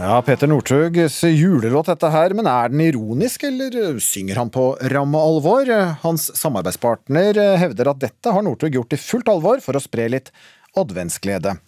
Ja, 0.00 0.16
Peter 0.24 0.48
Northugs 0.48 1.20
julelåt 1.28 1.92
dette 1.92 2.10
her, 2.14 2.32
men 2.34 2.48
er 2.48 2.72
den 2.72 2.80
ironisk, 2.88 3.44
eller 3.44 4.00
synger 4.00 4.40
han 4.40 4.52
på 4.52 4.70
ramme 4.94 5.20
alvor? 5.20 5.68
Hans 6.00 6.30
samarbeidspartner 6.40 7.36
hevder 7.60 7.92
at 7.92 8.00
dette 8.08 8.32
har 8.32 8.46
Northug 8.46 8.80
gjort 8.80 8.96
i 8.96 9.04
fullt 9.04 9.28
alvor 9.28 9.60
for 9.60 9.76
å 9.76 9.84
spre 9.84 10.08
litt 10.16 10.32
adventsglede. 10.80 11.58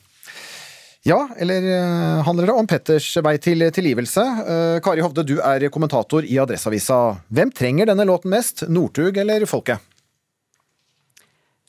Ja, 1.03 1.29
eller 1.37 1.65
eh, 1.67 2.23
handler 2.23 2.47
det 2.47 2.55
om 2.55 2.67
Petters 2.71 3.09
vei 3.27 3.35
til 3.43 3.65
tilgivelse? 3.75 4.23
Eh, 4.23 4.77
Kari 4.85 5.03
Hovde, 5.03 5.25
du 5.27 5.41
er 5.43 5.67
kommentator 5.75 6.23
i 6.23 6.37
Adresseavisa. 6.39 6.99
Hvem 7.27 7.51
trenger 7.51 7.91
denne 7.91 8.07
låten 8.07 8.31
mest, 8.31 8.63
Northug 8.71 9.19
eller 9.19 9.43
folket? 9.51 9.83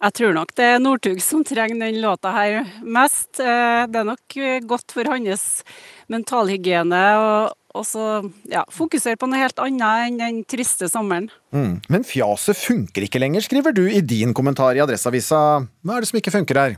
Jeg 0.03 0.15
tror 0.19 0.35
nok 0.35 0.53
det 0.59 0.67
er 0.75 0.83
Northug 0.83 1.21
som 1.23 1.41
trenger 1.47 1.79
den 1.81 1.97
låta 2.03 2.29
her 2.35 2.59
mest. 2.85 3.39
Eh, 3.41 3.87
Det 3.89 4.03
er 4.03 4.07
nok 4.11 4.37
godt 4.69 4.93
for 4.93 5.09
hans 5.09 5.63
mentalhygiene 6.11 7.03
og 7.17 7.57
også 7.73 8.29
ja, 8.53 8.61
fokusere 8.69 9.17
på 9.17 9.25
noe 9.31 9.41
helt 9.41 9.57
annet 9.57 10.11
enn 10.11 10.21
den 10.21 10.41
triste 10.45 10.85
sommeren. 10.91 11.31
Mm. 11.55 11.79
Men 11.89 12.05
fjaset 12.05 12.59
funker 12.59 13.07
ikke 13.07 13.23
lenger, 13.23 13.41
skriver 13.41 13.73
du 13.73 13.87
i 13.89 14.01
din 14.05 14.35
kommentar 14.37 14.77
i 14.77 14.83
Adresseavisa. 14.83 15.63
Hva 15.81 15.97
er 15.97 16.05
det 16.05 16.11
som 16.11 16.21
ikke 16.21 16.37
funker 16.37 16.59
her? 16.61 16.77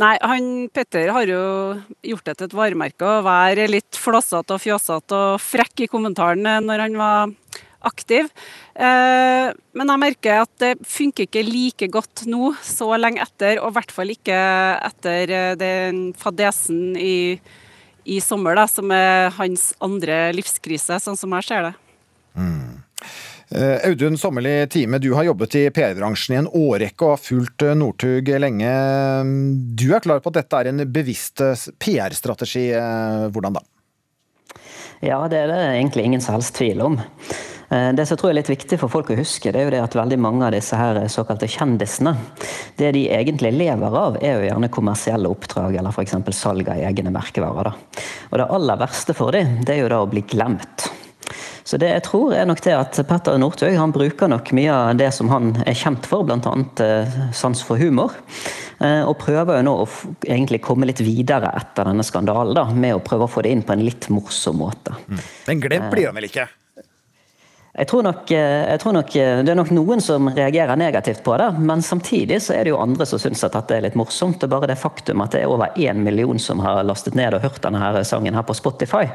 Nei, 0.00 0.14
han 0.24 0.44
Petter 0.72 1.10
har 1.12 1.28
jo 1.28 1.40
gjort 2.06 2.28
det 2.28 2.36
til 2.38 2.48
et 2.48 2.56
varemerke 2.56 3.04
å 3.04 3.24
være 3.26 3.66
litt 3.68 3.98
flåsete 4.00 4.56
og 4.56 4.62
fjåsete 4.62 5.18
og 5.34 5.42
frekk 5.44 5.84
i 5.84 5.90
kommentaren 5.92 6.46
eh, 6.48 6.62
når 6.64 6.84
han 6.86 6.96
var 6.96 7.34
aktiv. 7.84 8.30
Eh, 8.74 9.50
men 9.76 9.92
jeg 9.92 10.02
merker 10.04 10.44
at 10.44 10.52
det 10.62 10.72
funker 10.88 11.26
ikke 11.26 11.44
like 11.44 11.90
godt 11.92 12.24
nå, 12.30 12.54
så 12.64 12.94
lenge 12.96 13.20
etter, 13.24 13.60
og 13.60 13.72
i 13.72 13.76
hvert 13.76 13.92
fall 13.92 14.14
ikke 14.14 14.40
etter 14.88 15.34
eh, 15.36 15.52
den 15.60 16.02
fadesen 16.20 16.96
i, 16.96 17.36
i 18.08 18.22
sommer, 18.24 18.56
da, 18.56 18.66
som 18.70 18.92
er 18.96 19.28
hans 19.36 19.70
andre 19.84 20.30
livskrise, 20.36 21.00
sånn 21.04 21.20
som 21.20 21.36
jeg 21.40 21.50
ser 21.50 21.68
det. 21.68 21.76
Mm. 22.40 22.69
Eh, 23.54 23.88
Audun 23.88 24.18
Sommerli 24.18 24.66
Time, 24.66 24.98
du 24.98 25.12
har 25.12 25.24
jobbet 25.24 25.54
i 25.54 25.70
PR-bransjen 25.70 26.34
i 26.34 26.38
en 26.38 26.48
årrekke 26.54 27.02
og 27.02 27.16
har 27.16 27.22
fulgt 27.24 27.64
eh, 27.66 27.74
Northug 27.74 28.28
lenge. 28.38 28.74
Du 29.74 29.88
er 29.90 30.04
klar 30.04 30.22
på 30.22 30.30
at 30.30 30.38
dette 30.38 30.60
er 30.60 30.70
en 30.70 30.84
bevisst 30.86 31.42
eh, 31.42 31.64
PR-strategi. 31.82 32.68
Hvordan 33.34 33.58
da? 33.58 33.64
Ja, 35.02 35.24
det 35.32 35.40
er 35.40 35.50
det 35.50 35.58
egentlig 35.64 36.04
ingen 36.06 36.22
som 36.22 36.36
helst 36.36 36.54
tvil 36.60 36.84
om. 36.84 37.00
Det 37.70 38.02
som 38.02 38.16
jeg 38.16 38.18
tror 38.18 38.32
er 38.32 38.36
litt 38.40 38.50
viktig 38.50 38.76
for 38.80 38.90
folk 38.90 39.12
å 39.14 39.16
huske, 39.18 39.52
det 39.54 39.60
er 39.60 39.68
jo 39.68 39.72
det 39.76 39.82
at 39.84 39.94
veldig 39.94 40.16
mange 40.18 40.42
av 40.42 40.50
disse 40.56 40.74
her 40.74 40.98
såkalte 41.06 41.46
kjendisene, 41.50 42.16
det 42.80 42.90
de 42.96 43.04
egentlig 43.14 43.52
lever 43.54 43.98
av, 44.02 44.18
er 44.18 44.40
jo 44.40 44.48
gjerne 44.48 44.72
kommersielle 44.74 45.30
oppdrag 45.30 45.78
eller 45.78 45.94
f.eks. 45.94 46.18
salg 46.34 46.66
av 46.74 46.82
egne 46.90 47.14
merkevarer. 47.14 47.70
Da. 47.70 48.02
Og 48.32 48.42
det 48.42 48.48
aller 48.58 48.82
verste 48.82 49.14
for 49.14 49.38
dem, 49.38 49.60
det 49.62 49.76
er 49.76 49.84
jo 49.84 49.92
da 49.94 50.02
å 50.02 50.10
bli 50.10 50.26
glemt. 50.34 50.90
Så 51.70 51.78
det 51.78 51.92
jeg 51.92 52.02
tror 52.02 52.32
er 52.34 52.48
nok 52.50 52.58
det 52.64 52.72
at 52.74 52.98
Petter 53.06 53.36
Northug 53.38 53.76
han 53.78 53.92
bruker 53.94 54.30
nok 54.30 54.50
mye 54.58 54.74
av 54.74 54.96
det 54.98 55.12
som 55.14 55.30
han 55.30 55.52
er 55.62 55.76
kjent 55.78 56.08
for, 56.10 56.26
bl.a. 56.26 56.54
Eh, 56.82 57.18
sans 57.36 57.62
for 57.62 57.78
humor. 57.78 58.16
Eh, 58.82 59.04
og 59.06 59.14
prøver 59.22 59.60
jo 59.60 59.66
nå 59.68 59.74
å 59.84 59.86
egentlig 60.26 60.62
komme 60.66 60.88
litt 60.90 61.02
videre 61.04 61.52
etter 61.60 61.86
denne 61.86 62.06
skandalen, 62.06 62.56
da, 62.58 62.66
med 62.74 62.96
å 62.96 63.04
prøve 63.06 63.28
å 63.28 63.30
få 63.30 63.44
det 63.46 63.54
inn 63.54 63.62
på 63.66 63.76
en 63.76 63.84
litt 63.86 64.08
morsom 64.10 64.58
måte. 64.64 64.96
Mm. 65.06 65.22
Men 65.46 65.62
glemt 65.62 65.94
blir 65.94 66.10
han 66.10 66.18
vel 66.18 66.26
ikke? 66.26 66.48
Jeg 67.70 67.86
tror, 67.86 68.02
nok, 68.02 68.30
eh, 68.34 68.66
jeg 68.66 68.80
tror, 68.82 68.92
nok, 68.96 69.16
eh, 69.16 69.42
Det 69.44 69.52
er 69.52 69.54
nok 69.54 69.70
noen 69.70 70.00
som 70.02 70.26
reagerer 70.28 70.76
negativt 70.76 71.22
på 71.22 71.36
det, 71.38 71.52
men 71.58 71.82
samtidig 71.82 72.40
så 72.42 72.54
er 72.56 72.64
det 72.64 72.72
jo 72.72 72.80
andre 72.82 73.06
som 73.06 73.18
syns 73.22 73.44
at 73.46 73.54
dette 73.54 73.76
er 73.76 73.84
litt 73.84 73.94
morsomt. 73.94 74.42
og 74.42 74.50
Bare 74.50 74.66
det 74.66 74.78
faktum 74.78 75.22
at 75.22 75.30
det 75.30 75.42
er 75.42 75.48
over 75.48 75.70
én 75.76 76.02
million 76.02 76.38
som 76.38 76.58
har 76.58 76.82
lastet 76.82 77.14
ned 77.14 77.34
og 77.34 77.42
hørt 77.42 77.62
denne 77.62 77.78
her 77.78 78.02
sangen 78.02 78.34
her 78.34 78.42
på 78.42 78.56
Spotify, 78.58 79.06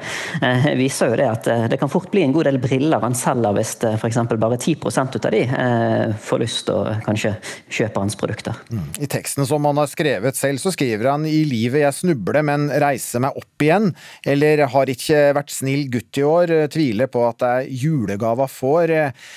eh, 0.41 0.69
viser 0.79 1.11
jo 1.11 1.17
det 1.19 1.27
at 1.27 1.47
eh, 1.47 1.67
det 1.67 1.79
kan 1.81 1.91
fort 1.91 2.09
bli 2.11 2.23
en 2.23 2.31
god 2.31 2.45
del 2.45 2.57
briller 2.63 3.03
han 3.03 3.13
selger 3.13 3.57
hvis 3.57 3.75
f.eks. 3.99 4.21
bare 4.39 4.57
10% 4.57 5.19
av 5.25 5.31
de 5.35 5.43
eh, 5.43 6.15
får 6.15 6.39
lyst 6.39 6.65
til 6.69 6.79
å 6.79 6.95
kanskje 7.03 7.35
kjøpe 7.67 7.99
hans 7.99 8.15
produkter. 8.15 8.55
Mm. 8.71 8.87
I 9.03 9.11
teksten 9.11 9.45
som 9.45 9.67
han 9.67 9.77
har 9.77 9.91
skrevet 9.91 10.39
selv, 10.39 10.63
så 10.63 10.71
skriver 10.71 11.11
han 11.11 11.27
i 11.27 11.43
livet 11.43 11.83
jeg 11.83 11.99
snubler, 11.99 12.41
men 12.45 12.69
reiser 12.71 13.19
meg 13.19 13.35
opp 13.35 13.67
igjen. 13.67 13.91
Eller 14.23 14.63
har 14.71 14.89
ikke 14.91 15.35
vært 15.35 15.51
snill 15.51 15.89
gutt 15.91 16.21
i 16.21 16.23
år, 16.23 16.55
tviler 16.71 17.11
på 17.11 17.27
at 17.27 17.43
det 17.43 17.51
er 17.59 17.69
julegava 17.83 18.47
får. 18.55 18.91
Eh, 18.91 19.31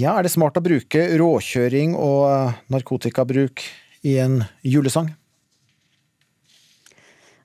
ja, 0.00 0.16
er 0.16 0.26
det 0.26 0.32
smart 0.32 0.56
å 0.56 0.64
bruke 0.64 1.04
råkjøring 1.20 1.94
og 1.98 2.72
narkotikabruk 2.72 3.64
i 4.06 4.18
en 4.22 4.42
julesang? 4.64 5.10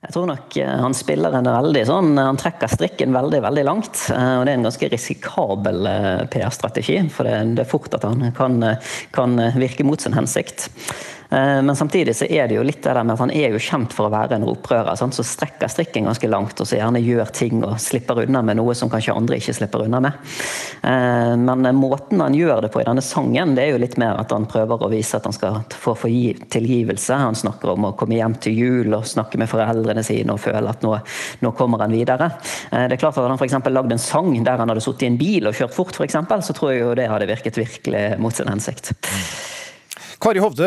Jeg 0.02 0.16
tror 0.16 0.26
nok 0.32 0.56
eh, 0.58 0.76
han 0.82 0.96
spiller 0.98 1.36
en 1.38 1.46
veldig 1.46 1.82
sånn 1.86 2.16
Han 2.18 2.38
trekker 2.40 2.70
strikken 2.72 3.14
veldig 3.14 3.42
veldig 3.44 3.64
langt. 3.68 4.04
Eh, 4.10 4.34
og 4.38 4.46
Det 4.46 4.54
er 4.54 4.58
en 4.58 4.68
ganske 4.68 4.92
risikabel 4.96 5.88
PR-strategi, 6.32 7.00
for 7.14 7.28
det, 7.28 7.64
er 7.64 7.70
fort 7.70 7.98
at 7.98 8.06
han 8.08 8.30
kan, 8.36 8.60
kan 9.14 9.36
virke 9.58 9.86
mot 9.86 10.02
sin 10.02 10.16
hensikt. 10.16 10.70
Eh, 11.32 11.62
men 11.62 11.76
samtidig 11.76 12.16
så 12.16 12.26
er 12.28 12.48
det 12.48 12.58
jo 12.58 12.64
litt 12.66 12.82
det 12.84 12.92
der 12.92 13.04
med 13.04 13.14
at 13.14 13.22
han 13.24 13.32
er 13.32 13.54
jo 13.54 13.60
kjent 13.62 13.94
for 13.96 14.08
å 14.08 14.12
være 14.12 14.36
en 14.36 14.46
opprører. 14.52 14.92
Sant? 14.98 15.16
Så 15.16 15.24
strekker 15.26 15.70
strikken 15.72 16.08
ganske 16.08 16.28
langt 16.28 16.60
og 16.60 16.68
så 16.68 16.76
gjerne 16.76 17.00
gjør 17.00 17.32
ting 17.32 17.62
og 17.64 17.78
slipper 17.80 18.22
unna 18.26 18.42
med 18.44 18.58
noe 18.60 18.74
som 18.76 18.90
kanskje 18.92 19.16
andre 19.16 19.38
ikke 19.40 19.56
slipper 19.56 19.86
unna 19.86 20.02
med. 20.04 20.18
Eh, 20.84 21.32
men 21.40 21.70
måten 21.78 22.20
han 22.20 22.36
gjør 22.36 22.66
det 22.66 22.72
på 22.74 22.82
i 22.82 22.86
denne 22.88 23.04
sangen, 23.04 23.56
det 23.56 23.64
er 23.64 23.72
jo 23.72 23.80
litt 23.82 23.96
mer 24.00 24.20
at 24.20 24.34
han 24.34 24.48
prøver 24.50 24.84
å 24.84 24.90
vise 24.92 25.16
at 25.16 25.28
han 25.28 25.36
skal 25.36 25.62
få 25.72 25.96
tilgivelse. 26.02 27.16
Han 27.16 27.38
snakker 27.38 27.72
om 27.72 27.88
å 27.88 27.94
komme 27.98 28.18
hjem 28.18 28.36
til 28.42 28.58
jul 28.58 28.96
og 28.96 29.08
snakke 29.08 29.40
med 29.40 29.50
foreldrene 29.50 30.04
sine 30.04 30.36
og 30.36 30.42
føle 30.42 30.68
at 30.68 30.84
nå, 30.84 30.94
nå 31.40 31.54
kommer 31.56 31.84
han 31.84 31.96
videre. 31.96 32.32
Eh, 32.70 32.86
det 32.90 32.98
er 32.98 33.00
klart 33.00 33.16
at 33.16 33.22
Hadde 33.22 33.36
han 33.36 33.38
f.eks. 33.38 33.70
lagd 33.70 33.92
en 33.94 34.02
sang 34.02 34.32
der 34.42 34.58
han 34.58 34.72
hadde 34.72 34.82
sittet 34.82 35.06
i 35.06 35.12
en 35.12 35.18
bil 35.20 35.46
og 35.46 35.54
kjørt 35.56 35.76
fort, 35.76 35.96
for 35.96 36.04
eksempel, 36.04 36.42
så 36.42 36.56
tror 36.56 36.72
jeg 36.72 36.82
jo 36.82 36.94
det 36.98 37.06
hadde 37.08 37.30
virket 37.30 37.60
virkelig 37.60 38.06
mot 38.20 38.34
sin 38.34 38.50
hensikt. 38.50 38.90
Kari 40.22 40.38
Hovde, 40.38 40.66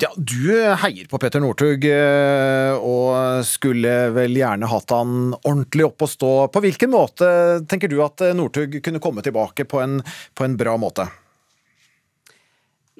ja, 0.00 0.10
du 0.16 0.50
heier 0.52 1.06
på 1.08 1.16
Petter 1.18 1.40
Northug 1.40 1.86
eh, 1.88 2.74
og 2.76 3.40
skulle 3.48 3.94
vel 4.12 4.36
gjerne 4.36 4.68
hatt 4.68 4.92
han 4.92 5.32
ordentlig 5.38 5.86
opp 5.86 6.04
å 6.04 6.10
stå. 6.12 6.32
På 6.52 6.60
hvilken 6.60 6.92
måte 6.92 7.30
tenker 7.72 7.88
du 7.88 7.96
at 8.04 8.20
Northug 8.36 8.82
kunne 8.84 9.00
komme 9.00 9.24
tilbake 9.24 9.64
på 9.64 9.80
en, 9.80 10.02
på 10.36 10.44
en 10.44 10.58
bra 10.60 10.76
måte? 10.76 11.08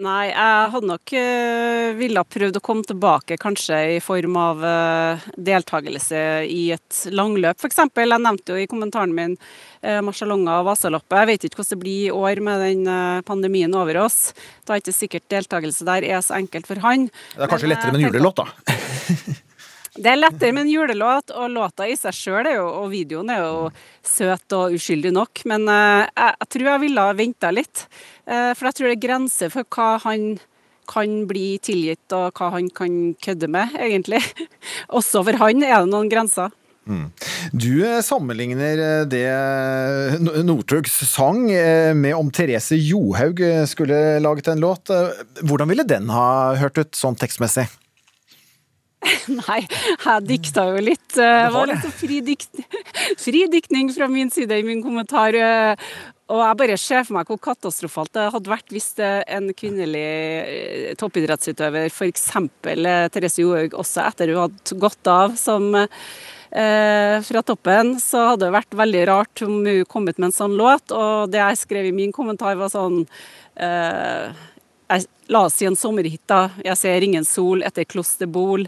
Nei, 0.02 0.32
jeg 0.32 0.70
hadde 0.72 0.88
nok 0.88 1.12
uh, 1.14 1.88
ville 1.94 2.22
prøvd 2.34 2.58
å 2.58 2.62
komme 2.64 2.86
tilbake 2.86 3.36
kanskje 3.38 3.76
i 3.96 4.00
form 4.02 4.38
av 4.40 4.64
uh, 4.64 5.26
deltakelse 5.36 6.22
i 6.50 6.72
et 6.74 7.02
langløp, 7.14 7.60
f.eks. 7.60 7.78
Jeg 7.86 8.10
nevnte 8.10 8.56
jo 8.56 8.58
i 8.58 8.66
kommentaren 8.70 9.14
min 9.14 9.36
uh, 9.36 10.00
Marcialonga 10.02 10.58
og 10.58 10.72
Vasaloppet. 10.72 11.20
Jeg 11.20 11.30
vet 11.30 11.46
ikke 11.46 11.60
hvordan 11.60 11.76
det 11.76 11.80
blir 11.84 12.08
i 12.08 12.16
år 12.16 12.42
med 12.42 12.66
den 12.66 13.22
pandemien 13.28 13.78
over 13.78 14.00
oss. 14.02 14.18
Da 14.66 14.74
er 14.74 14.82
ikke 14.82 14.96
sikkert 14.96 15.28
deltakelse 15.30 15.86
der 15.86 16.08
er 16.08 16.24
så 16.24 16.40
enkelt 16.40 16.66
for 16.70 16.82
han. 16.82 17.06
Det 17.36 17.46
er 17.46 17.54
kanskje 17.54 17.68
Men, 17.68 17.76
lettere 17.76 17.94
med 17.94 18.02
en 18.02 18.08
julelåt, 18.08 18.42
da? 18.42 19.38
Det 19.92 20.08
er 20.08 20.16
lettere 20.16 20.54
med 20.56 20.64
en 20.64 20.70
julelåt, 20.72 21.34
og 21.36 21.50
låta 21.52 21.84
i 21.84 21.96
seg 22.00 22.14
sjøl 22.16 22.46
og 22.56 22.86
videoen 22.94 23.28
er 23.28 23.42
jo 23.42 23.66
søt 24.00 24.54
og 24.56 24.72
uskyldig 24.78 25.12
nok. 25.12 25.42
Men 25.50 25.68
uh, 25.68 26.06
jeg, 26.08 26.32
jeg, 26.38 26.48
tror 26.54 26.70
jeg 26.70 26.82
ville 26.86 27.04
ha 27.04 27.18
venta 27.18 27.50
litt. 27.52 27.84
Uh, 28.24 28.54
for 28.56 28.70
jeg 28.70 28.78
tror 28.78 28.88
det 28.88 28.94
er 28.96 29.02
grenser 29.04 29.52
for 29.52 29.68
hva 29.68 29.90
han 30.06 30.24
kan 30.88 31.12
bli 31.28 31.58
tilgitt, 31.62 32.06
og 32.16 32.32
hva 32.40 32.48
han 32.56 32.72
kan 32.72 33.12
kødde 33.20 33.52
med, 33.52 33.76
egentlig. 33.84 34.22
Også 34.96 35.20
for 35.28 35.40
han 35.44 35.60
er 35.60 35.84
det 35.84 35.92
noen 35.92 36.08
grenser. 36.12 36.56
Mm. 36.88 37.04
Du 37.54 37.84
eh, 37.86 38.00
sammenligner 38.02 39.04
det 39.06 39.28
Northugs 40.42 40.96
sang 41.06 41.44
med 41.46 42.16
om 42.16 42.32
Therese 42.34 42.74
Johaug 42.74 43.38
skulle 43.70 44.00
laget 44.24 44.50
en 44.50 44.64
låt. 44.64 44.90
Hvordan 45.46 45.70
ville 45.70 45.86
den 45.86 46.10
ha 46.10 46.56
hørt 46.58 46.82
ut 46.82 46.98
sånn 46.98 47.14
tekstmessig? 47.20 47.68
Nei, 49.40 49.60
jeg 49.66 50.26
dikta 50.28 50.66
jo 50.70 50.82
litt. 50.82 51.08
Det 51.16 51.28
var 51.54 51.70
litt 51.70 51.86
fri, 51.98 52.20
dikt, 52.24 52.62
fri 53.24 53.44
diktning 53.50 53.90
fra 53.94 54.08
min 54.10 54.30
side 54.32 54.60
i 54.60 54.66
min 54.66 54.82
kommentar. 54.84 55.36
Og 56.32 56.40
jeg 56.40 56.58
bare 56.62 56.78
ser 56.80 57.04
for 57.04 57.18
meg 57.18 57.28
hvor 57.28 57.40
katastrofalt 57.42 58.12
det 58.16 58.30
hadde 58.32 58.52
vært 58.52 58.72
hvis 58.72 58.92
en 59.02 59.50
kvinnelig 59.56 60.04
eh, 60.06 60.92
toppidrettsutøver, 61.00 61.90
f.eks. 61.92 62.28
Eh, 62.72 63.08
Therese 63.12 63.42
Johaug, 63.42 63.76
også 63.82 64.06
etter 64.06 64.32
hun 64.32 64.44
hadde 64.46 64.78
gått 64.80 65.10
av 65.12 65.34
som 65.40 65.68
eh, 65.76 67.16
fra 67.26 67.42
toppen, 67.44 67.96
så 68.00 68.30
hadde 68.30 68.46
det 68.46 68.56
vært 68.56 68.78
veldig 68.80 69.04
rart 69.10 69.44
om 69.44 69.60
hun 69.60 69.84
kom 69.90 70.08
ut 70.08 70.16
med 70.16 70.30
en 70.30 70.38
sånn 70.38 70.56
låt. 70.56 70.94
Og 70.94 71.28
det 71.32 71.42
jeg 71.42 71.60
skrev 71.66 71.90
i 71.90 71.96
min 71.96 72.14
kommentar, 72.16 72.56
var 72.60 72.72
sånn 72.72 73.02
eh, 73.60 74.32
jeg, 74.92 75.08
La 75.32 75.46
oss 75.46 75.54
si 75.56 75.64
en 75.68 75.78
sommerhytte. 75.78 76.40
Jeg 76.66 76.76
ser 76.76 77.04
ingen 77.06 77.24
sol 77.24 77.62
etter 77.64 77.86
klosterbol. 77.88 78.66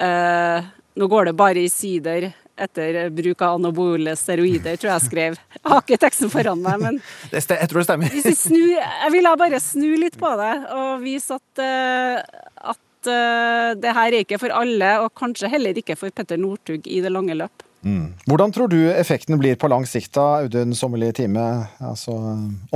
Eh, 0.00 0.68
nå 1.00 1.08
går 1.10 1.30
det 1.30 1.38
bare 1.38 1.64
i 1.64 1.70
sider 1.72 2.28
etter 2.60 3.08
bruk 3.14 3.40
av 3.42 3.56
anabole 3.56 4.12
steroider, 4.18 4.76
tror 4.76 4.92
jeg 4.92 5.06
skrev. 5.06 5.38
Jeg 5.56 5.64
har 5.72 5.80
ikke 5.80 5.98
teksten 6.02 6.32
foran 6.32 6.60
meg, 6.60 6.82
men 6.82 7.00
Jeg 7.32 7.70
tror 7.70 7.80
det 7.80 7.86
stemmer. 7.88 8.12
jeg, 8.20 8.36
snu, 8.36 8.60
jeg 8.76 9.12
ville 9.14 9.32
bare 9.40 9.62
snu 9.64 9.88
litt 10.02 10.18
på 10.20 10.30
det 10.40 10.52
og 10.76 11.00
vise 11.04 11.38
at, 11.38 11.62
uh, 11.64 12.44
at 12.74 13.08
uh, 13.08 13.70
det 13.80 13.96
her 13.96 14.12
er 14.12 14.26
ikke 14.26 14.40
for 14.42 14.52
alle, 14.52 14.92
og 15.06 15.14
kanskje 15.16 15.50
heller 15.52 15.80
ikke 15.80 15.96
for 15.98 16.12
Petter 16.12 16.40
Northug 16.40 16.84
i 16.84 17.00
det 17.00 17.12
lange 17.14 17.38
løp. 17.38 17.64
Mm. 17.80 18.12
Hvordan 18.28 18.52
tror 18.52 18.68
du 18.68 18.76
effekten 18.92 19.40
blir 19.40 19.56
på 19.56 19.70
lang 19.72 19.86
sikt, 19.88 20.12
da, 20.18 20.42
Audun 20.44 20.76
Sommerli 20.76 21.14
Time, 21.16 21.46
altså 21.80 22.18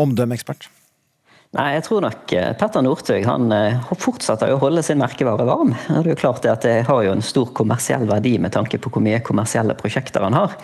omdømmeekspert? 0.00 0.70
Nei, 1.54 1.68
jeg 1.76 1.84
tror 1.86 2.02
nok 2.02 2.32
eh, 2.34 2.48
Petter 2.58 2.82
Northug 2.82 3.26
han 3.28 3.52
eh, 3.54 3.90
fortsetter 4.02 4.50
å 4.50 4.58
holde 4.58 4.82
sin 4.82 4.98
merkevare 4.98 5.44
varm. 5.46 5.70
Det 5.86 6.00
er 6.00 6.08
jo 6.10 6.16
klart 6.18 6.42
det 6.42 6.50
at 6.50 6.64
det 6.66 6.72
har 6.88 7.02
jo 7.06 7.12
en 7.14 7.22
stor 7.22 7.52
kommersiell 7.54 8.08
verdi 8.10 8.32
med 8.42 8.50
tanke 8.56 8.80
på 8.82 8.90
hvor 8.90 9.04
mye 9.04 9.20
kommersielle 9.22 9.76
prosjekter 9.78 10.24
han 10.26 10.34
har. 10.34 10.56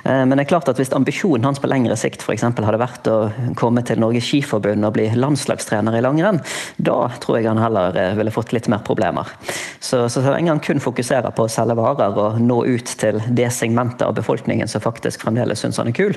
Eh, 0.00 0.22
men 0.24 0.32
det 0.32 0.46
er 0.46 0.50
klart 0.54 0.70
at 0.72 0.80
hvis 0.80 0.94
ambisjonen 0.96 1.44
hans 1.44 1.60
på 1.60 1.68
lengre 1.68 1.96
sikt 2.00 2.24
f.eks. 2.24 2.46
hadde 2.56 2.80
vært 2.80 3.10
å 3.12 3.18
komme 3.60 3.84
til 3.84 4.00
Norges 4.00 4.30
Skiforbund 4.30 4.88
og 4.88 4.94
bli 4.96 5.10
landslagstrener 5.12 5.98
i 5.98 6.00
langrenn, 6.06 6.40
da 6.80 6.96
tror 7.20 7.36
jeg 7.36 7.50
han 7.50 7.60
heller 7.60 8.00
ville 8.16 8.32
fått 8.32 8.54
litt 8.56 8.70
mer 8.72 8.80
problemer. 8.86 9.28
Så, 9.76 10.06
så, 10.08 10.24
lenge 10.24 10.54
han 10.54 10.64
kun 10.64 10.80
fokuserer 10.80 11.36
på 11.36 11.44
å 11.44 11.52
selge 11.52 11.76
varer 11.76 12.16
og 12.16 12.40
nå 12.40 12.62
ut 12.64 12.94
til 13.00 13.20
det 13.28 13.50
segmentet 13.52 14.06
av 14.08 14.16
befolkningen 14.16 14.72
som 14.72 14.80
faktisk 14.80 15.26
fremdeles 15.26 15.60
syns 15.60 15.80
han 15.80 15.92
er 15.92 15.96
kul, 15.96 16.16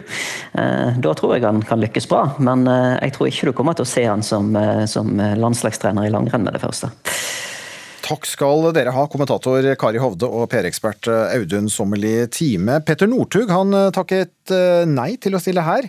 da 0.54 1.14
tror 1.18 1.36
jeg 1.36 1.44
han 1.44 1.64
kan 1.68 1.82
lykkes 1.82 2.08
bra. 2.12 2.26
Men 2.44 2.68
jeg 2.68 3.16
tror 3.16 3.30
ikke 3.30 3.50
du 3.50 3.56
kommer 3.58 3.76
til 3.76 3.88
å 3.88 3.90
se 3.90 4.06
han 4.14 4.23
som, 4.26 4.53
eh, 4.56 4.85
som 4.90 5.18
landslagstrener 5.18 6.07
i 6.07 6.14
langrenn 6.14 6.45
med 6.45 6.56
det 6.56 6.64
første. 6.64 6.91
Takk 8.03 8.26
skal 8.27 8.65
dere 8.76 8.91
ha, 8.91 9.06
kommentator 9.07 9.64
Kari 9.80 10.02
Hovde 10.03 10.27
og 10.27 10.49
PR-ekspert 10.52 11.07
eh, 11.07 11.38
Audun 11.38 11.69
Sommerli 11.72 12.27
Time. 12.35 12.81
Petter 12.84 13.07
Northug 13.07 13.52
han 13.53 13.72
eh, 13.77 13.90
takket 13.95 14.53
nei 14.91 15.14
til 15.23 15.38
å 15.38 15.40
stille 15.40 15.64
her, 15.64 15.88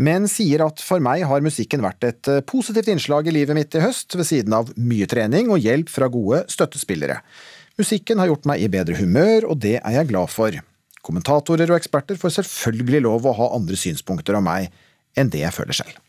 men 0.00 0.24
sier 0.30 0.64
at 0.64 0.80
for 0.80 1.02
meg 1.04 1.26
har 1.28 1.44
musikken 1.44 1.84
vært 1.84 2.06
et 2.08 2.30
positivt 2.48 2.88
innslag 2.88 3.28
i 3.28 3.34
livet 3.36 3.58
mitt 3.58 3.76
i 3.76 3.82
høst, 3.84 4.16
ved 4.16 4.24
siden 4.24 4.56
av 4.56 4.72
mye 4.80 5.08
trening 5.10 5.52
og 5.52 5.60
hjelp 5.60 5.92
fra 5.92 6.08
gode 6.08 6.46
støttespillere. 6.48 7.20
Musikken 7.76 8.20
har 8.20 8.32
gjort 8.32 8.48
meg 8.48 8.64
i 8.64 8.72
bedre 8.72 8.96
humør, 8.96 9.50
og 9.52 9.60
det 9.60 9.76
er 9.82 9.98
jeg 9.98 10.08
glad 10.08 10.32
for. 10.32 10.56
Kommentatorer 11.04 11.68
og 11.68 11.76
eksperter 11.76 12.16
får 12.20 12.38
selvfølgelig 12.40 13.04
lov 13.04 13.28
å 13.28 13.36
ha 13.36 13.52
andre 13.56 13.76
synspunkter 13.78 14.40
om 14.40 14.48
meg 14.48 14.72
enn 15.18 15.32
det 15.32 15.44
jeg 15.44 15.56
føler 15.56 15.76
selv. 15.76 16.00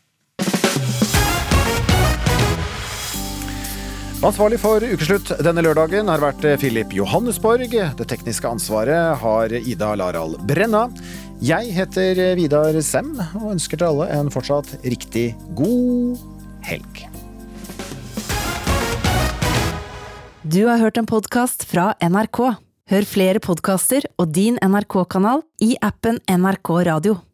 Ansvarlig 4.22 4.60
for 4.62 4.84
ukeslutt 4.86 5.32
denne 5.42 5.64
lørdagen 5.66 6.06
har 6.06 6.22
vært 6.22 6.44
Filip 6.62 6.92
Johannesborg. 6.94 7.72
Det 7.98 8.04
tekniske 8.06 8.46
ansvaret 8.46 9.16
har 9.18 9.54
Ida 9.58 9.88
Laral 9.98 10.36
Brenna. 10.46 10.84
Jeg 11.42 11.72
heter 11.74 12.20
Vidar 12.38 12.78
Sem 12.86 13.10
og 13.18 13.48
ønsker 13.56 13.80
til 13.80 13.88
alle 13.88 14.06
en 14.14 14.30
fortsatt 14.30 14.76
riktig 14.86 15.32
god 15.58 16.22
helg. 16.68 17.02
Du 20.46 20.60
har 20.70 20.78
hørt 20.78 21.02
en 21.02 21.10
podkast 21.10 21.66
fra 21.66 21.90
NRK. 21.98 22.44
Hør 22.94 23.10
flere 23.10 23.42
podkaster 23.42 24.06
og 24.22 24.30
din 24.38 24.54
NRK-kanal 24.62 25.42
i 25.66 25.74
appen 25.82 26.22
NRK 26.30 26.76
Radio. 26.92 27.18